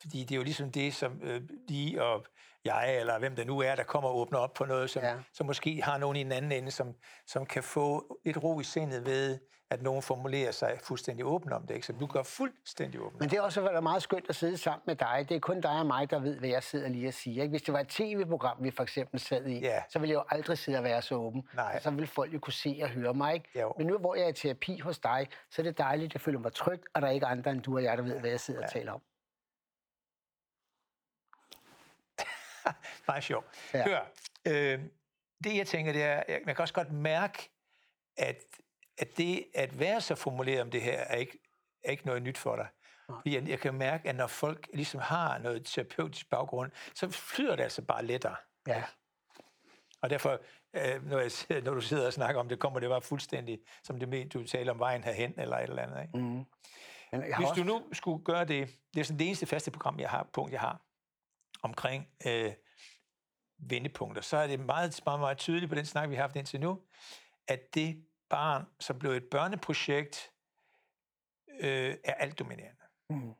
Fordi 0.01 0.19
det 0.23 0.31
er 0.31 0.35
jo 0.37 0.43
ligesom 0.43 0.71
det, 0.71 0.93
som 0.93 1.19
øh, 1.23 1.41
de 1.69 1.97
og 2.01 2.25
jeg, 2.65 2.99
eller 2.99 3.19
hvem 3.19 3.35
det 3.35 3.47
nu 3.47 3.59
er, 3.59 3.75
der 3.75 3.83
kommer 3.83 4.09
og 4.09 4.17
åbner 4.17 4.39
op 4.39 4.53
på 4.53 4.65
noget, 4.65 4.89
som, 4.89 5.03
ja. 5.03 5.15
som 5.33 5.45
måske 5.45 5.81
har 5.83 5.97
nogen 5.97 6.15
i 6.15 6.21
en 6.21 6.31
anden 6.31 6.51
ende, 6.51 6.71
som, 6.71 6.93
som 7.27 7.45
kan 7.45 7.63
få 7.63 8.17
lidt 8.25 8.43
ro 8.43 8.59
i 8.59 8.63
sindet 8.63 9.05
ved, 9.05 9.39
at 9.71 9.81
nogen 9.81 10.01
formulerer 10.01 10.51
sig 10.51 10.77
fuldstændig 10.83 11.25
åbent 11.25 11.53
om 11.53 11.67
det. 11.67 11.75
Ikke? 11.75 11.87
Så 11.87 11.93
du 11.93 12.05
gør 12.05 12.23
fuldstændig 12.23 13.01
åbent. 13.01 13.19
Men 13.19 13.29
det 13.29 13.37
er 13.37 13.41
også 13.41 13.61
været 13.61 13.83
meget 13.83 14.03
skønt 14.03 14.25
at 14.29 14.35
sidde 14.35 14.57
sammen 14.57 14.81
med 14.85 14.95
dig. 14.95 15.25
Det 15.29 15.35
er 15.35 15.39
kun 15.39 15.61
dig 15.61 15.79
og 15.79 15.85
mig, 15.85 16.09
der 16.11 16.19
ved, 16.19 16.39
hvad 16.39 16.49
jeg 16.49 16.63
sidder 16.63 16.89
lige 16.89 17.07
og 17.07 17.13
siger. 17.13 17.43
Ikke? 17.43 17.51
Hvis 17.51 17.61
det 17.61 17.73
var 17.73 17.79
et 17.79 17.87
tv-program, 17.87 18.57
vi 18.63 18.71
for 18.71 18.83
eksempel 18.83 19.19
sad 19.19 19.45
i, 19.45 19.59
ja. 19.59 19.83
så 19.89 19.99
ville 19.99 20.11
jeg 20.11 20.17
jo 20.17 20.23
aldrig 20.29 20.57
sidde 20.57 20.77
og 20.77 20.83
være 20.83 21.01
så 21.01 21.15
åben. 21.15 21.43
Nej. 21.55 21.79
Så 21.79 21.91
ville 21.91 22.07
folk 22.07 22.33
jo 22.33 22.39
kunne 22.39 22.53
se 22.53 22.79
og 22.83 22.89
høre 22.89 23.13
mig. 23.13 23.33
Ikke? 23.33 23.59
Jo. 23.59 23.73
Men 23.77 23.87
nu, 23.87 23.97
hvor 23.97 24.15
jeg 24.15 24.23
er 24.23 24.29
i 24.29 24.33
terapi 24.33 24.79
hos 24.79 24.99
dig, 24.99 25.27
så 25.51 25.61
er 25.61 25.63
det 25.63 25.77
dejligt, 25.77 26.09
at 26.09 26.13
jeg 26.13 26.21
føler 26.21 26.39
mig 26.39 26.53
tryg, 26.53 26.81
og 26.93 27.01
der 27.01 27.07
er 27.07 27.11
ikke 27.11 27.25
andre 27.25 27.51
end 27.51 27.61
du 27.61 27.75
og 27.75 27.83
jeg, 27.83 27.97
der 27.97 28.03
ved, 28.03 28.19
hvad 28.19 28.29
jeg 28.29 28.39
sidder 28.39 28.59
ja. 28.59 28.65
og 28.65 28.71
taler 28.71 28.91
om. 28.91 29.01
Meget 33.07 33.23
sjovt. 33.23 33.45
Ja. 33.73 33.83
Hør, 33.83 33.99
øh, 34.47 34.79
det 35.43 35.57
jeg 35.57 35.67
tænker, 35.67 35.93
det 35.93 36.03
er, 36.03 36.23
man 36.45 36.55
kan 36.55 36.61
også 36.61 36.73
godt 36.73 36.91
mærke, 36.91 37.49
at, 38.17 38.43
at 38.97 39.17
det 39.17 39.45
at 39.53 39.79
være 39.79 40.01
så 40.01 40.15
formuleret 40.15 40.61
om 40.61 40.71
det 40.71 40.81
her, 40.81 40.99
er 40.99 41.15
ikke, 41.15 41.39
er 41.83 41.91
ikke 41.91 42.05
noget 42.05 42.21
nyt 42.21 42.37
for 42.37 42.55
dig. 42.55 42.67
Fordi 43.15 43.35
jeg, 43.35 43.49
jeg 43.49 43.59
kan 43.59 43.73
mærke, 43.73 44.09
at 44.09 44.15
når 44.15 44.27
folk 44.27 44.67
ligesom 44.73 44.99
har 44.99 45.37
noget 45.37 45.65
terapeutisk 45.65 46.29
baggrund, 46.29 46.71
så 46.95 47.09
flyder 47.09 47.55
det 47.55 47.63
altså 47.63 47.81
bare 47.81 48.05
lettere. 48.05 48.35
Ja. 48.67 48.83
Og 50.01 50.09
derfor, 50.09 50.39
øh, 50.73 51.09
når, 51.09 51.19
jeg, 51.19 51.61
når 51.61 51.73
du 51.73 51.81
sidder 51.81 52.07
og 52.07 52.13
snakker 52.13 52.41
om 52.41 52.49
det, 52.49 52.59
kommer 52.59 52.79
det 52.79 52.89
bare 52.89 53.01
fuldstændig, 53.01 53.59
som 53.83 53.99
det 53.99 54.33
du 54.33 54.43
taler 54.43 54.71
om 54.71 54.79
vejen 54.79 55.03
herhen, 55.03 55.33
eller 55.37 55.57
et 55.57 55.69
eller 55.69 55.83
andet. 55.83 56.01
Ikke? 56.01 56.17
Mm. 56.17 56.45
Men 57.11 57.21
jeg 57.29 57.37
Hvis 57.37 57.49
også... 57.49 57.61
du 57.61 57.67
nu 57.67 57.93
skulle 57.93 58.23
gøre 58.23 58.45
det, 58.45 58.69
det 58.93 58.99
er 58.99 59.03
sådan 59.03 59.19
det 59.19 59.27
eneste 59.27 59.45
faste 59.45 59.71
program, 59.71 59.99
jeg 59.99 60.09
har, 60.09 60.29
punkt, 60.33 60.51
jeg 60.51 60.59
har, 60.59 60.81
omkring 61.61 62.07
øh, 62.27 62.53
vendepunkter, 63.57 64.21
så 64.21 64.37
er 64.37 64.47
det 64.47 64.59
meget, 64.59 65.01
meget, 65.05 65.19
meget 65.19 65.37
tydeligt 65.37 65.69
på 65.69 65.75
den 65.75 65.85
snak, 65.85 66.09
vi 66.09 66.15
har 66.15 66.21
haft 66.21 66.35
indtil 66.35 66.59
nu, 66.59 66.81
at 67.47 67.73
det 67.73 68.05
barn, 68.29 68.65
som 68.79 68.99
blev 68.99 69.11
et 69.11 69.23
børneprojekt, 69.31 70.31
øh, 71.59 71.97
er 72.03 72.13
alt 72.13 72.39
dominerende. 72.39 72.83
Mm. 73.09 73.33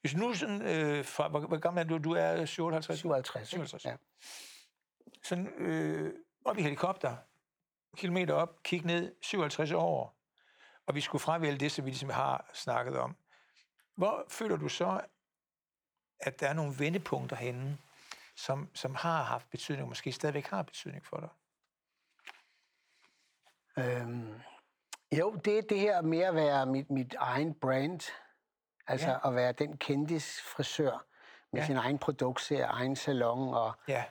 Hvis 0.00 0.14
nu 0.14 0.34
sådan, 0.34 0.62
øh, 0.62 1.04
fra, 1.04 1.28
hvor, 1.28 1.40
hvor 1.40 1.58
gammel 1.58 1.84
er 1.84 1.88
du? 1.88 1.98
Du 1.98 2.12
er 2.12 2.44
57? 2.44 2.98
57. 2.98 3.48
57. 3.48 3.84
Ja. 3.84 3.96
Sådan 5.22 5.46
øh, 5.46 6.14
op 6.44 6.58
i 6.58 6.62
helikopter, 6.62 7.16
kilometer 7.96 8.34
op, 8.34 8.62
kig 8.62 8.84
ned, 8.84 9.14
57 9.22 9.72
år, 9.72 10.18
og 10.86 10.94
vi 10.94 11.00
skulle 11.00 11.22
fravælge 11.22 11.58
det, 11.58 11.72
som 11.72 11.84
vi 11.84 11.90
ligesom 11.90 12.10
har 12.10 12.50
snakket 12.54 12.98
om. 12.98 13.16
Hvor 13.96 14.26
føler 14.28 14.56
du 14.56 14.68
så, 14.68 15.00
at 16.20 16.40
der 16.40 16.48
er 16.48 16.52
nogle 16.52 16.74
vendepunkter 16.78 17.36
henne, 17.36 17.78
som, 18.36 18.68
som 18.74 18.94
har 18.94 19.22
haft 19.22 19.50
betydning, 19.50 19.82
og 19.82 19.88
måske 19.88 20.12
stadigvæk 20.12 20.46
har 20.46 20.62
betydning 20.62 21.06
for 21.06 21.16
dig? 21.20 21.28
Øhm, 23.84 24.40
jo, 25.18 25.34
det 25.44 25.58
er 25.58 25.62
det 25.62 25.80
her 25.80 26.02
med 26.02 26.18
at 26.18 26.34
være 26.34 26.66
mit, 26.66 26.90
mit 26.90 27.14
egen 27.18 27.54
brand. 27.54 28.00
Altså 28.86 29.10
ja. 29.10 29.28
at 29.28 29.34
være 29.34 29.52
den 29.52 29.76
kendis 29.76 30.40
frisør 30.40 31.04
med 31.52 31.60
ja. 31.60 31.66
sin 31.66 31.76
egen 31.76 31.98
produktserie, 31.98 32.64
egen 32.64 32.96
salon. 32.96 33.54
Og, 33.54 33.72
ja. 33.88 34.04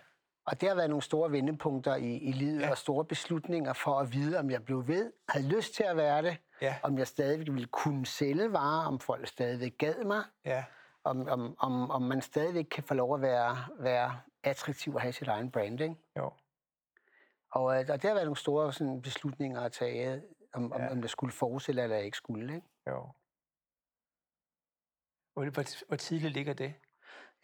og 0.45 0.61
det 0.61 0.69
har 0.69 0.75
været 0.75 0.89
nogle 0.89 1.01
store 1.03 1.31
vendepunkter 1.31 1.95
i, 1.95 2.17
i 2.17 2.31
livet, 2.31 2.61
ja. 2.61 2.69
og 2.69 2.77
store 2.77 3.05
beslutninger 3.05 3.73
for 3.73 3.99
at 3.99 4.13
vide, 4.13 4.39
om 4.39 4.51
jeg 4.51 4.65
blev 4.65 4.87
ved, 4.87 5.11
havde 5.29 5.47
lyst 5.47 5.73
til 5.73 5.83
at 5.83 5.97
være 5.97 6.21
det, 6.21 6.37
ja. 6.61 6.75
om 6.83 6.97
jeg 6.97 7.07
stadigvæk 7.07 7.47
ville 7.47 7.67
kunne 7.67 8.05
sælge 8.05 8.53
varer, 8.53 8.87
om 8.87 8.99
folk 8.99 9.27
stadigvæk 9.27 9.77
gad 9.77 10.03
mig. 10.03 10.23
Ja 10.45 10.63
om, 11.07 11.27
om, 11.27 11.55
om, 11.59 11.91
om 11.91 12.01
man 12.01 12.21
stadigvæk 12.21 12.65
kan 12.71 12.83
få 12.83 12.93
lov 12.93 13.15
at 13.15 13.21
være, 13.21 13.57
være 13.79 14.19
attraktiv 14.43 14.95
og 14.95 15.01
have 15.01 15.13
sit 15.13 15.27
egen 15.27 15.51
branding. 15.51 15.99
Jo. 16.17 16.31
Og, 17.51 17.79
øh, 17.79 17.85
og 17.89 18.01
der 18.01 18.07
har 18.07 18.15
været 18.15 18.25
nogle 18.25 18.37
store 18.37 18.73
sådan, 18.73 19.01
beslutninger 19.01 19.61
at 19.61 19.71
tage, 19.71 20.21
om, 20.53 20.73
ja. 20.75 20.85
om, 20.85 20.91
om 20.91 21.01
det 21.01 21.09
skulle 21.09 21.33
fortsætte 21.33 21.81
eller 21.81 21.97
ikke 21.97 22.17
skulle. 22.17 22.55
Ikke? 22.55 22.67
Jo. 22.87 23.09
Hvor, 25.33 25.87
hvor 25.87 25.97
tidligt 25.97 26.33
ligger 26.33 26.53
det? 26.53 26.73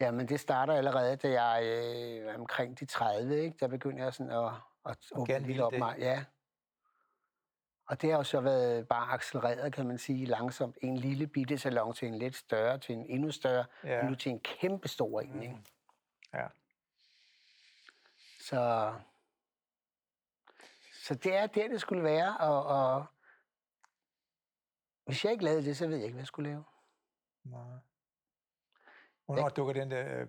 Jamen, 0.00 0.28
det 0.28 0.40
starter 0.40 0.74
allerede, 0.74 1.16
da 1.16 1.42
jeg 1.42 1.64
øh, 1.64 2.40
omkring 2.40 2.80
de 2.80 2.86
30, 2.86 3.42
ikke? 3.42 3.56
Der 3.60 3.68
begynder 3.68 4.04
jeg 4.04 4.14
sådan 4.14 4.32
at, 4.32 4.52
at 4.86 4.98
åbne 5.12 5.38
lidt 5.38 5.60
op 5.60 5.72
mig. 5.72 5.96
Ja. 5.98 6.24
Og 7.86 8.02
det 8.02 8.10
har 8.10 8.16
jo 8.16 8.24
så 8.24 8.40
været 8.40 8.88
bare 8.88 9.12
accelereret, 9.12 9.72
kan 9.72 9.86
man 9.86 9.98
sige, 9.98 10.26
langsomt. 10.26 10.78
En 10.82 10.96
lille 10.96 11.26
bitte 11.26 11.58
salon 11.58 11.94
til 11.94 12.08
en 12.08 12.18
lidt 12.18 12.36
større, 12.36 12.78
til 12.78 12.94
en 12.94 13.06
endnu 13.06 13.30
større, 13.30 13.64
ja. 13.84 14.02
nu 14.02 14.14
til 14.14 14.32
en 14.32 14.40
kæmpe 14.40 14.88
stor 14.88 15.20
en. 15.20 15.42
Ikke? 15.42 15.54
Mm. 15.54 15.64
Ja. 16.34 16.46
Så, 18.40 18.94
så 21.02 21.14
det 21.14 21.36
er 21.36 21.46
der, 21.46 21.68
det 21.68 21.80
skulle 21.80 22.02
være, 22.02 22.36
og, 22.38 22.66
og 22.66 23.06
hvis 25.04 25.24
jeg 25.24 25.32
ikke 25.32 25.44
lavede 25.44 25.64
det, 25.64 25.76
så 25.76 25.86
ved 25.86 25.96
jeg 25.96 26.04
ikke, 26.04 26.14
hvad 26.14 26.22
jeg 26.22 26.26
skulle 26.26 26.50
lave. 26.50 26.64
Nej. 27.44 27.78
Hvornår 29.24 29.48
dukker 29.48 29.74
den 29.74 29.90
der 29.90 30.20
øh, 30.20 30.26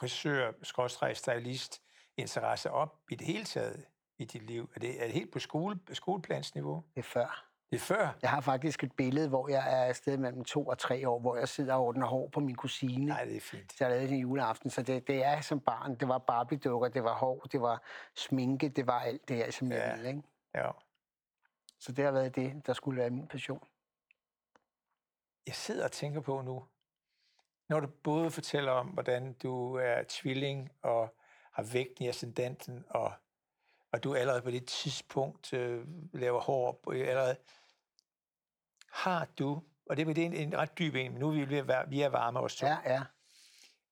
frisør-stylist 0.00 1.82
interesse 2.16 2.70
op 2.70 3.00
i 3.10 3.14
det 3.14 3.26
hele 3.26 3.44
taget? 3.44 3.86
I 4.20 4.24
dit 4.24 4.42
liv? 4.42 4.70
Er 4.74 4.80
det, 4.80 5.02
er 5.02 5.04
det 5.04 5.12
helt 5.12 5.32
på 5.32 5.38
skole, 5.38 5.78
skoleplansniveau? 5.92 6.84
Det 6.94 7.00
er 7.00 7.02
før. 7.02 7.46
Det 7.70 7.76
er 7.76 7.80
før? 7.80 8.18
Jeg 8.22 8.30
har 8.30 8.40
faktisk 8.40 8.84
et 8.84 8.92
billede, 8.92 9.28
hvor 9.28 9.48
jeg 9.48 9.80
er 9.80 9.84
afsted 9.84 10.16
mellem 10.16 10.44
to 10.44 10.66
og 10.66 10.78
tre 10.78 11.08
år, 11.08 11.20
hvor 11.20 11.36
jeg 11.36 11.48
sidder 11.48 11.74
og 11.74 11.84
ordner 11.84 12.06
hår 12.06 12.28
på 12.28 12.40
min 12.40 12.54
kusine. 12.54 13.06
Nej, 13.06 13.24
det 13.24 13.36
er 13.36 13.40
fint. 13.40 13.72
Så 13.72 13.84
jeg 13.84 13.90
lavede 13.90 14.08
det 14.08 14.14
en 14.14 14.20
juleaften, 14.20 14.70
så 14.70 14.82
det, 14.82 15.06
det 15.06 15.24
er 15.24 15.40
som 15.40 15.60
barn. 15.60 15.94
Det 15.94 16.08
var 16.08 16.18
Barbie-dukker, 16.18 16.88
det 16.88 17.04
var 17.04 17.14
hår, 17.14 17.40
det 17.52 17.60
var 17.60 17.82
sminke, 18.14 18.68
det 18.68 18.86
var 18.86 19.00
alt 19.00 19.28
det 19.28 19.36
her, 19.36 19.50
som 19.50 19.72
ja. 19.72 19.86
jeg 19.86 19.96
ville, 19.96 20.08
ikke? 20.08 20.22
Ja. 20.54 20.70
Så 21.78 21.92
det 21.92 22.04
har 22.04 22.12
været 22.12 22.36
det, 22.36 22.66
der 22.66 22.72
skulle 22.72 23.00
være 23.00 23.10
min 23.10 23.26
passion. 23.26 23.64
Jeg 25.46 25.54
sidder 25.54 25.84
og 25.84 25.92
tænker 25.92 26.20
på 26.20 26.40
nu, 26.40 26.64
når 27.68 27.80
du 27.80 27.86
både 27.86 28.30
fortæller 28.30 28.72
om, 28.72 28.86
hvordan 28.86 29.32
du 29.32 29.74
er 29.74 30.02
tvilling 30.08 30.70
og 30.82 31.14
har 31.52 31.62
vægten 31.72 32.04
i 32.04 32.08
ascendanten 32.08 32.84
og 32.90 33.12
og 33.92 34.04
du 34.04 34.14
allerede 34.14 34.42
på 34.42 34.50
det 34.50 34.66
tidspunkt 34.66 35.52
øh, 35.52 35.86
laver 36.12 36.40
hår, 36.40 36.92
allerede, 36.92 37.36
har 38.90 39.28
du, 39.38 39.62
og 39.86 39.96
det, 39.96 40.06
det 40.06 40.18
er 40.18 40.26
en, 40.26 40.34
en 40.34 40.58
ret 40.58 40.78
dyb 40.78 40.94
en, 40.94 41.12
men 41.12 41.20
nu 41.20 41.28
er 41.28 41.32
vi, 41.32 41.50
ved 41.50 41.74
at 41.74 41.90
vi 41.90 42.00
er 42.00 42.08
varme 42.08 42.40
også, 42.40 42.66
ja, 42.66 42.78
ja. 42.84 43.02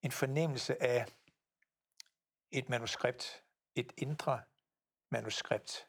en 0.02 0.12
fornemmelse 0.12 0.82
af 0.82 1.06
et 2.50 2.68
manuskript, 2.68 3.42
et 3.74 3.92
indre 3.96 4.40
manuskript. 5.10 5.86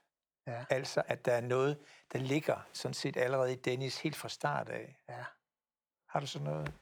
Ja. 0.48 0.66
Altså, 0.70 1.04
at 1.06 1.26
der 1.26 1.34
er 1.34 1.42
noget, 1.42 1.80
der 2.14 2.20
ligger 2.20 2.68
sådan 2.74 2.94
set 2.94 3.18
allerede 3.18 3.54
i 3.54 3.56
Dennis 3.56 4.02
helt 4.02 4.16
fra 4.16 4.30
start 4.30 4.70
af. 4.70 4.98
Ja. 5.10 5.26
Har 6.08 6.20
du 6.20 6.28
sådan 6.28 6.48
noget? 6.48 6.74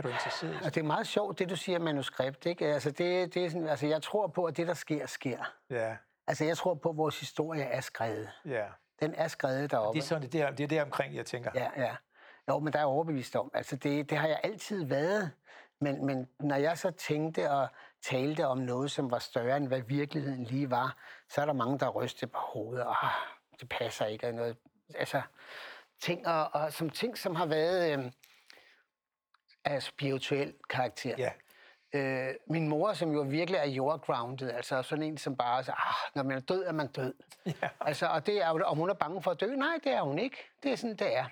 Er 0.00 0.02
du 0.02 0.08
interesseret 0.08 0.54
altså, 0.54 0.70
det 0.70 0.80
er 0.80 0.84
meget 0.84 1.06
sjovt, 1.06 1.38
det 1.38 1.50
du 1.50 1.56
siger 1.56 1.78
manuskript. 1.78 2.46
Ikke? 2.46 2.66
Altså, 2.66 2.90
det, 2.90 3.34
det 3.34 3.44
er 3.44 3.50
sådan, 3.50 3.68
altså, 3.68 3.86
jeg 3.86 4.02
tror 4.02 4.26
på, 4.26 4.44
at 4.44 4.56
det, 4.56 4.66
der 4.66 4.74
sker, 4.74 5.06
sker. 5.06 5.54
Ja. 5.70 5.96
Altså, 6.26 6.44
jeg 6.44 6.56
tror 6.56 6.74
på, 6.74 6.88
at 6.88 6.96
vores 6.96 7.20
historie 7.20 7.62
er 7.62 7.80
skrevet. 7.80 8.30
Ja. 8.44 8.66
Den 9.00 9.14
er 9.14 9.28
skrevet 9.28 9.70
deroppe. 9.70 9.96
Det 9.98 10.04
er, 10.04 10.08
sådan, 10.08 10.28
det, 10.28 10.40
er, 10.40 10.50
det 10.50 10.64
er 10.64 10.68
der 10.68 10.82
omkring, 10.82 11.14
jeg 11.14 11.26
tænker. 11.26 11.50
Ja, 11.54 11.68
ja. 11.76 11.96
Jo, 12.48 12.58
men 12.58 12.72
der 12.72 12.78
er 12.78 12.84
overbevist 12.84 13.36
om. 13.36 13.50
Altså, 13.54 13.76
det, 13.76 14.10
det 14.10 14.18
har 14.18 14.28
jeg 14.28 14.40
altid 14.42 14.84
været. 14.84 15.30
Men, 15.80 16.06
men 16.06 16.28
når 16.40 16.56
jeg 16.56 16.78
så 16.78 16.90
tænkte 16.90 17.50
og 17.50 17.68
talte 18.02 18.46
om 18.46 18.58
noget, 18.58 18.90
som 18.90 19.10
var 19.10 19.18
større 19.18 19.56
end 19.56 19.68
hvad 19.68 19.80
virkeligheden 19.80 20.44
lige 20.44 20.70
var, 20.70 20.96
så 21.28 21.40
er 21.40 21.46
der 21.46 21.52
mange, 21.52 21.78
der 21.78 21.88
rystede 21.88 22.30
på 22.30 22.38
hovedet. 22.38 22.84
Ah, 22.86 23.10
det 23.60 23.68
passer 23.68 24.06
ikke. 24.06 24.26
Af 24.26 24.34
noget. 24.34 24.56
Altså, 24.94 25.22
ting, 26.00 26.26
og, 26.26 26.54
og, 26.54 26.72
som 26.72 26.90
ting, 26.90 27.18
som 27.18 27.36
har 27.36 27.46
været 27.46 27.98
øh, 27.98 28.12
af 29.64 29.82
spirituel 29.82 30.54
karakter. 30.70 31.14
Ja. 31.18 31.30
Øh, 31.92 32.34
min 32.46 32.68
mor, 32.68 32.92
som 32.92 33.12
jo 33.12 33.20
virkelig 33.20 33.58
er 33.58 33.68
jordgrounded, 33.68 34.50
altså 34.50 34.82
sådan 34.82 35.04
en, 35.04 35.18
som 35.18 35.36
bare 35.36 35.64
siger, 35.64 35.88
ah, 35.88 36.10
når 36.14 36.22
man 36.22 36.36
er 36.36 36.40
død, 36.40 36.64
er 36.64 36.72
man 36.72 36.86
død. 36.86 37.14
Ja. 37.46 37.68
Altså, 37.80 38.06
og 38.06 38.26
det 38.26 38.42
er 38.42 38.48
om 38.48 38.78
hun 38.78 38.90
er 38.90 38.94
bange 38.94 39.22
for 39.22 39.30
at 39.30 39.40
dø? 39.40 39.46
Nej, 39.46 39.78
det 39.84 39.92
er 39.92 40.02
hun 40.02 40.18
ikke. 40.18 40.36
Det 40.62 40.72
er 40.72 40.76
sådan, 40.76 40.96
det 40.96 41.16
er. 41.16 41.24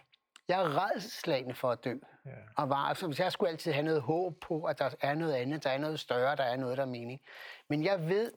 Jeg 0.48 0.60
er 0.62 0.82
redselslagende 0.82 1.54
for 1.54 1.70
at 1.70 1.84
dø. 1.84 1.94
Ja. 2.26 2.30
Og 2.56 2.68
var, 2.68 2.76
altså, 2.76 3.14
jeg 3.18 3.32
skulle 3.32 3.50
altid 3.50 3.72
have 3.72 3.84
noget 3.84 4.02
håb 4.02 4.40
på, 4.40 4.64
at 4.64 4.78
der 4.78 4.90
er 5.00 5.14
noget 5.14 5.34
andet, 5.34 5.64
der 5.64 5.70
er 5.70 5.78
noget 5.78 6.00
større, 6.00 6.36
der 6.36 6.44
er 6.44 6.56
noget, 6.56 6.76
der 6.76 6.82
er 6.82 6.88
mening. 6.88 7.20
Men 7.68 7.84
jeg 7.84 8.08
ved, 8.08 8.32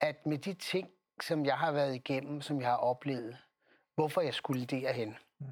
at 0.00 0.26
med 0.26 0.38
de 0.38 0.54
ting, 0.54 0.88
som 1.20 1.46
jeg 1.46 1.58
har 1.58 1.72
været 1.72 1.94
igennem, 1.94 2.40
som 2.40 2.60
jeg 2.60 2.68
har 2.68 2.76
oplevet, 2.76 3.36
hvorfor 3.94 4.20
jeg 4.20 4.34
skulle 4.34 4.64
derhen. 4.64 5.16
Mm. 5.38 5.46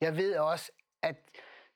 Jeg 0.00 0.16
ved 0.16 0.36
også, 0.36 0.72
at 1.02 1.16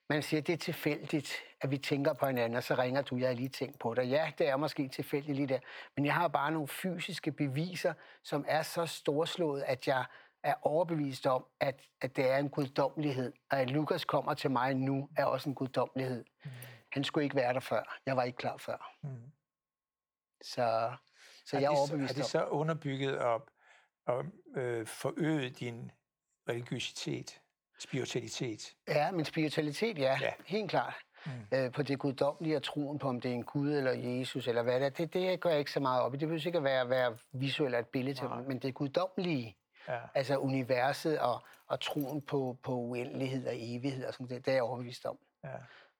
man 0.09 0.21
siger, 0.23 0.41
at 0.41 0.47
det 0.47 0.53
er 0.53 0.57
tilfældigt, 0.57 1.33
at 1.63 1.71
vi 1.71 1.77
tænker 1.77 2.13
på 2.13 2.25
hinanden, 2.27 2.57
og 2.57 2.63
så 2.63 2.75
ringer 2.75 3.01
du, 3.01 3.17
jeg 3.17 3.27
har 3.27 3.35
lige 3.35 3.49
tænkt 3.49 3.79
på 3.79 3.93
dig. 3.93 4.03
Ja, 4.05 4.31
det 4.37 4.47
er 4.47 4.55
måske 4.55 4.87
tilfældigt 4.87 5.35
lige 5.35 5.47
der, 5.47 5.59
men 5.95 6.05
jeg 6.05 6.13
har 6.13 6.27
bare 6.27 6.51
nogle 6.51 6.67
fysiske 6.67 7.31
beviser, 7.31 7.93
som 8.23 8.45
er 8.47 8.61
så 8.61 8.85
storslået, 8.85 9.61
at 9.67 9.87
jeg 9.87 10.05
er 10.43 10.53
overbevist 10.61 11.27
om, 11.27 11.45
at, 11.59 11.81
at 12.01 12.15
det 12.15 12.29
er 12.29 12.37
en 12.37 12.49
guddommelighed, 12.49 13.33
og 13.51 13.59
at 13.59 13.69
Lukas 13.69 14.05
kommer 14.05 14.33
til 14.33 14.51
mig 14.51 14.73
nu, 14.75 15.09
er 15.17 15.25
også 15.25 15.49
en 15.49 15.55
guddommelighed. 15.55 16.25
Mm. 16.45 16.51
Han 16.91 17.03
skulle 17.03 17.23
ikke 17.23 17.35
være 17.35 17.53
der 17.53 17.59
før. 17.59 17.99
Jeg 18.05 18.17
var 18.17 18.23
ikke 18.23 18.37
klar 18.37 18.57
før. 18.57 18.95
Mm. 19.03 19.31
Så, 20.41 20.91
så 21.45 21.57
jeg 21.57 21.63
er 21.65 21.69
overbevist 21.69 22.07
Har 22.09 22.13
det 22.13 22.23
om... 22.23 22.29
så 22.29 22.45
underbygget 22.45 23.19
og, 23.19 23.47
og 24.05 24.25
øh, 24.55 24.87
forøget 24.87 25.59
din 25.59 25.91
religiøsitet, 26.49 27.41
spiritualitet? 27.79 28.75
Ja, 28.87 29.11
min 29.11 29.25
spiritualitet, 29.25 29.97
Ja. 29.99 30.17
ja. 30.21 30.33
helt 30.45 30.69
klart. 30.69 30.95
Mm. 31.25 31.57
Øh, 31.57 31.71
på 31.71 31.83
det 31.83 31.99
guddommelige 31.99 32.55
og 32.55 32.63
troen 32.63 32.99
på, 32.99 33.09
om 33.09 33.21
det 33.21 33.31
er 33.31 33.35
en 33.35 33.43
Gud 33.43 33.71
eller 33.73 33.91
Jesus 33.91 34.47
eller 34.47 34.63
hvad 34.63 34.79
det 34.79 34.85
er, 34.85 34.89
det, 34.89 35.13
det 35.13 35.39
gør 35.39 35.49
jeg 35.49 35.59
ikke 35.59 35.71
så 35.71 35.79
meget 35.79 36.01
op 36.01 36.13
i. 36.13 36.17
Det 36.17 36.27
behøver 36.27 36.45
ikke 36.47 36.57
at 36.57 36.63
være, 36.63 36.89
være 36.89 37.17
visuelt 37.31 37.75
et 37.75 37.87
billede 37.87 38.17
til, 38.17 38.27
men 38.47 38.59
det 38.59 38.73
guddommelige, 38.73 39.57
Ja. 39.87 39.99
altså 40.13 40.37
universet 40.37 41.19
og, 41.19 41.43
og 41.67 41.79
troen 41.79 42.21
på, 42.21 42.57
på 42.63 42.71
uendelighed 42.75 43.47
og 43.47 43.53
evighed 43.55 44.05
og 44.05 44.13
sådan 44.13 44.27
noget, 44.29 44.45
det 44.45 44.51
er 44.51 44.55
jeg 44.55 44.63
overbevist 44.63 45.05
om. 45.05 45.17
Ja. 45.43 45.49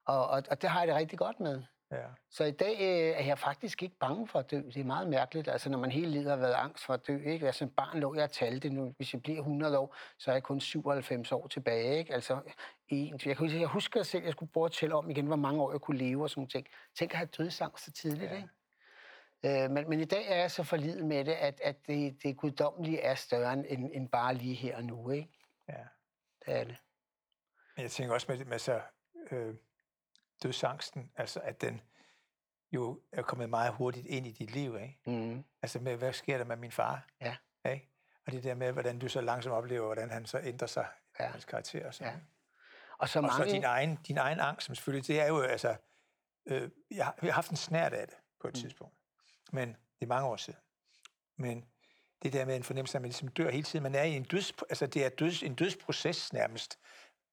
Og, 0.06 0.28
og, 0.28 0.44
og 0.50 0.62
det 0.62 0.70
har 0.70 0.80
jeg 0.80 0.88
det 0.88 0.96
rigtig 0.96 1.20
godt 1.20 1.40
med. 1.40 1.64
Ja. 1.94 2.08
Så 2.30 2.44
i 2.44 2.52
dag 2.52 2.74
øh, 2.80 3.20
er 3.22 3.24
jeg 3.26 3.40
faktisk 3.40 3.84
ikke 3.84 3.96
bange 4.00 4.28
for 4.28 4.40
at 4.40 4.52
dø. 4.52 4.58
Det 4.62 4.78
er 4.78 4.84
meget 4.84 5.08
mærkeligt, 5.10 5.48
altså 5.48 5.70
når 5.70 5.78
man 5.78 5.92
hele 5.92 6.12
livet 6.12 6.30
har 6.30 6.36
været 6.36 6.54
angst 6.54 6.84
for 6.86 6.94
at 6.94 7.08
dø. 7.08 7.18
Ikke? 7.18 7.46
Altså, 7.46 7.60
som 7.60 7.70
barn 7.70 8.00
lå 8.00 8.16
jeg 8.16 8.24
og 8.24 8.32
talte 8.32 8.70
nu. 8.70 8.94
Hvis 8.98 9.14
jeg 9.14 9.22
bliver 9.22 9.40
100 9.40 9.78
år, 9.80 9.96
så 10.18 10.32
er 10.32 10.36
jeg 10.36 10.44
kun 10.44 10.60
97 10.60 11.32
år 11.32 11.48
tilbage. 11.48 11.98
Ikke? 11.98 12.14
Altså, 12.14 12.40
en, 12.88 13.12
jeg, 13.14 13.20
kan, 13.20 13.36
huske- 13.38 13.60
jeg 13.60 13.68
husker 13.68 14.04
selv, 14.04 14.22
at 14.22 14.26
jeg 14.26 14.32
skulle 14.34 14.52
prøve 14.52 14.66
at 14.66 14.72
tælle 14.72 14.96
om 14.96 15.10
igen, 15.10 15.26
hvor 15.28 15.36
mange 15.36 15.62
år 15.62 15.72
jeg 15.72 15.82
kunne 15.82 15.98
leve 15.98 16.24
og 16.24 16.30
sådan 16.30 16.48
ting. 16.48 16.68
Tænk 16.96 17.12
at 17.12 17.18
have 17.18 17.30
dødsangst 17.38 17.86
så 17.86 17.92
tidligt. 17.92 18.32
Ja. 18.32 18.36
Ja. 18.36 18.44
Ikke? 19.44 19.64
Øh, 19.66 19.72
men, 19.72 19.90
men 19.90 20.00
i 20.00 20.06
dag 20.06 20.26
er 20.32 20.36
jeg 20.36 20.52
så 20.52 20.64
forlidet 20.64 21.06
med 21.06 21.26
det, 21.26 21.32
at, 21.32 21.62
at 21.64 21.88
det, 21.88 22.24
det 22.24 22.38
guddommelige 22.38 23.00
er 23.02 23.16
større 23.16 23.54
end, 23.54 23.90
end 23.94 24.10
bare 24.10 24.34
lige 24.34 24.56
her 24.56 24.78
og 24.78 24.84
nu. 24.84 25.10
Ikke? 25.10 25.30
ja. 25.70 25.74
Det 26.46 26.54
er 26.60 26.64
det. 26.64 26.76
Men 27.76 27.84
jeg 27.84 27.92
tænker 27.92 28.14
også 28.14 28.26
med, 28.30 28.46
med 28.46 28.60
så, 28.60 28.82
øh, 29.32 29.56
dødsangsten, 30.44 31.12
altså 31.16 31.40
at 31.40 31.62
den 31.62 31.82
jo 32.72 33.02
er 33.12 33.22
kommet 33.22 33.50
meget 33.50 33.74
hurtigt 33.74 34.08
ind 34.08 34.28
i 34.28 34.32
dit 34.32 34.52
liv, 34.52 34.76
ikke? 34.76 35.00
Mm. 35.06 35.44
Altså 35.62 35.80
med, 35.80 35.96
hvad 35.98 36.14
sker 36.14 36.38
der 36.38 36.46
med 36.46 36.56
min 36.58 36.72
far? 36.72 37.08
Ja. 37.22 37.36
Ikke? 37.72 37.90
Og 38.26 38.32
det 38.32 38.44
der 38.44 38.56
med, 38.56 38.72
hvordan 38.72 39.00
du 39.00 39.08
så 39.08 39.22
langsomt 39.22 39.56
oplever, 39.56 39.86
hvordan 39.86 40.10
han 40.10 40.26
så 40.26 40.40
ændrer 40.44 40.68
sig, 40.68 40.88
Ja. 41.20 41.26
hans 41.28 41.46
karakter 41.46 41.88
og 41.88 41.94
sådan. 41.94 42.14
Ja. 42.14 42.20
Og 42.98 43.10
så 43.10 43.20
Og 43.20 43.32
så 43.32 43.38
mange... 43.40 43.54
din 43.54 43.64
egen, 43.64 43.96
din 44.08 44.18
egen 44.18 44.40
angst, 44.40 44.66
som 44.66 44.76
selvfølgelig, 44.76 45.08
det 45.08 45.20
er 45.22 45.28
jo 45.28 45.42
altså, 45.42 45.76
øh, 46.46 46.70
jeg, 46.92 47.06
har, 47.06 47.16
jeg 47.22 47.28
har 47.28 47.34
haft 47.34 47.50
en 47.52 47.58
snært 47.58 47.94
af 47.94 48.08
det 48.08 48.16
på 48.42 48.48
et 48.48 48.54
Mm. 48.54 48.60
tidspunkt, 48.62 48.96
men 49.52 49.70
det 49.70 49.78
er 50.02 50.08
mange 50.08 50.28
år 50.28 50.36
siden. 50.36 50.60
Men 51.38 51.66
det 52.24 52.34
der 52.34 52.46
med 52.46 52.56
en 52.56 52.64
fornemmelse 52.64 52.96
af, 52.96 53.00
at 53.00 53.02
man 53.02 53.10
ligesom 53.10 53.28
dør 53.28 53.50
hele 53.50 53.64
tiden, 53.64 53.84
man 53.84 53.96
er 53.96 54.04
i 54.04 54.12
en 54.16 54.24
døds, 54.24 54.54
altså 54.70 54.88
det 54.88 55.06
er 55.06 55.10
døds, 55.10 55.44
en 55.44 55.56
dødsproces 55.56 56.34
nærmest, 56.34 56.80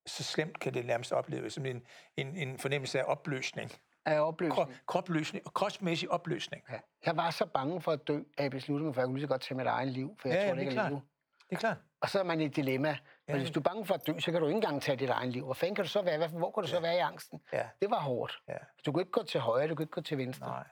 så 0.07 0.23
slemt 0.25 0.59
kan 0.61 0.75
det 0.75 0.87
nærmest 0.87 1.13
opleves, 1.13 1.53
som 1.53 1.67
en, 1.67 1.83
en, 2.17 2.37
en 2.37 2.59
fornemmelse 2.59 3.01
af 3.01 3.05
opløsning, 3.07 3.73
er 4.07 4.21
opløsning. 4.21 4.55
Krop, 4.55 4.69
kropløsning, 4.87 5.45
kropsmæssig 5.55 6.11
opløsning. 6.11 6.63
Ja. 6.71 6.79
Jeg 7.07 7.17
var 7.17 7.31
så 7.31 7.47
bange 7.47 7.81
for 7.81 7.93
at 7.93 8.09
dø, 8.09 8.19
at 8.39 8.43
jeg 8.43 8.51
besluttede 8.51 8.85
mig 8.87 8.95
for, 8.95 9.01
at 9.01 9.03
jeg 9.03 9.09
kunne 9.09 9.17
lige 9.19 9.25
så 9.25 9.29
godt 9.29 9.43
tage 9.43 9.57
mit 9.59 9.67
egen 9.67 9.89
liv, 9.89 10.17
for 10.21 10.29
jeg 10.29 10.37
Ja, 10.37 10.41
tror 10.41 10.47
ja, 10.47 10.51
det 10.51 10.57
det 10.67 10.71
ikke 10.73 10.81
er 10.83 10.89
leve. 10.89 11.03
Det 11.51 11.57
er 11.57 11.61
klart. 11.61 11.77
Og 12.01 12.11
så 12.11 12.19
er 12.19 12.23
man 12.23 12.41
i 12.41 12.45
et 12.45 12.57
dilemma. 12.57 12.89
Men 13.27 13.37
Ja, 13.37 13.43
hvis 13.43 13.51
du 13.51 13.61
er 13.61 13.65
bange 13.65 13.85
for 13.87 13.95
at 13.95 14.07
dø, 14.07 14.19
så 14.19 14.33
kan 14.33 14.41
du 14.41 14.47
ikke 14.47 14.55
engang 14.57 14.83
tage 14.83 14.97
dit 14.97 15.11
egen 15.11 15.31
liv. 15.31 15.45
Hvor 15.45 15.55
fanden 15.55 15.75
kan 15.75 15.85
du 15.85 15.89
så 15.91 16.03
være? 16.03 16.29
Hvor 16.29 16.51
kan 16.51 16.63
du 16.63 16.69
så 16.69 16.81
være 16.81 16.95
i 16.97 16.99
angsten? 16.99 17.41
Ja, 17.53 17.69
Det 17.81 17.91
var 17.91 18.01
hårdt. 18.01 18.39
ja, 18.49 18.57
Du 18.87 18.93
kunne 18.93 19.03
ikke 19.03 19.13
gå 19.13 19.23
til 19.23 19.41
højre, 19.41 19.69
du 19.69 19.75
kunne 19.75 19.85
ikke 19.85 19.91
gå 19.93 20.01
til 20.01 20.19
venstre. 20.19 20.47
nej. 20.47 20.65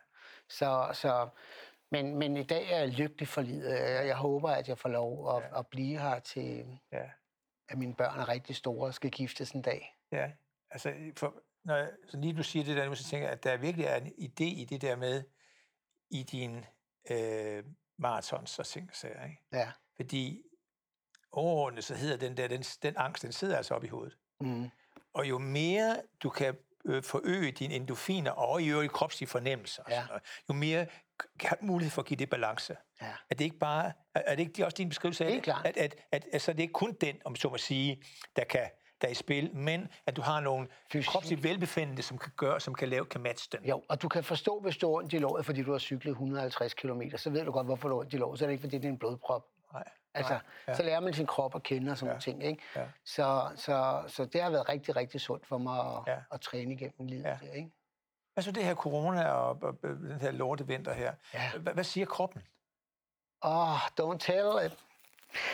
Så, 0.49 0.89
så, 0.93 1.29
men, 1.91 2.15
men 2.19 2.37
i 2.37 2.43
dag 2.43 2.73
er 2.73 2.79
jeg 2.79 2.89
lykkelig 2.89 3.29
for 3.29 3.41
livet. 3.43 3.71
Jeg, 3.81 4.07
jeg 4.07 4.17
håber, 4.17 4.51
at 4.51 4.69
jeg 4.69 4.79
får 4.79 4.89
lov 4.89 5.37
at, 5.37 5.43
Ja. 5.43 5.59
at 5.59 5.67
blive 5.67 5.99
her 5.99 6.19
til, 6.19 6.79
Ja. 6.93 7.03
At 7.69 7.79
mine 7.79 7.95
børn 7.95 8.21
er 8.21 8.29
rigtig 8.29 8.57
store 8.57 8.87
og 8.87 8.95
skal 8.95 9.11
giftes 9.11 9.51
en 9.51 9.63
dag. 9.63 9.99
Ja, 10.13 10.31
altså, 10.71 10.95
for, 11.17 11.43
når 11.65 11.77
jeg, 11.77 11.91
så 12.09 12.17
lige 12.17 12.37
du 12.37 12.43
siger 12.43 12.65
det 12.65 12.77
der 12.77 12.87
nu, 12.89 12.95
så 12.95 13.05
tænker 13.05 13.27
jeg, 13.29 13.33
at 13.37 13.45
der 13.45 13.57
virkelig 13.57 13.87
er 13.87 13.97
en 13.97 14.07
idé 14.07 14.45
i 14.45 14.67
det 14.71 14.81
der 14.83 14.97
med, 14.97 15.23
i 16.11 16.23
din 16.23 16.65
øh, 17.11 17.65
marathons 17.99 18.59
og 18.59 18.67
ting 18.67 18.97
sager, 18.97 19.25
ikke? 19.25 19.43
Ja. 19.53 19.73
Fordi 19.97 20.43
overordnet, 21.33 21.85
så 21.85 21.95
hedder 21.95 22.17
den 22.17 22.37
der, 22.37 22.49
den, 22.49 22.63
den 22.63 22.95
angst, 22.97 23.23
den 23.23 23.33
sidder 23.33 23.57
altså 23.57 23.75
op 23.75 23.85
i 23.85 23.89
hovedet. 23.89 24.17
Mm. 24.41 24.71
Og 25.13 25.29
jo 25.29 25.39
mere 25.39 26.03
du 26.23 26.31
kan 26.31 26.57
øh, 26.85 27.03
forøge 27.03 27.53
dine 27.53 27.75
endorfiner 27.75 28.31
og 28.31 28.63
i 28.63 28.69
øvrigt 28.69 28.93
kropslige 28.93 29.29
fornemmelser, 29.29 29.83
Ja. 29.89 29.95
sådan 29.95 30.09
noget, 30.09 30.23
jo 30.49 30.55
mere 30.55 30.87
har 31.41 31.57
du 31.57 31.65
mulighed 31.65 31.91
for 31.91 32.03
at 32.03 32.09
give 32.09 32.19
det 32.19 32.31
balance. 32.31 32.77
Ja. 33.03 33.07
Er 33.31 33.35
det 33.35 33.41
ikke 33.45 33.59
bare, 33.59 33.93
er 34.15 34.35
det 34.35 34.39
ikke 34.49 34.65
også 34.65 34.75
din 34.75 34.89
beskrivelse 34.89 35.25
af 35.27 35.33
det? 35.33 35.43
klart. 35.43 35.67
At, 35.67 35.77
at, 35.77 35.95
at, 36.13 36.27
altså, 36.33 36.53
det 36.53 36.59
er 36.59 36.63
ikke 36.63 36.73
kun 36.73 36.93
den, 37.01 37.17
om 37.25 37.37
så 37.37 37.49
må 37.49 37.57
sige, 37.59 38.03
der 38.37 38.45
kan 38.45 38.71
der 39.01 39.07
er 39.09 39.13
i 39.13 39.15
spil, 39.15 39.55
men 39.55 39.89
at 40.07 40.17
du 40.17 40.23
har 40.23 40.41
nogle 40.41 40.69
Fysik. 40.93 41.09
kropslige 41.09 41.43
velbefindende, 41.43 42.03
som 42.03 42.19
kan 42.19 42.33
gøre, 42.37 42.61
som 42.61 42.75
kan 42.75 42.89
lave, 42.89 43.05
kan 43.05 43.21
matche 43.21 43.59
den. 43.59 43.69
Jo, 43.69 43.83
og 43.89 44.03
du 44.03 44.09
kan 44.09 44.25
forstå, 44.25 44.61
hvis 44.61 44.77
du 44.77 44.87
har 44.87 44.95
ondt 44.95 45.13
i 45.13 45.19
låret, 45.19 45.47
fordi 45.47 45.63
du 45.63 45.73
har 45.73 45.79
cyklet 45.79 46.11
150 46.13 46.75
km, 46.75 47.03
så 47.17 47.31
ved 47.31 47.45
du 47.45 47.53
godt, 47.53 47.67
hvorfor 47.67 47.89
du 47.89 47.95
har 47.95 48.01
ondt 48.01 48.15
i 48.15 48.17
låret. 48.17 48.39
Så 48.39 48.45
er 48.45 48.47
det 48.47 48.53
ikke, 48.53 48.63
fordi 48.63 48.77
det 48.79 48.85
er 48.85 48.89
en 48.89 48.99
blodprop. 48.99 49.45
Nej. 49.73 49.85
Altså, 50.15 50.33
Nej. 50.33 50.41
ja. 50.69 50.75
så 50.75 50.83
lærer 50.83 51.01
man 51.01 51.13
sin 51.13 51.27
krop 51.27 51.55
at 51.55 51.63
kende 51.63 51.91
og 51.93 51.99
sådan 51.99 52.07
Ja. 52.09 52.13
nogle 52.13 52.21
ting. 52.23 52.45
Ikke? 52.45 52.63
Ja. 52.77 52.85
Så, 53.05 53.51
så, 53.57 54.03
så 54.07 54.25
det 54.25 54.43
har 54.43 54.51
været 54.51 54.69
rigtig, 54.69 54.97
rigtig 54.97 55.21
sundt 55.21 55.47
for 55.47 55.59
mig 55.59 55.81
at, 55.81 56.03
Ja. 56.07 56.17
at 56.33 56.41
træne 56.41 56.73
igennem 56.75 57.07
livet. 57.07 57.23
Ja. 57.25 57.37
Der, 57.43 57.53
ikke? 57.53 57.71
Hvad 58.35 58.43
så 58.45 58.53
det 58.53 58.65
her 58.65 58.75
corona 58.75 59.25
og, 59.31 59.59
og, 59.63 59.75
den 59.83 60.19
her 60.21 60.31
lortevinter 60.31 60.93
her? 60.93 61.13
Ja. 61.35 61.51
Hvad, 61.59 61.73
hvad 61.75 61.85
siger 61.85 62.07
kroppen? 62.07 62.43
Åh, 63.43 63.73
oh, 63.73 63.79
don't 64.01 64.19
tell 64.19 64.67
it. 64.67 64.79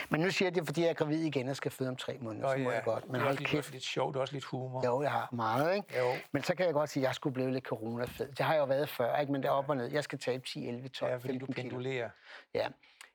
Men 0.09 0.20
nu 0.20 0.30
siger 0.30 0.47
jeg 0.47 0.55
det, 0.55 0.66
fordi 0.66 0.80
jeg 0.80 0.89
er 0.91 0.95
gravid 0.95 1.22
igen 1.24 1.49
og 1.49 1.57
skal 1.57 1.70
føde 1.70 1.89
om 1.89 1.97
tre 1.97 2.18
måneder. 2.20 2.49
så 2.53 2.59
må 2.59 2.70
jeg 2.70 2.82
godt. 2.85 3.03
det 3.03 3.11
Men 3.12 3.20
er 3.20 3.24
hold 3.24 3.28
også 3.30 3.41
lidt, 3.41 3.51
kæft. 3.51 3.72
lidt 3.72 3.82
sjovt, 3.82 4.14
det 4.14 4.18
er 4.18 4.20
også 4.20 4.35
lidt 4.35 4.45
humor. 4.45 4.85
Jo, 4.87 5.03
jeg 5.03 5.11
har 5.11 5.28
meget, 5.32 5.76
ikke? 5.76 5.99
Jo. 5.99 6.12
Men 6.32 6.43
så 6.43 6.55
kan 6.55 6.66
jeg 6.66 6.74
godt 6.74 6.91
sige, 6.91 7.03
at 7.03 7.07
jeg 7.07 7.14
skulle 7.14 7.35
blive 7.35 7.51
lidt 7.53 7.64
coronafed. 7.64 8.28
Det 8.28 8.41
har 8.41 8.53
jeg 8.53 8.61
jo 8.61 8.64
været 8.64 8.89
før, 8.89 9.16
ikke? 9.16 9.32
Men 9.32 9.43
det 9.43 9.49
er 9.49 9.53
op 9.53 9.68
og 9.68 9.76
ned. 9.76 9.87
Jeg 9.93 10.05
skal 10.05 10.18
tabe 10.18 10.45
10, 10.47 10.68
11, 10.68 10.89
12, 10.89 11.11
Ja, 11.11 11.16
fordi 11.16 11.39
du 11.39 11.47
15 11.47 11.55
kilo. 11.55 11.62
pendulerer. 11.68 12.11
Ja. 12.55 12.68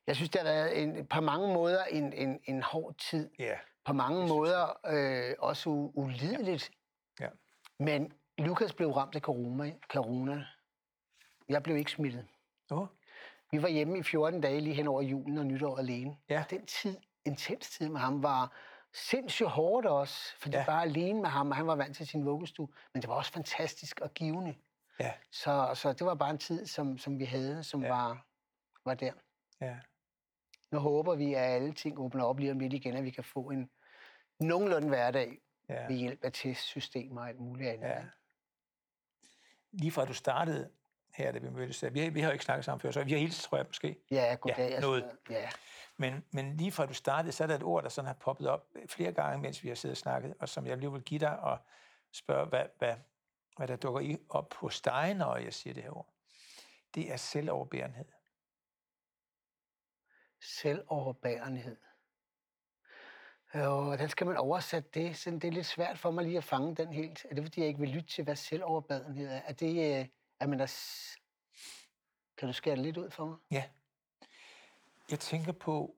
Jeg 0.06 0.16
synes, 0.16 0.30
det 0.30 0.40
har 0.40 0.48
været 0.48 0.82
en, 0.82 1.06
på 1.06 1.20
mange 1.20 1.54
måder 1.54 1.84
en, 1.84 2.12
en, 2.12 2.40
en 2.44 2.62
hård 2.62 2.94
tid. 2.94 3.30
Ja. 3.38 3.54
På 3.84 3.92
mange 3.92 4.28
måder 4.28 4.78
øh, 4.86 5.34
også 5.38 5.68
u- 5.70 5.92
ulideligt. 6.00 6.70
Ja. 7.20 7.28
Men 7.78 8.12
Lukas 8.38 8.72
blev 8.72 8.90
ramt 8.90 9.14
af 9.14 9.20
corona. 9.20 9.72
corona. 9.92 10.44
Jeg 11.48 11.62
blev 11.62 11.76
ikke 11.76 11.90
smittet. 11.90 12.26
Oh. 12.70 12.86
Vi 13.52 13.62
var 13.62 13.68
hjemme 13.68 13.98
i 13.98 14.02
14 14.02 14.40
dage 14.40 14.60
lige 14.60 14.74
hen 14.74 14.86
over 14.86 15.02
julen 15.02 15.38
og 15.38 15.46
nytår 15.46 15.78
alene. 15.78 16.16
Ja. 16.28 16.40
Og 16.44 16.50
den 16.50 16.66
tid, 16.66 16.96
intens 17.24 17.70
tid 17.70 17.88
med 17.88 18.00
ham, 18.00 18.22
var 18.22 18.56
sindssygt 18.94 19.48
hårdt 19.48 19.86
også, 19.86 20.36
fordi 20.38 20.56
Ja. 20.56 20.64
bare 20.66 20.82
alene 20.82 21.20
med 21.20 21.28
ham, 21.30 21.50
og 21.50 21.56
han 21.56 21.66
var 21.66 21.74
vant 21.76 21.96
til 21.96 22.06
sin 22.06 22.24
vuggestue. 22.26 22.68
Men 22.94 23.02
det 23.02 23.08
var 23.08 23.14
også 23.14 23.32
fantastisk 23.32 24.00
og 24.00 24.10
givende. 24.14 24.54
Ja. 25.00 25.12
Så, 25.32 25.70
så 25.74 25.92
det 25.92 26.06
var 26.06 26.14
bare 26.14 26.30
en 26.30 26.38
tid, 26.38 26.66
som, 26.66 26.98
som 26.98 27.18
vi 27.18 27.24
havde, 27.24 27.64
som 27.64 27.82
Ja. 27.82 27.88
var, 27.88 28.26
var 28.84 28.94
der. 28.94 29.12
Ja. 29.60 29.76
Nu 30.70 30.78
håber 30.78 31.14
vi, 31.14 31.34
at 31.34 31.42
alle 31.42 31.72
ting 31.72 31.98
åbner 31.98 32.24
op 32.24 32.38
lige 32.38 32.50
om 32.52 32.58
lidt 32.58 32.72
igen, 32.72 32.96
at 32.96 33.04
vi 33.04 33.10
kan 33.10 33.24
få 33.24 33.50
en 33.50 33.70
nogenlunde 34.40 34.88
hverdag 34.88 35.38
Ja. 35.68 35.86
ved 35.86 35.96
hjælp 35.96 36.24
af 36.24 36.32
testsystemer 36.32 37.20
og 37.20 37.28
alt 37.28 37.40
muligt 37.40 37.70
andet. 37.70 37.88
Ja. 37.88 38.02
Lige 39.72 39.90
fra 39.92 40.04
du 40.04 40.14
startede 40.14 40.70
her, 41.20 41.32
da 41.32 41.38
vi 41.38 41.50
mødtes, 41.50 41.84
vi 41.92 42.00
har, 42.00 42.10
vi 42.10 42.20
har 42.20 42.28
jo 42.28 42.32
ikke 42.32 42.44
snakket 42.44 42.64
sammen 42.64 42.80
før, 42.80 42.90
så 42.90 43.04
vi 43.04 43.12
har 43.12 43.18
hilst, 43.18 43.42
tror 43.42 43.56
jeg 43.58 43.66
måske. 43.66 43.96
Ja, 44.10 44.36
goddag. 44.40 44.58
Ja, 44.58 44.70
sådan 44.70 44.82
noget. 44.82 45.04
Ja, 45.30 45.48
Men, 45.96 46.24
men 46.30 46.56
lige 46.56 46.72
fra 46.72 46.86
du 46.86 46.94
startede, 46.94 47.32
så 47.32 47.42
er 47.42 47.46
der 47.46 47.54
et 47.54 47.62
ord, 47.62 47.82
der 47.82 47.88
sådan 47.88 48.06
har 48.06 48.14
poppet 48.14 48.48
op 48.48 48.66
flere 48.88 49.12
gange, 49.12 49.42
mens 49.42 49.62
vi 49.62 49.68
har 49.68 49.74
siddet 49.74 49.94
og 49.94 49.98
snakket, 49.98 50.34
og 50.40 50.48
som 50.48 50.66
jeg 50.66 50.78
lige 50.78 50.92
vil 50.92 51.02
give 51.02 51.20
dig 51.20 51.40
og 51.40 51.58
spørge, 52.12 52.46
hvad, 52.46 52.64
hvad, 52.78 52.94
hvad 53.56 53.68
der 53.68 53.76
dukker 53.76 54.00
i 54.00 54.18
op 54.28 54.54
hos 54.54 54.80
dig, 54.80 55.14
når 55.14 55.36
jeg 55.36 55.54
siger 55.54 55.74
det 55.74 55.82
her 55.82 55.96
ord. 55.96 56.14
Det 56.94 57.12
er 57.12 57.16
selvoverbærenhed. 57.16 58.04
selvoverbærenhed. 60.42 61.76
Og 63.52 63.84
hvordan 63.84 64.08
skal 64.08 64.26
man 64.26 64.36
oversætte 64.36 64.90
det? 64.94 65.16
Så 65.16 65.30
det 65.30 65.44
er 65.44 65.50
lidt 65.52 65.66
svært 65.66 65.98
for 65.98 66.10
mig 66.10 66.24
lige 66.24 66.38
at 66.38 66.44
fange 66.44 66.74
den 66.74 66.92
helt. 66.92 67.26
Er 67.30 67.34
det, 67.34 67.44
fordi 67.44 67.60
jeg 67.60 67.68
ikke 67.68 67.80
vil 67.80 67.88
lytte 67.88 68.08
til, 68.08 68.24
hvad 68.24 68.36
selvoverbærenhed 68.36 69.28
er? 69.28 69.40
Er 69.46 69.52
det, 69.52 70.10
øh, 70.40 70.44
at 70.44 70.48
man 70.48 70.60
er... 70.60 70.66
s- 70.66 71.16
Kan 72.36 72.48
du 72.48 72.52
skære 72.52 72.76
det 72.76 72.84
lidt 72.84 72.96
ud 72.96 73.10
for 73.10 73.24
mig? 73.26 73.36
Ja. 73.50 73.64
Jeg 75.10 75.20
tænker 75.20 75.52
på, 75.52 75.96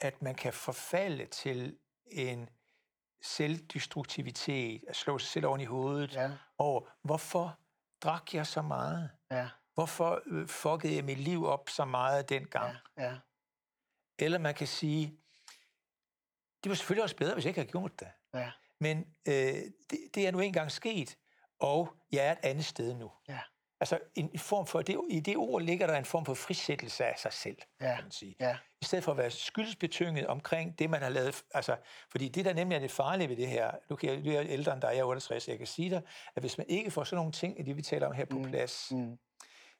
at 0.00 0.22
man 0.22 0.34
kan 0.34 0.52
forfalde 0.52 1.26
til 1.26 1.78
en 2.06 2.48
selvdestruktivitet, 3.22 4.84
at 4.88 4.96
slå 4.96 5.18
sig 5.18 5.28
selv 5.28 5.46
oven 5.46 5.60
i 5.60 5.64
hovedet, 5.64 6.14
Ja, 6.14 6.30
over 6.58 6.88
hvorfor 7.02 7.58
drak 8.02 8.34
jeg 8.34 8.46
så 8.46 8.62
meget? 8.62 9.10
ja, 9.30 9.48
Hvorfor 9.74 10.22
øh, 10.26 10.48
fuckede 10.48 10.94
jeg 10.96 11.04
mit 11.04 11.18
liv 11.18 11.44
op 11.44 11.68
så 11.68 11.84
meget 11.84 12.28
dengang? 12.28 12.76
ja, 12.96 13.04
ja, 13.04 13.18
Eller 14.18 14.38
man 14.38 14.54
kan 14.54 14.66
sige, 14.66 15.20
det 16.64 16.70
var 16.70 16.74
selvfølgelig 16.76 17.02
også 17.02 17.16
bedre, 17.16 17.34
hvis 17.34 17.44
jeg 17.44 17.50
ikke 17.50 17.60
havde 17.60 17.70
gjort 17.70 18.00
det. 18.00 18.08
ja, 18.34 18.52
Men 18.78 18.98
øh, 19.28 19.34
det, 19.90 20.10
det 20.14 20.26
er 20.26 20.30
nu 20.30 20.40
engang 20.40 20.72
sket, 20.72 21.18
og 21.60 21.92
jeg 22.12 22.26
er 22.26 22.32
et 22.32 22.38
andet 22.42 22.64
sted 22.64 22.94
nu. 22.94 23.10
ja. 23.28 23.38
Altså 23.82 23.98
en 24.14 24.38
form 24.38 24.66
for, 24.66 24.82
det, 24.82 25.00
i 25.10 25.20
det 25.20 25.36
ord 25.36 25.62
ligger 25.62 25.86
der 25.86 25.98
en 25.98 26.04
form 26.04 26.24
for 26.24 26.34
frisættelse 26.34 27.04
af 27.04 27.18
sig 27.18 27.32
selv, 27.32 27.56
Ja, 27.80 27.94
kan 27.94 28.04
man 28.04 28.10
sige. 28.10 28.36
ja. 28.40 28.56
I 28.82 28.84
stedet 28.84 29.04
for 29.04 29.12
at 29.12 29.18
være 29.18 29.30
skyldsbetynget 29.30 30.26
omkring 30.26 30.78
det, 30.78 30.90
man 30.90 31.02
har 31.02 31.08
lavet. 31.08 31.42
Altså, 31.54 31.76
fordi 32.10 32.28
det, 32.28 32.44
der 32.44 32.52
nemlig 32.54 32.76
er 32.76 32.80
det 32.80 32.90
farlige 32.90 33.28
ved 33.28 33.36
det 33.36 33.48
her, 33.48 33.70
nu 33.90 33.96
kan 33.96 34.08
jeg, 34.10 34.24
du 34.24 34.30
er 34.30 34.40
ældre 34.42 34.72
end 34.72 34.80
dig, 34.82 34.88
jeg 34.88 34.98
er 34.98 35.04
68, 35.04 35.48
jeg 35.48 35.58
kan 35.58 35.66
sige 35.66 35.90
dig, 35.90 36.02
at 36.36 36.42
hvis 36.42 36.58
man 36.58 36.66
ikke 36.68 36.90
får 36.90 37.04
sådan 37.04 37.16
nogle 37.16 37.32
ting, 37.32 37.66
det 37.66 37.76
vi 37.76 37.82
taler 37.82 38.06
om 38.06 38.12
her 38.14 38.24
på 38.24 38.38
mm, 38.38 38.44
plads, 38.44 38.88
mm. 38.90 39.18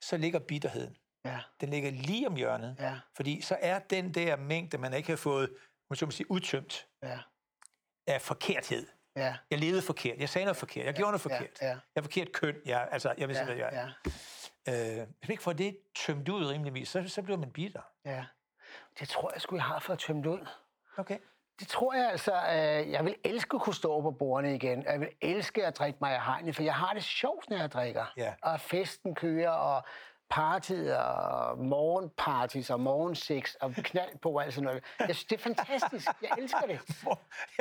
så 0.01 0.17
ligger 0.17 0.39
bitterheden. 0.39 0.97
Ja, 1.25 1.39
Den 1.61 1.69
ligger 1.71 1.91
lige 1.91 2.27
om 2.27 2.37
hjørnet. 2.37 2.77
ja, 2.79 2.99
Fordi 3.17 3.41
så 3.41 3.57
er 3.61 3.79
den 3.79 4.15
der 4.15 4.37
mængde, 4.37 4.79
man 4.79 4.93
ikke 4.95 5.09
har 5.09 5.17
fået, 5.17 5.51
måske 5.91 6.07
man 6.07 6.13
sige, 6.13 6.31
udtømt 6.31 6.87
ja, 7.03 7.19
af 8.07 8.23
forkerthed. 8.23 8.87
Ja. 9.17 9.37
Jeg 9.51 9.59
levede 9.59 9.83
forkert. 9.83 10.19
Jeg 10.19 10.29
sagde 10.29 10.45
noget 10.45 10.57
forkert. 10.57 10.87
Jeg 10.87 10.95
gjorde 10.95 11.13
noget 11.13 11.27
ja, 11.27 11.35
forkert. 11.39 11.59
ja. 11.63 11.67
Jeg 11.69 11.79
er 11.97 12.03
forkert 12.03 12.33
køn. 12.33 12.57
Jeg, 12.67 12.89
altså, 12.91 13.15
jeg 13.19 13.29
vil 13.29 13.37
Ja, 13.37 13.45
hvad 13.45 13.55
jeg 13.57 13.71
ja, 13.73 14.11
Øh, 14.69 14.75
hvis 14.97 15.29
man 15.29 15.31
ikke 15.31 15.43
får 15.43 15.53
det 15.53 15.77
tømt 16.07 16.29
ud 16.29 16.47
rimeligvis, 16.47 16.89
så, 16.89 17.09
så 17.09 17.23
bliver 17.23 17.39
man 17.39 17.51
bitter. 17.53 17.81
ja. 18.05 18.25
Det 19.01 19.09
tror 19.09 19.31
jeg 19.35 19.41
sgu, 19.41 19.55
jeg 19.57 19.65
har 19.65 19.79
fået 19.79 19.99
tømt 19.99 20.27
ud. 20.27 20.47
Okay. 20.99 21.19
Det 21.61 21.69
tror 21.69 21.95
jeg 21.95 22.11
altså, 22.11 22.33
øh, 22.35 22.91
jeg 22.91 23.05
vil 23.05 23.15
elske 23.25 23.55
at 23.55 23.61
kunne 23.63 23.75
stå 23.75 24.01
på 24.03 24.11
bordene 24.11 24.55
igen. 24.55 24.83
Jeg 24.83 25.01
vil 25.01 25.09
elske 25.21 25.67
at 25.67 25.79
drikke 25.79 25.99
mig 26.01 26.15
af 26.15 26.25
hegnet, 26.25 26.57
for 26.57 26.63
jeg 26.63 26.75
har 26.75 26.93
det 26.95 27.03
sjovt, 27.05 27.51
når 27.51 27.57
jeg 27.57 27.73
drikker. 27.73 28.13
Ja. 28.17 28.35
Og 28.43 28.61
festen 28.61 29.15
kører, 29.15 29.51
og 29.51 29.83
partiet, 30.31 30.97
og 30.99 31.59
morgenparties, 31.59 32.71
og 32.71 32.81
morgensex, 32.81 33.55
og 33.55 33.73
knald 33.73 34.19
på 34.19 34.31
og 34.31 34.45
alt 34.45 34.55
sådan 34.55 34.65
noget. 34.65 34.85
Jeg 35.01 35.17
synes, 35.17 35.25
det 35.25 35.37
er 35.37 35.43
fantastisk. 35.43 36.09
Jeg 36.23 36.31
elsker 36.39 36.67
det. 36.67 36.81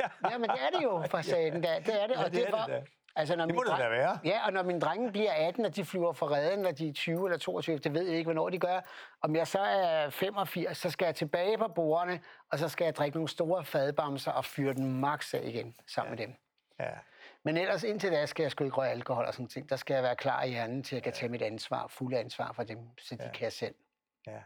ja. 0.30 0.38
Men 0.38 0.50
det 0.50 0.58
er 0.66 0.78
det 0.78 0.82
jo 0.82 1.04
for 1.10 1.20
saten. 1.22 1.62
Det 1.62 1.70
er 1.70 1.78
det. 1.80 2.02
Er 2.02 2.06
det. 2.06 2.14
Ja, 2.16 2.24
og 2.24 2.32
det 2.32 2.48
er 2.48 2.50
var- 2.50 2.66
det 2.66 2.74
da. 2.74 2.82
Altså, 3.16 3.36
når 3.36 3.46
Det 3.46 3.54
må 3.54 3.62
min 3.62 3.70
det 3.72 3.78
da 3.80 3.88
være. 3.88 4.18
Ja, 4.24 4.46
og 4.46 4.52
når 4.52 4.62
mine 4.62 4.80
drenge 4.80 5.12
bliver 5.12 5.32
18, 5.32 5.64
og 5.64 5.76
de 5.76 5.84
flyver 5.84 6.12
fra 6.12 6.26
redden, 6.26 6.58
når 6.58 6.70
de 6.70 6.88
er 6.88 6.92
20 6.92 7.26
eller 7.26 7.38
22, 7.38 7.78
det 7.78 7.94
ved 7.94 8.02
jeg 8.02 8.16
ikke, 8.16 8.26
hvornår 8.26 8.48
de 8.50 8.58
gør. 8.58 8.80
Om 9.22 9.36
jeg 9.36 9.46
så 9.46 9.58
er 9.60 10.10
85, 10.10 10.78
så 10.78 10.90
skal 10.90 11.04
jeg 11.06 11.14
tilbage 11.14 11.58
på 11.58 11.68
bordene, 11.74 12.20
og 12.52 12.58
så 12.58 12.68
skal 12.68 12.84
jeg 12.84 12.96
drikke 12.96 13.16
nogle 13.16 13.28
store 13.28 13.64
fadbamser 13.64 14.32
og 14.32 14.44
fyre 14.44 14.74
den 14.74 15.00
max 15.00 15.34
af 15.34 15.40
igen 15.44 15.74
sammen 15.86 16.18
ja. 16.18 16.26
med 16.26 16.26
dem. 16.26 16.36
ja. 16.80 16.90
Men 17.44 17.56
ellers 17.56 17.84
indtil 17.84 18.12
da 18.12 18.26
skal 18.26 18.42
jeg 18.42 18.50
sgu 18.50 18.64
ikke 18.64 18.76
røre 18.76 18.90
alkohol 18.90 19.24
og 19.24 19.34
sådan 19.34 19.48
ting. 19.48 19.70
Der 19.70 19.76
skal 19.76 19.94
jeg 19.94 20.02
være 20.02 20.16
klar 20.16 20.42
i 20.42 20.50
hjernen 20.50 20.82
til 20.82 20.96
at 20.96 20.96
jeg 20.96 21.02
kan 21.02 21.12
tage 21.12 21.30
mit 21.30 21.42
ansvar, 21.42 21.86
fulde 21.86 22.18
ansvar 22.18 22.52
for 22.52 22.62
dem, 22.62 22.78
så 22.98 23.16
de 23.16 23.24
ja. 23.24 23.30
kan 23.30 23.50
selv. 23.50 23.74
ja. 24.26 24.38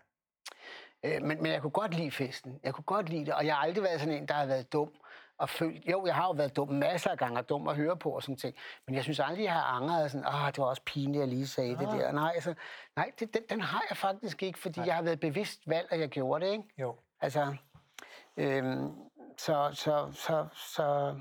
Øh, 1.05 1.23
men, 1.23 1.43
men 1.43 1.53
jeg 1.53 1.61
kunne 1.61 1.71
godt 1.71 1.95
lide 1.95 2.11
festen. 2.11 2.61
Jeg 2.63 2.75
kunne 2.75 2.85
godt 2.85 3.09
lide 3.09 3.27
det, 3.27 3.35
og 3.35 3.47
jeg 3.47 3.55
har 3.55 3.63
aldrig 3.63 3.85
været 3.85 4.01
sådan 4.01 4.15
en, 4.15 4.29
der 4.29 4.35
har 4.35 4.47
været 4.47 4.73
dum 4.73 4.93
og 5.39 5.49
følt... 5.49 5.85
Jo, 5.85 6.07
jeg 6.07 6.15
har 6.15 6.25
jo 6.25 6.31
været 6.31 6.57
dum 6.57 6.69
masser 6.69 7.11
af 7.11 7.19
gange, 7.19 7.39
og 7.39 7.49
dum 7.49 7.69
at 7.69 7.77
høre 7.77 7.97
på 7.97 8.11
og 8.11 8.23
sådan 8.23 8.37
ting. 8.37 8.57
Men 8.87 8.95
jeg 8.95 9.03
synes 9.03 9.21
aldrig, 9.21 9.45
jeg 9.45 9.53
har 9.53 9.63
angret 9.63 10.11
sådan, 10.11 10.27
åh, 10.27 10.47
det 10.47 10.59
var 10.59 10.65
også 10.65 10.83
pinligt, 10.87 11.23
at 11.23 11.29
jeg 11.29 11.37
lige 11.37 11.47
sagde 11.47 11.73
ah. 11.73 11.79
det 11.79 11.89
der. 11.89 12.13
Nej, 12.13 12.33
altså, 12.35 12.55
nej 12.97 13.11
det, 13.21 13.35
den, 13.35 13.43
den 13.51 13.61
har 13.61 13.85
jeg 13.91 13.97
faktisk 13.97 14.43
ikke, 14.43 14.59
fordi 14.59 14.81
nej. 14.81 14.87
jeg 14.87 14.95
har 14.95 15.03
været 15.03 15.21
bevidst 15.21 15.61
valgt, 15.67 15.93
at 15.93 16.01
jeg 16.01 16.09
gjorde 16.09 16.47
det, 16.47 16.53
ikke? 16.53 16.65
Jo. 16.79 16.97
Altså, 17.21 17.57
øhm, 18.37 18.93
så, 19.39 19.71
så, 19.73 20.13
så, 20.13 20.47
så, 20.53 21.21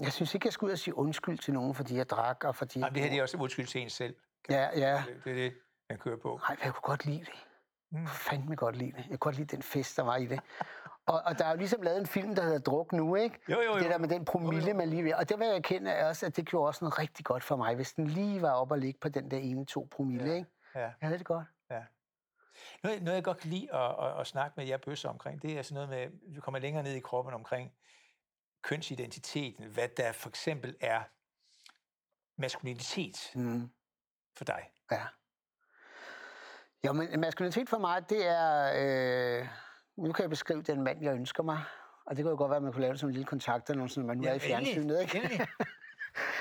jeg 0.00 0.12
synes 0.12 0.34
ikke, 0.34 0.46
jeg 0.46 0.52
skulle 0.52 0.68
ud 0.68 0.72
og 0.72 0.78
sige 0.78 0.98
undskyld 0.98 1.38
til 1.38 1.54
nogen, 1.54 1.74
fordi 1.74 1.96
jeg 1.96 2.08
drak, 2.10 2.44
og 2.44 2.56
fordi... 2.56 2.78
Jamen, 2.78 2.94
det 2.94 3.02
her 3.02 3.10
det 3.10 3.18
er 3.18 3.22
også 3.22 3.36
undskyld 3.36 3.66
til 3.66 3.80
en 3.80 3.90
selv. 3.90 4.16
Ja, 4.50 4.68
ja. 4.76 5.02
Det, 5.06 5.24
det 5.24 5.30
er 5.30 5.34
det, 5.34 5.54
man 5.90 5.98
kører 5.98 6.16
på. 6.16 6.40
Nej, 6.48 6.56
jeg 6.64 6.72
kunne 6.74 6.82
godt 6.82 7.04
lide 7.04 7.18
det. 7.20 7.44
Mm. 7.90 8.06
Fandme 8.06 8.56
godt 8.56 8.76
lide 8.76 8.90
det. 8.92 8.96
Jeg 8.96 9.04
kunne 9.08 9.18
godt 9.18 9.36
lide 9.36 9.56
den 9.56 9.62
fest, 9.62 9.96
der 9.96 10.02
var 10.02 10.16
i 10.16 10.26
det. 10.26 10.40
Og, 11.06 11.22
og 11.24 11.38
der 11.38 11.44
er 11.44 11.50
jo 11.50 11.56
ligesom 11.56 11.82
lavet 11.82 12.00
en 12.00 12.06
film, 12.06 12.34
der 12.34 12.42
hedder 12.42 12.58
Druk 12.58 12.92
nu, 12.92 13.14
ikke? 13.14 13.38
Jo, 13.48 13.60
jo, 13.60 13.72
jo. 13.72 13.78
Det 13.78 13.90
der 13.90 13.98
med 13.98 14.08
den 14.08 14.24
promille, 14.24 14.62
Jo, 14.64 14.68
jo. 14.70 14.76
man 14.76 14.88
lige 14.88 15.04
ved. 15.04 15.12
Og 15.14 15.28
det 15.28 15.38
vil 15.38 15.46
jeg 15.46 15.56
erkende 15.56 15.90
er 15.90 16.08
også, 16.08 16.26
at 16.26 16.36
det 16.36 16.46
gjorde 16.46 16.66
også 16.68 16.84
noget 16.84 16.98
rigtig 16.98 17.24
godt 17.24 17.44
for 17.44 17.56
mig, 17.56 17.74
hvis 17.74 17.92
den 17.92 18.06
lige 18.06 18.42
var 18.42 18.50
op 18.52 18.70
og 18.70 18.78
ligge 18.78 19.00
på 19.00 19.08
den 19.08 19.30
der 19.30 19.36
ene 19.38 19.64
to 19.64 19.88
promille, 19.90 20.26
Ja. 20.30 20.34
ikke? 20.34 20.48
Ja. 20.74 20.80
Jeg 20.80 20.92
havde 21.00 21.18
det 21.18 21.26
godt. 21.26 21.46
Ja. 21.70 21.82
Noget, 22.82 23.02
noget, 23.02 23.14
jeg 23.16 23.24
godt 23.24 23.38
kan 23.38 23.50
lide 23.50 23.74
at, 23.74 23.90
at, 24.06 24.20
at 24.20 24.26
snakke 24.26 24.54
med 24.56 24.66
jer 24.66 24.76
bøsser 24.76 25.08
omkring, 25.08 25.42
det 25.42 25.58
er 25.58 25.62
sådan 25.62 25.74
noget 25.74 25.88
med, 26.12 26.34
vi 26.34 26.40
kommer 26.40 26.58
længere 26.58 26.82
ned 26.82 26.92
i 26.94 27.00
kroppen 27.00 27.34
omkring 27.34 27.72
kønsidentiteten, 28.62 29.64
hvad 29.64 29.88
der 29.96 30.12
for 30.12 30.28
eksempel 30.28 30.76
er 30.80 31.02
maskulinitet 32.40 33.30
Mm. 33.34 33.70
for 34.36 34.44
dig. 34.44 34.70
Ja. 34.92 35.02
Jo, 36.86 36.92
men 36.92 37.20
maskulinitet 37.20 37.68
for 37.68 37.78
mig, 37.78 38.10
det 38.10 38.26
er... 38.26 38.72
Øh, 39.40 39.48
nu 39.96 40.12
kan 40.12 40.22
jeg 40.22 40.30
beskrive 40.30 40.62
den 40.62 40.82
mand, 40.82 41.02
jeg 41.02 41.14
ønsker 41.14 41.42
mig. 41.42 41.64
Og 42.06 42.16
det 42.16 42.24
kunne 42.24 42.30
jo 42.30 42.36
godt 42.36 42.50
være, 42.50 42.56
at 42.56 42.62
man 42.62 42.72
kunne 42.72 42.80
lave 42.80 42.92
det 42.92 43.00
som 43.00 43.08
en 43.08 43.12
lille 43.12 43.26
kontakt, 43.26 43.70
eller 43.70 43.86
sådan, 43.86 44.06
man 44.06 44.16
nu 44.18 44.24
er 44.28 44.34
i 44.34 44.38
fjernsynet, 44.38 45.00
ikke? 45.00 45.46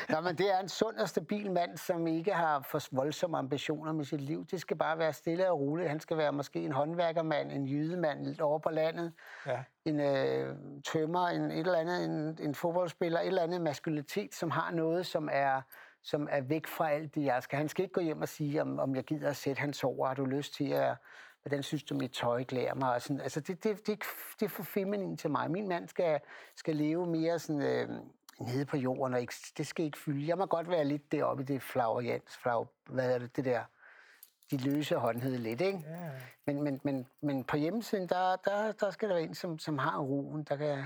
Nå, 0.09 0.21
men 0.21 0.35
det 0.37 0.53
er 0.53 0.59
en 0.59 0.69
sund 0.69 0.95
og 0.97 1.09
stabil 1.09 1.51
mand, 1.51 1.77
som 1.77 2.07
ikke 2.07 2.33
har 2.33 2.61
for 2.61 2.81
voldsomme 2.91 3.37
ambitioner 3.37 3.93
med 3.93 4.05
sit 4.05 4.21
liv. 4.21 4.45
Det 4.45 4.61
skal 4.61 4.77
bare 4.77 4.97
være 4.97 5.13
stille 5.13 5.51
og 5.51 5.59
roligt. 5.59 5.89
Han 5.89 5.99
skal 5.99 6.17
være 6.17 6.31
måske 6.33 6.59
en 6.59 6.71
håndværkermand, 6.71 7.51
en 7.51 7.67
jydemand 7.67 8.25
lidt 8.25 8.41
over 8.41 8.59
på 8.59 8.69
landet, 8.69 9.13
Ja. 9.45 9.63
en 9.85 9.99
øh, 9.99 10.55
tømmer, 10.85 11.27
en, 11.27 11.51
et 11.51 11.59
eller 11.59 11.79
andet, 11.79 12.03
en, 12.05 12.37
en 12.47 12.55
fodboldspiller, 12.55 13.19
et 13.19 13.27
eller 13.27 13.41
andet 13.41 13.61
maskulinitet, 13.61 14.35
som 14.35 14.51
har 14.51 14.71
noget, 14.71 15.05
som 15.05 15.29
er, 15.31 15.61
som 16.03 16.27
er 16.31 16.41
væk 16.41 16.67
fra 16.67 16.91
alt 16.91 17.15
det, 17.15 17.23
jeg 17.23 17.43
skal. 17.43 17.57
Han 17.57 17.69
skal 17.69 17.83
ikke 17.83 17.93
gå 17.93 18.01
hjem 18.01 18.21
og 18.21 18.27
sige, 18.27 18.61
om, 18.61 18.79
om 18.79 18.95
jeg 18.95 19.03
gider 19.03 19.29
at 19.29 19.35
sætte 19.35 19.59
hans 19.59 19.83
over. 19.83 20.07
Har 20.07 20.13
du 20.13 20.25
lyst 20.25 20.53
til 20.53 20.69
at... 20.69 20.95
Hvordan 21.41 21.63
synes 21.63 21.83
du, 21.83 21.95
mit 21.95 22.11
tøj 22.11 22.43
klæder 22.43 22.73
mig? 22.75 22.93
Og 22.93 23.01
sådan. 23.01 23.21
Altså, 23.21 23.39
det, 23.39 23.63
det, 23.63 23.87
det, 23.87 24.03
det 24.39 24.45
er 24.45 24.49
for 24.49 24.63
feminin 24.63 25.17
til 25.17 25.31
mig. 25.31 25.51
Min 25.51 25.67
mand 25.67 25.87
skal, 25.87 26.19
skal 26.55 26.75
leve 26.75 27.05
mere 27.07 27.39
sådan, 27.39 27.61
øh, 27.61 27.89
nede 28.39 28.65
på 28.65 28.77
jorden, 28.77 29.13
og 29.13 29.21
ikke, 29.21 29.33
det 29.57 29.67
skal 29.67 29.85
ikke 29.85 29.97
fylde. 29.97 30.27
Jeg 30.27 30.37
må 30.37 30.45
godt 30.45 30.69
være 30.69 30.85
lidt 30.85 31.11
deroppe 31.11 31.43
i 31.43 31.45
det 31.45 31.61
flagrens, 31.63 32.37
flag, 32.37 32.65
hvad 32.89 33.11
er 33.13 33.19
det, 33.19 33.35
det 33.35 33.45
der, 33.45 33.63
de 34.51 34.57
løse 34.57 34.95
håndhed 34.95 35.37
lidt, 35.37 35.61
ikke? 35.61 35.79
Ja. 35.87 36.11
Men, 36.45 36.61
men, 36.63 36.81
men, 36.83 37.07
men 37.21 37.43
på 37.43 37.57
hjemmesiden, 37.57 38.09
der, 38.09 38.35
der, 38.35 38.71
der 38.71 38.91
skal 38.91 39.09
der 39.09 39.15
være 39.15 39.23
en, 39.23 39.35
som, 39.35 39.59
som 39.59 39.77
har 39.77 39.99
roen, 39.99 40.43
der 40.43 40.55
kan... 40.55 40.77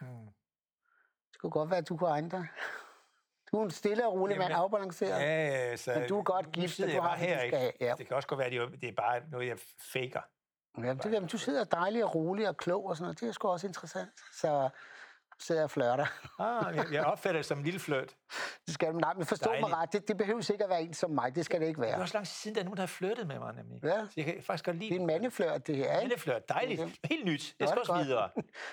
Mm. 0.00 0.06
Det 1.32 1.40
kunne 1.40 1.50
godt 1.50 1.70
være, 1.70 1.78
at 1.78 1.88
du 1.88 1.96
kunne 1.96 2.10
egne 2.10 2.30
dig. 2.30 2.46
Du 3.52 3.58
er 3.58 3.64
en 3.64 3.70
stille 3.70 4.06
og 4.06 4.12
rolig 4.12 4.34
Jamen, 4.34 4.44
mand, 4.44 4.54
afbalanceret. 4.54 5.20
Ja, 5.20 5.76
så, 5.76 5.92
Men 5.98 6.08
du 6.08 6.18
er 6.18 6.22
godt 6.22 6.52
gift, 6.52 6.80
og 6.80 6.88
du 6.88 6.92
har 6.92 7.00
bare 7.00 7.18
det, 7.18 7.28
du 7.28 7.28
her, 7.28 7.38
skal 7.48 7.66
ikke? 7.66 7.84
ja. 7.84 7.94
Det 7.98 8.06
kan 8.06 8.16
også 8.16 8.28
godt 8.28 8.38
være, 8.38 8.46
at 8.62 8.80
det 8.80 8.88
er- 8.88 8.92
bare 8.92 9.20
noget, 9.30 9.48
jeg 9.48 9.58
faker. 9.92 10.20
Ja, 10.78 10.94
det, 10.94 11.12
jamen, 11.12 11.28
du 11.28 11.38
sidder 11.38 11.64
dejlig 11.64 12.04
og 12.04 12.14
rolig 12.14 12.48
og 12.48 12.56
klog 12.56 12.86
og 12.86 12.96
sådan 12.96 13.04
noget. 13.04 13.20
Det 13.20 13.28
er 13.28 13.32
sgu 13.32 13.48
også 13.48 13.66
interessant. 13.66 14.10
Så 14.32 14.68
sidder 15.38 15.60
jeg 15.60 15.64
og 15.64 15.70
flørter. 15.70 16.06
Ah, 16.38 16.92
jeg- 16.92 17.04
opfatter 17.04 17.38
det 17.38 17.46
som 17.46 17.58
en 17.58 17.64
lille 17.64 17.80
fløjt. 17.80 18.16
Det 18.66 18.74
skal, 18.74 18.94
nej, 18.94 19.14
men 19.14 19.26
forstå 19.26 19.50
Dejligt. 19.50 19.68
mig 19.68 19.78
ret. 19.78 19.92
Det, 19.92 20.08
det 20.08 20.16
behøver 20.16 20.50
ikke 20.52 20.64
at 20.64 20.70
være 20.70 20.82
en 20.82 20.94
som 20.94 21.10
mig. 21.10 21.34
Det 21.34 21.44
skal 21.44 21.60
det 21.60 21.66
ikke 21.66 21.80
Det 21.80 21.88
er 21.88 21.92
være. 21.92 22.00
også 22.02 22.16
lang 22.16 22.26
tid 22.26 22.32
siden, 22.34 22.54
der 22.54 22.60
er 22.60 22.64
nogen, 22.64 22.76
der 22.76 22.82
har 22.82 22.86
flyttet 22.86 23.26
med 23.26 23.38
mig, 23.38 23.54
nemlig. 23.54 23.84
Ja. 23.84 24.00
Så 24.06 24.12
jeg 24.16 24.24
kan 24.24 24.42
faktisk 24.42 24.64
godt 24.64 24.76
lide 24.76 24.90
Det 24.90 24.96
er 24.96 25.00
en 25.00 25.06
mandeflørt, 25.06 25.66
det 25.66 25.76
her, 25.76 25.84
ikke? 25.84 25.94
Mandeflørt. 26.08 26.48
Dejligt. 26.48 26.80
Okay. 26.80 26.92
Helt 27.04 27.24
nyt. 27.24 27.54
Jeg 27.58 27.68
skal 27.68 27.74
det 27.76 27.78
også 27.80 27.92
godt. 27.92 28.06
videre. 28.06 28.30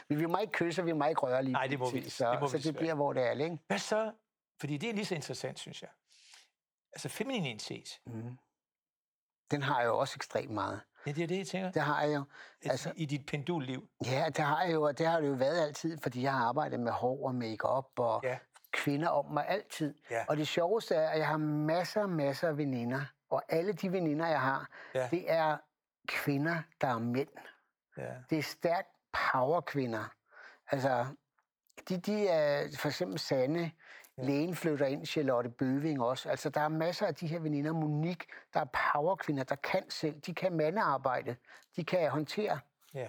Vi 0.20 0.26
må 0.26 0.38
ikke 0.38 0.54
kysse, 0.54 0.84
vi 0.86 0.94
må 0.94 1.06
ikke 1.06 1.22
røre 1.22 1.44
lige 1.44 1.54
Nej, 1.54 1.68
det 1.68 1.80
må 1.80 1.92
vi- 1.92 2.00
det 2.00 2.12
Så, 2.12 2.38
må 2.42 2.48
vi 2.48 2.60
så 2.62 2.68
det 2.70 2.78
bliver, 2.78 2.94
hvor 2.94 3.14
det 3.14 3.24
er, 3.28 3.32
ikke? 3.32 3.58
Hvad 3.68 3.78
så? 3.80 4.12
Fordi 4.60 4.78
det 4.78 4.90
er 4.90 4.94
lige 4.94 5.06
så 5.06 5.16
interessant, 5.16 5.60
synes 5.60 5.82
jeg. 5.82 5.90
Altså 6.94 7.10
femininitet. 7.10 8.00
Mm. 8.06 8.38
Den 9.52 9.62
har 9.64 9.80
jeg 9.80 9.88
jo 9.88 9.98
også 9.98 10.14
ekstremt 10.18 10.52
meget. 10.52 10.82
Ja, 11.06 11.12
det 11.12 11.24
er 11.24 11.28
det, 11.28 11.38
jeg 11.38 11.48
tænker. 11.48 11.72
Det 11.72 11.82
har 11.82 12.02
jeg 12.04 12.16
jo. 12.16 12.24
Altså, 12.66 12.92
I 12.96 13.06
dit 13.06 13.26
pendulliv. 13.26 13.88
Ja, 14.06 14.26
det 14.28 14.38
har 14.46 14.64
jeg 14.64 14.74
jo, 14.74 14.82
og 14.84 14.98
det 14.98 15.08
har 15.08 15.20
det 15.22 15.28
jo 15.28 15.34
været 15.34 15.62
altid, 15.62 15.98
fordi 16.04 16.22
jeg 16.24 16.34
har 16.34 16.46
arbejdet 16.46 16.80
med 16.80 16.92
hår 16.92 17.28
og 17.28 17.36
makeup 17.36 17.86
og 18.00 18.22
Ja. 18.24 18.38
kvinder 18.72 19.10
om 19.10 19.26
mig 19.32 19.46
altid. 19.48 19.96
Ja. 20.12 20.26
Og 20.28 20.38
det 20.38 20.48
sjoveste 20.48 20.96
er, 20.96 21.10
at 21.10 21.20
jeg 21.20 21.28
har 21.28 21.38
masser 21.38 22.02
og 22.02 22.10
masser 22.10 22.48
af 22.48 22.58
veninder, 22.58 23.02
og 23.30 23.44
alle 23.50 23.74
de 23.74 23.92
veninder, 23.92 24.28
jeg 24.28 24.42
har, 24.42 24.70
Ja. 24.96 25.08
det 25.12 25.32
er 25.32 25.58
kvinder, 26.08 26.56
der 26.82 26.88
er 26.88 27.00
mænd. 27.00 27.30
Ja. 27.98 28.14
Det 28.30 28.38
er 28.38 28.44
stærkt 28.44 28.88
powerkvinder. 29.32 30.04
Altså, 30.72 31.06
de, 31.90 31.98
de 31.98 32.28
er 32.28 32.68
for 32.78 32.88
eksempel 32.88 33.20
Sanne, 33.20 33.72
ja. 34.20 34.26
lægen 34.28 34.56
flytter 34.56 34.86
ind, 34.86 35.06
Charlotte 35.06 35.50
Bøving 35.50 36.02
også. 36.02 36.30
Altså, 36.30 36.50
der 36.50 36.62
er 36.62 36.68
masser 36.68 37.08
af 37.08 37.16
de 37.16 37.28
her 37.28 37.40
veninder, 37.40 37.74
Monique, 37.74 38.28
der 38.54 38.60
er 38.60 38.66
powerkvinder, 38.94 39.44
der 39.44 39.56
kan 39.56 39.84
selv. 39.90 40.20
De 40.20 40.34
kan 40.34 40.54
mandearbejde. 40.54 41.36
De 41.76 41.84
kan 41.84 42.10
håndtere. 42.10 42.60
ja. 42.94 43.08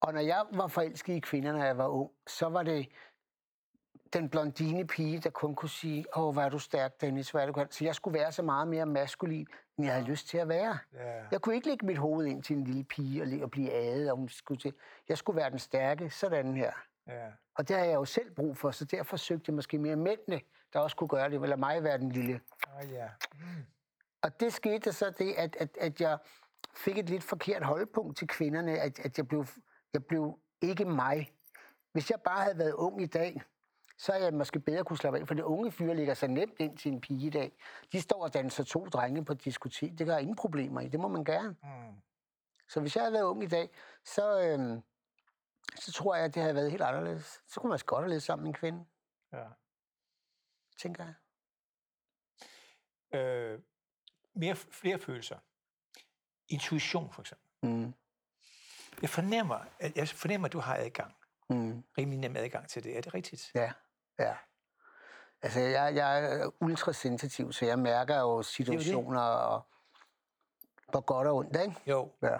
Og 0.00 0.12
når 0.14 0.20
jeg 0.20 0.44
var 0.52 0.66
forelsket 0.66 1.14
i 1.14 1.20
kvinder, 1.20 1.52
når 1.52 1.64
jeg 1.64 1.78
var 1.78 1.86
ung, 1.88 2.10
så 2.26 2.48
var 2.48 2.62
det 2.62 2.88
den 4.12 4.28
blondine 4.28 4.86
pige, 4.86 5.18
der 5.20 5.30
kun 5.30 5.54
kunne 5.54 5.68
sige, 5.68 6.04
åh, 6.16 6.32
hvor 6.32 6.42
er 6.42 6.48
du 6.48 6.58
stærk, 6.58 7.00
Dennis, 7.00 7.30
hvor 7.30 7.40
er 7.40 7.46
du 7.46 7.52
kan. 7.52 7.66
Så 7.70 7.84
jeg 7.84 7.94
skulle 7.94 8.18
være 8.18 8.32
så 8.32 8.42
meget 8.42 8.68
mere 8.68 8.86
maskulin, 8.86 9.46
end 9.78 9.86
jeg 9.86 9.94
havde 9.94 10.06
lyst 10.06 10.28
til 10.28 10.38
at 10.38 10.48
være. 10.48 10.78
ja. 10.94 11.22
Jeg 11.30 11.40
kunne 11.40 11.54
ikke 11.54 11.66
lægge 11.68 11.86
mit 11.86 11.98
hoved 11.98 12.26
ind 12.26 12.42
til 12.42 12.56
en 12.56 12.64
lille 12.64 12.84
pige 12.84 13.22
og, 13.22 13.28
og 13.42 13.50
blive 13.50 13.72
adet, 13.72 14.10
og 14.10 14.16
hun 14.16 14.28
skulle 14.28 14.60
til. 14.60 14.72
Jeg 15.08 15.18
skulle 15.18 15.36
være 15.36 15.50
den 15.50 15.58
stærke, 15.58 16.10
sådan 16.10 16.56
her. 16.56 16.72
ja. 17.06 17.26
Og 17.58 17.68
det 17.68 17.76
har 17.76 17.84
jeg 17.84 17.94
jo 17.94 18.04
selv 18.04 18.34
brug 18.34 18.56
for, 18.56 18.70
så 18.70 18.84
derfor 18.84 19.16
søgte 19.16 19.44
jeg 19.48 19.54
måske 19.54 19.78
mere 19.78 19.96
mændene, 19.96 20.40
der 20.72 20.80
også 20.80 20.96
kunne 20.96 21.08
gøre 21.08 21.30
det, 21.30 21.42
eller 21.42 21.56
mig 21.56 21.82
være 21.82 21.98
den 21.98 22.12
lille. 22.12 22.40
Ah, 22.68 22.92
ja. 22.92 23.08
Og 24.22 24.40
det 24.40 24.52
skete 24.52 24.92
så 24.92 25.10
det, 25.18 25.32
at, 25.32 25.56
at, 25.56 25.76
at 25.80 26.00
jeg 26.00 26.18
fik 26.76 26.98
et 26.98 27.10
lidt 27.10 27.22
forkert 27.22 27.62
holdpunkt 27.62 28.16
til 28.16 28.28
kvinderne, 28.28 28.78
at, 28.78 28.98
at 28.98 29.18
jeg, 29.18 29.28
blev, 29.28 29.46
jeg 29.92 30.04
blev 30.04 30.38
ikke 30.60 30.84
mig. 30.84 31.32
Hvis 31.92 32.10
jeg 32.10 32.20
bare 32.20 32.42
havde 32.42 32.58
været 32.58 32.72
ung 32.72 33.02
i 33.02 33.06
dag, 33.06 33.42
så 33.98 34.12
er 34.12 34.18
jeg 34.18 34.34
måske 34.34 34.60
bedre 34.60 34.84
kunne 34.84 34.96
slappe 34.96 35.18
af. 35.18 35.26
For 35.26 35.34
det 35.34 35.42
unge 35.42 35.72
fyre 35.72 35.94
ligger 35.94 36.14
så 36.14 36.26
nemt 36.26 36.54
ind 36.58 36.78
til 36.78 36.92
en 36.92 37.00
pige 37.00 37.26
i 37.26 37.30
dag. 37.30 37.52
De 37.92 38.00
står 38.00 38.22
og 38.22 38.34
danser 38.34 38.64
to 38.64 38.86
drenge 38.86 39.24
på 39.24 39.32
et 39.32 39.44
diskotek. 39.44 39.98
Det 39.98 40.06
gør 40.06 40.16
ingen 40.16 40.36
problemer 40.36 40.80
i. 40.80 40.88
Det 40.88 41.00
må 41.00 41.08
man 41.08 41.24
gerne. 41.24 41.48
Mm. 41.48 41.96
Så 42.68 42.80
hvis 42.80 42.96
jeg 42.96 43.02
havde 43.02 43.12
været 43.12 43.24
ung 43.24 43.42
i 43.42 43.46
dag, 43.46 43.70
så, 44.04 44.40
øhm, 44.40 44.82
så 45.76 45.92
tror 45.92 46.14
jeg, 46.14 46.24
at 46.24 46.34
det 46.34 46.42
havde 46.42 46.54
været 46.54 46.70
helt 46.70 46.82
anderledes. 46.82 47.42
Så 47.46 47.60
kunne 47.60 47.68
man 47.68 47.72
også 47.72 47.84
godt 47.84 48.02
have 48.02 48.08
levet 48.08 48.22
sammen 48.22 48.42
med 48.42 48.48
en 48.48 48.54
kvinde. 48.54 48.84
Ja. 49.32 49.44
Tænker 50.78 51.04
jeg. 51.04 51.14
Øh, 53.20 53.60
mere, 54.34 54.56
flere 54.56 54.98
følelser. 54.98 55.38
Intuition, 56.48 57.12
for 57.12 57.22
eksempel. 57.22 57.46
Mm. 57.62 57.94
Jeg 59.02 59.10
fornemmer, 59.10 59.58
at 59.78 59.96
jeg 59.96 60.08
fornemmer, 60.08 60.46
at 60.46 60.52
du 60.52 60.58
har 60.58 60.76
adgang. 60.76 61.14
Mm. 61.48 61.84
Rimelig 61.98 62.18
nem 62.18 62.36
adgang 62.36 62.68
til 62.68 62.84
det. 62.84 62.96
Er 62.96 63.00
det 63.00 63.14
rigtigt? 63.14 63.50
Ja, 63.54 63.72
ja. 64.18 64.36
Altså, 65.42 65.60
jeg, 65.60 65.94
jeg 65.94 66.24
er 66.24 66.50
ultrasensitiv, 66.60 67.52
så 67.52 67.66
jeg 67.66 67.78
mærker 67.78 68.18
jo 68.18 68.42
situationer, 68.42 69.20
det 69.20 69.38
det. 69.38 69.44
og 69.46 69.66
på 70.92 71.00
godt 71.00 71.28
og 71.28 71.36
ondt, 71.36 71.56
ikke? 71.56 71.74
Jo. 71.86 72.12
Ja. 72.22 72.38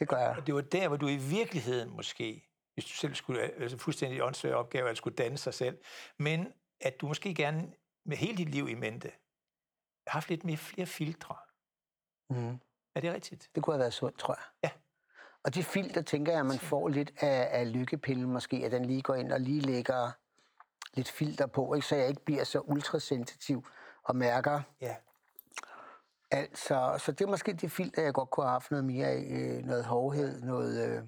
Det 0.00 0.08
gør 0.08 0.18
jeg. 0.18 0.36
Og 0.38 0.46
det 0.46 0.54
var 0.54 0.60
der, 0.60 0.88
hvor 0.88 0.96
du 0.96 1.08
i 1.08 1.16
virkeligheden 1.16 1.96
måske, 1.96 2.48
hvis 2.74 2.84
du 2.84 2.90
selv 2.90 3.14
skulle, 3.14 3.40
altså 3.40 3.78
fuldstændig 3.78 4.22
åndssvær 4.22 4.54
opgave, 4.54 4.90
at 4.90 4.96
skulle 4.96 5.16
danne 5.16 5.38
sig 5.38 5.54
selv, 5.54 5.78
men 6.18 6.52
at 6.80 7.00
du 7.00 7.06
måske 7.06 7.34
gerne 7.34 7.72
med 8.04 8.16
hele 8.16 8.36
dit 8.36 8.48
liv 8.48 8.68
i 8.68 8.74
mente, 8.74 9.10
haft 10.06 10.28
lidt 10.28 10.44
mere 10.44 10.56
flere 10.56 10.86
filtre. 10.86 11.36
Mm. 12.30 12.58
Er 12.94 13.00
det 13.00 13.12
rigtigt? 13.12 13.50
Det 13.54 13.62
kunne 13.62 13.74
have 13.74 13.80
været 13.80 13.92
sundt, 13.92 14.18
tror 14.18 14.34
jeg. 14.34 14.44
Ja. 14.62 14.70
Og 15.44 15.54
de 15.54 15.62
filter, 15.62 16.02
tænker 16.02 16.32
jeg, 16.32 16.46
man 16.46 16.58
får 16.58 16.88
lidt 16.88 17.12
af, 17.20 17.48
af 17.60 17.72
lykkepillen 17.72 18.32
måske, 18.32 18.56
at 18.56 18.72
den 18.72 18.84
lige 18.84 19.02
går 19.02 19.14
ind 19.14 19.32
og 19.32 19.40
lige 19.40 19.60
lægger 19.60 20.10
lidt 20.94 21.08
filter 21.08 21.46
på, 21.46 21.74
ikke? 21.74 21.86
så 21.86 21.96
jeg 21.96 22.08
ikke 22.08 22.24
bliver 22.24 22.44
så 22.44 22.60
ultrasensitiv 22.60 23.66
og 24.02 24.16
mærker 24.16 24.60
ja. 24.80 24.96
Alt. 26.34 26.58
Så, 26.58 26.98
det 27.06 27.20
er 27.20 27.26
måske 27.26 27.52
de 27.52 27.68
filter, 27.68 28.02
jeg 28.02 28.14
godt 28.14 28.30
kunne 28.30 28.46
have 28.46 28.52
haft 28.52 28.70
noget 28.70 28.84
mere 28.84 29.06
af. 29.06 29.26
Øh, 29.30 29.64
noget 29.64 29.84
hårdhed, 29.84 30.42
noget 30.42 30.88
øh, 30.88 31.02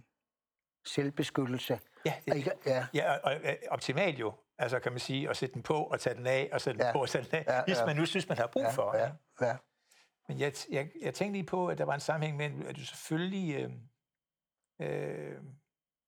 selvbeskyttelse. 0.87 1.81
Ja, 2.05 2.15
det, 2.27 2.53
ja. 2.67 2.87
ja 2.95 3.13
og, 3.13 3.21
og, 3.25 3.57
optimalt 3.71 4.19
jo, 4.19 4.35
altså 4.59 4.81
kan 4.81 4.93
man 4.93 4.99
sige, 4.99 5.31
at 5.31 5.37
sætte 5.37 5.55
den 5.55 5.63
på 5.63 5.75
og 5.75 6.01
tage 6.01 6.17
den 6.17 6.27
af, 6.27 6.49
og 6.53 6.61
sætte 6.61 6.79
den 6.79 6.87
ja. 6.87 6.93
på 6.93 7.01
og 7.01 7.09
tage 7.09 7.25
den 7.25 7.35
af, 7.35 7.45
ja, 7.49 7.65
hvis 7.65 7.79
ja. 7.79 7.87
man 7.87 7.97
nu 7.97 8.07
synes, 8.07 8.29
man 8.29 8.39
har 8.39 8.47
brug 8.47 8.63
ja, 8.63 8.71
for. 8.71 8.97
Ja, 8.97 9.13
ja. 9.41 9.57
Men 10.29 10.41
jeg, 10.41 10.53
jeg, 10.71 10.91
jeg 11.03 11.15
tænkte 11.15 11.39
lige 11.39 11.47
på, 11.47 11.69
at 11.69 11.79
der 11.79 11.85
var 11.85 11.95
en 11.95 12.01
sammenhæng 12.01 12.37
med, 12.37 12.69
at 12.69 12.77
du 12.77 12.85
selvfølgelig 12.85 13.55
øh, 13.55 13.73
øh, 14.89 15.43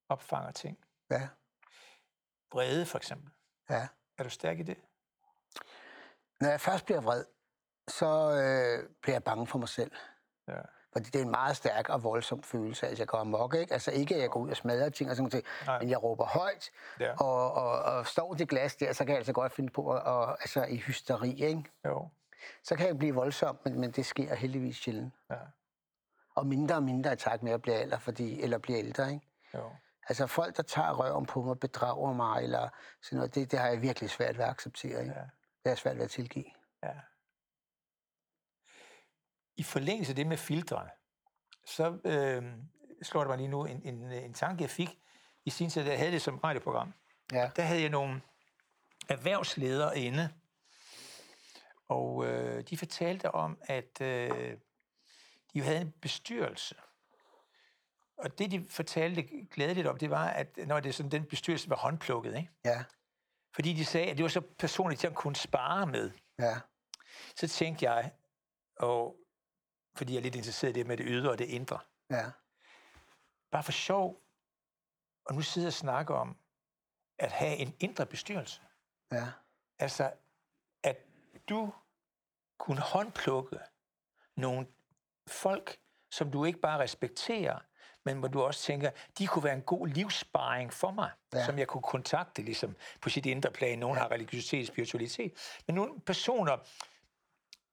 opfanger 0.08 0.52
ting. 0.52 0.78
Ja. 1.10 1.28
Vrede 2.52 2.86
for 2.86 2.98
eksempel. 2.98 3.32
Ja. 3.70 3.88
Er 4.18 4.22
du 4.22 4.30
stærk 4.30 4.58
i 4.58 4.62
det? 4.62 4.78
Når 6.40 6.48
jeg 6.48 6.60
først 6.60 6.84
bliver 6.84 7.00
vred, 7.00 7.24
så 7.88 8.06
øh, 8.30 8.88
bliver 9.02 9.14
jeg 9.14 9.24
bange 9.24 9.46
for 9.46 9.58
mig 9.58 9.68
selv. 9.68 9.90
Ja. 10.48 10.60
Fordi 10.92 11.10
det 11.10 11.20
er 11.20 11.24
en 11.24 11.30
meget 11.30 11.56
stærk 11.56 11.88
og 11.88 12.04
voldsom 12.04 12.42
følelse. 12.42 12.86
Altså, 12.86 13.02
jeg 13.02 13.08
går 13.08 13.18
amok, 13.18 13.54
ikke? 13.54 13.72
Altså, 13.72 13.90
ikke 13.90 14.14
at 14.14 14.20
jeg 14.20 14.30
går 14.30 14.40
ud 14.40 14.50
og 14.50 14.56
smadrer 14.56 14.88
ting 14.88 15.10
og 15.10 15.16
sådan 15.16 15.30
noget, 15.66 15.80
men 15.80 15.90
jeg 15.90 16.02
råber 16.02 16.24
højt, 16.24 16.70
ja. 17.00 17.12
og, 17.12 17.52
og, 17.52 17.82
og, 17.82 18.06
står 18.06 18.34
det 18.34 18.48
glas 18.48 18.76
der, 18.76 18.92
så 18.92 19.04
kan 19.04 19.08
jeg 19.08 19.16
altså 19.16 19.32
godt 19.32 19.52
finde 19.52 19.72
på 19.72 19.92
at, 19.92 20.02
og, 20.02 20.30
altså, 20.30 20.64
i 20.64 20.76
hysteri, 20.76 21.42
ikke? 21.42 21.64
Jo. 21.84 22.08
Så 22.64 22.76
kan 22.76 22.86
jeg 22.86 22.98
blive 22.98 23.14
voldsom, 23.14 23.58
men, 23.64 23.80
men 23.80 23.90
det 23.90 24.06
sker 24.06 24.34
heldigvis 24.34 24.76
sjældent. 24.76 25.14
Ja. 25.30 25.36
Og 26.34 26.46
mindre 26.46 26.74
og 26.74 26.82
mindre 26.82 27.12
i 27.12 27.16
takt 27.16 27.42
med 27.42 27.52
at 27.52 27.62
blive 27.62 27.80
ældre, 27.80 28.00
fordi, 28.00 28.42
eller 28.42 28.58
blive 28.58 28.78
ældre, 28.78 29.12
ikke? 29.12 29.26
Jo. 29.54 29.70
Altså 30.08 30.26
folk, 30.26 30.56
der 30.56 30.62
tager 30.62 30.92
røven 30.92 31.26
på 31.26 31.42
mig, 31.42 31.60
bedrager 31.60 32.12
mig, 32.12 32.42
eller 32.42 32.68
sådan 33.02 33.16
noget, 33.16 33.34
det, 33.34 33.50
det 33.50 33.58
har 33.58 33.68
jeg 33.68 33.82
virkelig 33.82 34.10
svært 34.10 34.38
ved 34.38 34.44
at 34.44 34.50
acceptere, 34.50 35.00
ikke? 35.02 35.14
Ja. 35.16 35.24
Det 35.64 35.70
er 35.70 35.74
svært 35.74 35.96
ved 35.96 36.04
at 36.04 36.10
tilgive. 36.10 36.44
Ja. 36.82 36.92
I 39.58 39.62
forlængelse 39.62 40.12
af 40.12 40.16
det 40.16 40.26
med 40.26 40.36
filtre, 40.36 40.88
så 41.66 41.98
øh, 42.04 42.42
slår 43.02 43.20
det 43.20 43.28
mig 43.28 43.38
lige 43.38 43.48
nu 43.48 43.64
en, 43.64 43.82
en, 43.84 44.12
en 44.12 44.34
tanke, 44.34 44.62
jeg 44.62 44.70
fik 44.70 44.98
i 45.44 45.50
sin 45.50 45.70
tid, 45.70 45.84
da 45.84 45.90
jeg 45.90 45.98
havde 45.98 46.12
det 46.12 46.22
som 46.22 46.38
radioprogram. 46.38 46.94
Ja. 47.32 47.50
Der 47.56 47.62
havde 47.62 47.80
jeg 47.80 47.90
nogle 47.90 48.20
erhvervsledere 49.08 49.98
inde, 49.98 50.32
og 51.88 52.26
øh, 52.26 52.62
de 52.70 52.76
fortalte 52.76 53.30
om, 53.30 53.58
at 53.62 54.00
øh, 54.00 54.56
de 55.54 55.62
havde 55.62 55.80
en 55.80 55.92
bestyrelse. 55.92 56.74
Og 58.18 58.38
det, 58.38 58.50
de 58.50 58.66
fortalte 58.68 59.22
glædeligt 59.50 59.86
om, 59.86 59.98
det 59.98 60.10
var, 60.10 60.28
at 60.28 60.56
når 60.56 60.80
det 60.80 60.94
sådan, 60.94 61.10
den 61.10 61.24
bestyrelse 61.24 61.70
var 61.70 61.76
håndplukket, 61.76 62.36
ikke? 62.36 62.50
Ja. 62.64 62.84
fordi 63.54 63.72
de 63.72 63.84
sagde, 63.84 64.10
at 64.10 64.16
det 64.16 64.22
var 64.22 64.28
så 64.28 64.40
personligt, 64.40 65.04
at 65.04 65.10
de 65.10 65.14
kunne 65.14 65.36
spare 65.36 65.86
med. 65.86 66.10
Ja. 66.38 66.56
Så 67.36 67.48
tænkte 67.48 67.90
jeg, 67.90 68.12
og 68.76 69.16
fordi 69.98 70.12
jeg 70.12 70.18
er 70.18 70.22
lidt 70.22 70.34
interesseret 70.34 70.70
i 70.70 70.78
det 70.78 70.86
med 70.86 70.96
det 70.96 71.06
ydre 71.08 71.30
og 71.30 71.38
det 71.38 71.44
indre. 71.44 71.78
Ja. 72.10 72.30
Bare 73.50 73.62
for 73.62 73.72
sjov, 73.72 74.22
og 75.24 75.34
nu 75.34 75.42
sidder 75.42 75.66
jeg 75.66 75.70
og 75.70 75.72
snakker 75.72 76.14
om, 76.14 76.36
at 77.18 77.32
have 77.32 77.56
en 77.56 77.74
indre 77.80 78.06
bestyrelse. 78.06 78.60
Ja. 79.12 79.26
Altså, 79.78 80.12
at 80.82 80.96
du 81.48 81.72
kunne 82.58 82.80
håndplukke 82.80 83.58
nogle 84.36 84.66
folk, 85.26 85.78
som 86.10 86.30
du 86.30 86.44
ikke 86.44 86.58
bare 86.58 86.78
respekterer, 86.78 87.58
men 88.04 88.18
hvor 88.18 88.28
du 88.28 88.42
også 88.42 88.62
tænker, 88.62 88.90
de 89.18 89.26
kunne 89.26 89.44
være 89.44 89.54
en 89.54 89.62
god 89.62 89.88
livssparing 89.88 90.72
for 90.72 90.90
mig, 90.90 91.10
ja. 91.32 91.46
som 91.46 91.58
jeg 91.58 91.66
kunne 91.68 91.82
kontakte 91.82 92.42
ligesom 92.42 92.76
på 93.00 93.08
sit 93.08 93.26
indre 93.26 93.50
plan. 93.50 93.78
Nogle 93.78 93.96
ja. 93.96 94.02
har 94.02 94.10
religiøsitet, 94.10 94.66
spiritualitet, 94.66 95.60
men 95.66 95.74
nogle 95.74 96.00
personer, 96.00 96.58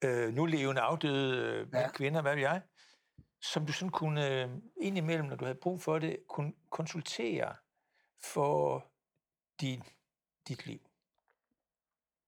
øh, 0.04 0.34
nu 0.34 0.46
levende 0.46 0.82
afdøde 0.82 1.60
øh, 1.62 1.68
ja. 1.74 1.92
kvinder, 1.92 2.22
hvad 2.22 2.36
ved 2.36 2.42
jeg, 2.42 2.62
som 3.42 3.66
du 3.66 3.74
sådan 3.74 3.92
kunne 3.92 4.30
øh, 4.30 4.50
indimellem, 4.82 5.26
når 5.26 5.36
du 5.36 5.46
havde 5.46 5.60
brug 5.62 5.82
for 5.82 6.00
det, 6.00 6.18
kunne 6.30 6.54
konsultere 6.72 7.56
for 8.34 8.86
din, 9.62 9.84
dit 10.48 10.66
liv. 10.66 10.80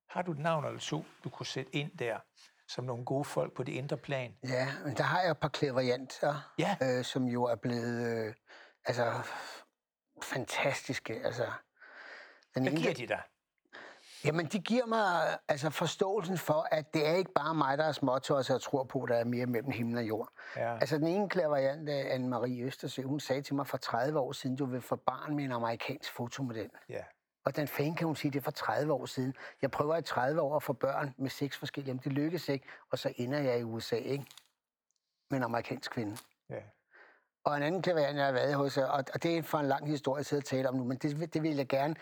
Har 0.10 0.22
du 0.22 0.32
et 0.32 0.40
navn 0.40 0.66
eller 0.66 0.80
to, 0.80 1.06
du 1.24 1.30
kunne 1.30 1.46
sætte 1.46 1.76
ind 1.76 1.98
der, 1.98 2.20
som 2.68 2.86
nogle 2.86 3.06
gode 3.06 3.26
folk 3.26 3.56
på 3.56 3.64
det 3.64 3.72
indre 3.72 3.98
plan? 3.98 4.38
Ja, 4.44 4.68
men 4.86 4.98
der 4.98 5.04
har 5.04 5.22
jeg 5.22 5.32
et 5.32 5.40
par 5.40 5.50
klaverianter, 5.50 6.54
ja. 6.60 6.78
øh, 6.82 7.06
som 7.06 7.24
jo 7.24 7.44
er 7.44 7.56
blevet 7.56 8.28
øh, 8.28 8.34
altså, 8.86 9.28
fantastiske. 10.24 11.14
Altså, 11.26 11.52
den 12.56 12.64
Hvad 12.64 12.74
giver 12.82 12.94
de 12.94 13.08
dig? 13.08 13.22
Jamen, 14.26 14.46
de 14.46 14.60
giver 14.60 14.86
mig 14.86 15.38
altså, 15.48 15.70
forståelsen 15.70 16.38
for, 16.38 16.68
at 16.72 16.94
det 16.94 17.08
er 17.08 17.14
ikke 17.14 17.32
bare 17.32 17.56
mig, 17.56 17.78
der 17.78 17.84
er 17.84 17.92
småtår, 17.92 18.42
så 18.42 18.54
jeg 18.54 18.62
tror 18.62 18.84
på, 18.84 19.04
at 19.04 19.10
der 19.10 19.16
er 19.16 19.24
mere 19.24 19.46
mellem 19.46 19.72
himmel 19.72 19.98
og 19.98 20.04
jord. 20.04 20.30
Ja. 20.56 20.78
Altså, 20.80 20.98
den 20.98 21.08
ene 21.08 21.30
klaveriant, 21.30 21.90
Anne-Marie 21.90 22.64
Østersø, 22.64 23.02
hun 23.04 23.20
sagde 23.20 23.42
til 23.42 23.56
mig 23.56 23.68
for 23.68 23.78
30 23.78 24.20
år 24.20 24.32
siden, 24.32 24.56
du 24.56 24.66
vil 24.66 24.82
få 24.82 24.96
barn 24.96 25.36
med 25.36 25.44
en 25.44 25.52
amerikansk 25.52 26.12
fotomodel. 26.12 26.70
Ja. 26.90 27.04
den 27.56 27.68
fanden 27.68 27.96
kan 27.96 28.08
hun 28.08 28.16
sige 28.16 28.32
det 28.32 28.44
for 28.44 28.52
30 28.52 28.94
år 28.94 29.06
siden? 29.06 29.36
Jeg 29.62 29.72
prøver 29.72 29.98
i 29.98 30.02
30 30.02 30.42
år 30.42 30.56
at 30.56 30.64
få 30.64 30.74
børn 30.74 31.14
med 31.18 31.30
seks 31.30 31.58
forskellige, 31.58 31.94
men 31.94 32.02
det 32.04 32.14
lykkes 32.14 32.50
ikke, 32.50 32.66
og 32.92 33.00
så 33.00 33.14
ender 33.16 33.40
jeg 33.40 33.60
i 33.60 33.64
USA, 33.64 33.96
ikke? 33.96 34.26
Med 35.30 35.38
en 35.38 35.44
amerikansk 35.44 35.92
kvinde. 35.92 36.18
Ja. 36.50 36.62
Og 37.44 37.58
en 37.58 37.64
anden 37.64 37.82
klaveriant, 37.82 38.18
jeg 38.18 38.26
har 38.26 38.32
været 38.32 38.56
hos, 38.56 38.78
og 38.78 39.24
det 39.24 39.38
er 39.38 39.44
for 39.44 39.58
en 39.58 39.68
lang 39.68 39.90
historie, 39.90 40.18
jeg 40.18 40.26
sidder 40.26 40.42
og 40.42 40.46
taler 40.46 40.70
om 40.70 40.76
nu, 40.76 40.84
men 40.84 40.98
det, 40.98 41.34
det 41.34 41.44
vil 41.44 41.56
jeg 41.56 41.68
gerne 41.68 41.96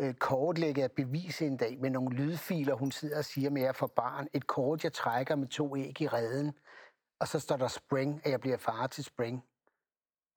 øh, 0.00 0.14
kortlægge 0.14 0.84
og 0.84 0.92
bevise 0.92 1.46
en 1.46 1.56
dag 1.56 1.78
med 1.80 1.90
nogle 1.90 2.16
lydfiler, 2.16 2.74
hun 2.74 2.90
sidder 2.90 3.18
og 3.18 3.24
siger 3.24 3.50
med 3.50 3.62
at 3.62 3.76
for 3.76 3.86
barn. 3.86 4.28
Et 4.32 4.46
kort, 4.46 4.84
jeg 4.84 4.92
trækker 4.92 5.36
med 5.36 5.48
to 5.48 5.76
æg 5.76 6.00
i 6.00 6.08
redden, 6.08 6.52
og 7.20 7.28
så 7.28 7.40
står 7.40 7.56
der 7.56 7.68
Spring, 7.68 8.20
at 8.24 8.30
jeg 8.30 8.40
bliver 8.40 8.56
far 8.56 8.86
til 8.86 9.04
Spring. 9.04 9.44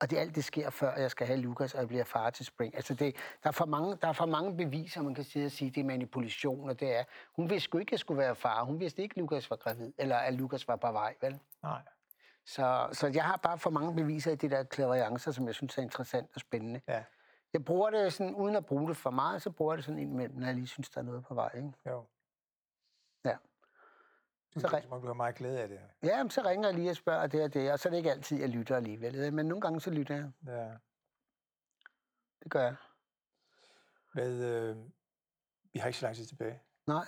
Og 0.02 0.10
det 0.10 0.18
alt 0.18 0.36
det 0.36 0.44
sker, 0.44 0.70
før 0.70 0.96
jeg 0.96 1.12
skal 1.12 1.28
have 1.28 1.40
Lukas, 1.40 1.74
og 1.74 1.80
jeg 1.80 1.88
bliver 1.88 2.04
far 2.04 2.30
til 2.30 2.46
Spring. 2.46 2.76
Altså 2.76 2.94
det, 2.94 3.16
der, 3.44 3.50
er 3.50 3.52
for 3.52 3.66
mange, 3.66 3.98
der 4.02 4.08
er 4.08 4.14
for 4.14 4.26
mange 4.26 4.58
beviser, 4.58 5.02
man 5.02 5.16
kan 5.16 5.24
sidde 5.24 5.46
og 5.46 5.52
sige, 5.52 5.72
det 5.72 5.82
er 5.82 5.86
manipulation, 5.86 6.70
og 6.70 6.80
det 6.80 6.96
er... 6.96 7.04
Hun 7.36 7.50
vidste 7.50 7.64
sgu 7.64 7.78
ikke, 7.78 7.90
at 7.90 7.92
jeg 7.92 8.00
skulle 8.00 8.18
være 8.18 8.36
far. 8.36 8.64
Hun 8.64 8.80
vidste 8.80 9.02
ikke, 9.02 9.14
at 9.14 9.18
Lukas 9.18 9.50
var 9.50 9.56
gravid, 9.56 9.94
eller 9.98 10.16
at 10.16 10.34
Lukas 10.34 10.68
var 10.68 10.76
på 10.76 10.92
vej, 10.92 11.16
vel? 11.22 11.40
Nej. 11.64 11.82
Så, 12.46 12.88
så 12.92 13.08
jeg 13.08 13.24
har 13.24 13.38
bare 13.38 13.58
for 13.58 13.70
mange 13.70 13.96
beviser 13.96 14.32
i 14.32 14.36
de 14.36 14.50
der 14.50 14.64
klaveriancer, 14.64 15.32
som 15.32 15.48
jeg 15.48 15.56
synes 15.56 15.78
er 15.78 15.82
interessant 15.82 16.30
og 16.36 16.42
spændende. 16.42 16.82
Ja. 16.88 17.04
Jeg 17.56 17.66
bruger 17.66 17.90
det 17.90 18.14
sådan, 18.14 18.36
uden 18.36 18.56
at 18.56 18.66
bruge 18.66 18.88
det 18.88 18.98
for 18.98 19.10
meget, 19.10 19.42
så 19.42 19.52
bruger 19.52 19.74
jeg 19.74 19.78
det 19.78 19.86
sådan 19.86 20.00
indimellem, 20.00 20.38
når 20.38 20.46
jeg 20.46 20.56
lige 20.56 20.68
synes, 20.68 20.90
der 20.90 21.02
er 21.02 21.06
noget 21.06 21.26
på 21.26 21.34
vej. 21.34 21.52
Ikke? 21.56 21.74
Jo. 21.86 22.06
Ja. 23.26 23.38
Så. 24.58 24.82
Som 24.90 25.02
du 25.02 25.08
har 25.08 25.14
meget 25.14 25.36
glæde 25.36 25.62
af 25.62 25.68
det. 25.68 25.80
Ja, 26.04 26.30
så 26.30 26.42
ringer 26.42 26.70
jeg 26.70 26.78
lige 26.78 26.90
og 26.90 26.96
spørger 26.96 27.28
det 27.28 27.44
og 27.44 27.54
det, 27.54 27.72
og 27.72 27.80
så 27.80 27.90
er 27.90 27.92
det 27.92 27.98
ikke 27.98 28.12
altid, 28.12 28.40
jeg 28.40 28.50
lytter 28.50 28.76
alligevel. 28.76 29.34
Men 29.34 29.46
nogle 29.46 29.62
gange 29.62 29.82
så 29.82 29.92
lytter 29.92 30.16
jeg. 30.16 30.32
Ja. 30.48 30.78
Det 32.44 32.52
gør 32.52 32.62
jeg. 32.62 32.76
Hvad, 34.14 34.34
øh, 34.34 34.78
vi 35.74 35.80
har 35.80 35.88
ikke 35.88 36.00
så 36.00 36.06
lang 36.06 36.16
tid 36.16 36.26
tilbage. 36.26 36.62
Nej. 36.88 37.06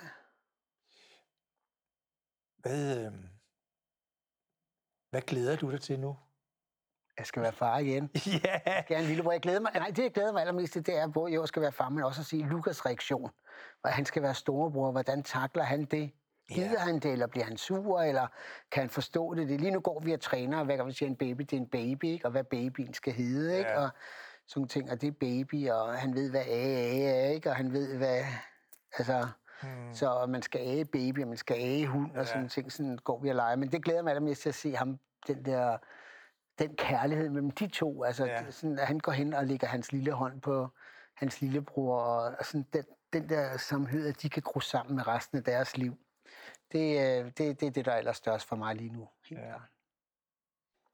Hvad, 2.57 3.05
øh, 3.05 3.13
hvad 5.09 5.21
glæder 5.21 5.55
du 5.55 5.71
dig 5.71 5.81
til 5.81 5.99
nu? 5.99 6.17
Jeg 7.17 7.25
skal 7.25 7.41
være 7.41 7.51
far 7.51 7.77
igen. 7.77 8.09
Ja. 8.45 8.59
Jeg 8.65 8.83
skal 8.85 8.99
en 9.01 9.05
lillebror. 9.07 9.31
Jeg 9.31 9.41
glæder 9.41 9.59
mig, 9.59 9.71
nej, 9.75 9.87
det 9.87 10.03
jeg 10.03 10.11
glæder 10.11 10.31
mig 10.31 10.41
allermest 10.41 10.73
til, 10.73 10.85
det 10.85 10.97
er, 10.97 11.07
hvor 11.07 11.27
jeg 11.27 11.47
skal 11.47 11.61
være 11.61 11.71
far, 11.71 11.89
men 11.89 12.03
også 12.03 12.21
at 12.21 12.25
se 12.25 12.35
Lukas 12.35 12.85
reaktion. 12.85 13.31
Hvor 13.81 13.89
han 13.89 14.05
skal 14.05 14.21
være 14.21 14.33
storebror. 14.33 14.91
Hvordan 14.91 15.23
takler 15.23 15.63
han 15.63 15.85
det? 15.85 16.11
Gider 16.53 16.69
Ja. 16.71 16.77
han 16.79 16.99
det, 16.99 17.11
eller 17.11 17.27
bliver 17.27 17.45
han 17.45 17.57
sur, 17.57 18.01
eller 18.01 18.27
kan 18.71 18.81
han 18.81 18.89
forstå 18.89 19.33
det? 19.33 19.49
det? 19.49 19.61
Lige 19.61 19.71
nu 19.71 19.79
går 19.79 19.99
vi 19.99 20.11
og 20.13 20.21
træner, 20.21 20.59
og 20.59 20.65
hver 20.65 20.75
gang 20.75 20.87
vi 20.87 20.93
siger 20.93 21.09
en 21.09 21.15
baby, 21.15 21.41
det 21.41 21.53
er 21.53 21.57
en 21.57 21.67
baby, 21.69 22.05
ikke? 22.05 22.25
og 22.25 22.31
hvad 22.31 22.43
babyen 22.43 22.93
skal 22.93 23.13
hedde, 23.13 23.57
ikke? 23.57 23.69
Ja. 23.69 23.81
og 23.83 23.89
sådan 24.47 24.67
ting, 24.67 24.91
og 24.91 25.01
det 25.01 25.07
er 25.07 25.11
baby, 25.11 25.69
og 25.69 25.93
han 25.97 26.13
ved, 26.15 26.29
hvad 26.29 26.41
A 26.47 27.01
er, 27.03 27.29
ikke? 27.29 27.49
og 27.49 27.55
han 27.55 27.73
ved, 27.73 27.97
hvad... 27.97 28.21
Altså, 28.97 29.27
Hmm. 29.61 29.93
så 29.93 30.25
man 30.29 30.41
skal 30.41 30.61
æge 30.63 30.85
baby, 30.85 31.21
og 31.21 31.27
man 31.27 31.37
skal 31.37 31.55
æge 31.59 31.87
hund, 31.87 32.11
og 32.11 32.17
Ja. 32.17 32.25
sådan 32.25 32.49
ting, 32.49 32.71
sådan 32.71 32.97
går 32.97 33.19
vi 33.19 33.29
og 33.29 33.35
leger. 33.35 33.55
Men 33.55 33.71
det 33.71 33.83
glæder 33.83 34.01
mig 34.01 34.09
allermest 34.11 34.41
til 34.41 34.49
at 34.49 34.55
se 34.55 34.75
ham, 34.75 34.99
den 35.27 35.45
der 35.45 35.77
den 36.59 36.75
kærlighed 36.75 37.29
mellem 37.29 37.51
de 37.51 37.67
to. 37.67 38.03
Altså, 38.03 38.25
Ja. 38.25 38.51
sådan, 38.51 38.79
at 38.79 38.87
han 38.87 38.99
går 38.99 39.11
hen 39.11 39.33
og 39.33 39.45
lægger 39.45 39.67
hans 39.67 39.91
lille 39.91 40.11
hånd 40.11 40.41
på 40.41 40.67
hans 41.15 41.41
lillebror, 41.41 41.99
og, 42.01 42.35
og 42.39 42.45
sådan 42.45 42.65
den, 42.73 42.83
den 43.13 43.29
der 43.29 43.57
samhørighed, 43.57 44.09
at 44.09 44.21
de 44.21 44.29
kan 44.29 44.41
gro 44.43 44.59
sammen 44.59 44.95
med 44.95 45.07
resten 45.07 45.37
af 45.37 45.43
deres 45.43 45.77
liv. 45.77 45.97
Det, 46.71 46.99
øh, 46.99 47.25
det, 47.25 47.37
det 47.37 47.63
er 47.63 47.71
det, 47.71 47.85
der 47.85 47.91
er 47.91 47.95
allerstørst 47.95 48.47
for 48.47 48.55
mig 48.55 48.75
lige 48.75 48.89
nu. 48.93 49.09
Helt 49.29 49.41
Ja. 49.41 49.53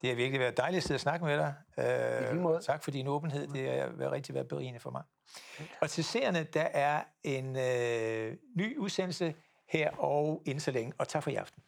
Det 0.02 0.10
har 0.10 0.16
virkelig 0.16 0.40
været 0.40 0.56
dejligt 0.56 0.76
at 0.76 0.82
sidde 0.84 0.96
og 0.96 1.00
snakke 1.00 1.24
med 1.26 1.38
dig. 1.38 1.54
Øh, 1.78 2.60
tak 2.62 2.84
for 2.84 2.90
din 2.90 3.06
åbenhed. 3.08 3.46
Det 3.46 3.80
har 3.80 3.88
været 3.88 4.12
rigtig 4.12 4.34
været 4.34 4.48
berigende 4.48 4.80
for 4.80 4.90
mig. 4.90 5.02
Og 5.80 5.90
til 5.90 6.04
seerne, 6.04 6.44
der 6.44 6.62
er 6.62 7.04
en 7.22 7.56
øh, 7.56 8.36
ny 8.56 8.76
udsendelse 8.78 9.34
her 9.68 9.90
og 9.90 10.42
inden 10.46 10.60
så 10.60 10.70
længe. 10.70 10.92
Og 10.98 11.08
tak 11.08 11.22
for 11.22 11.30
i 11.30 11.34
aften. 11.34 11.62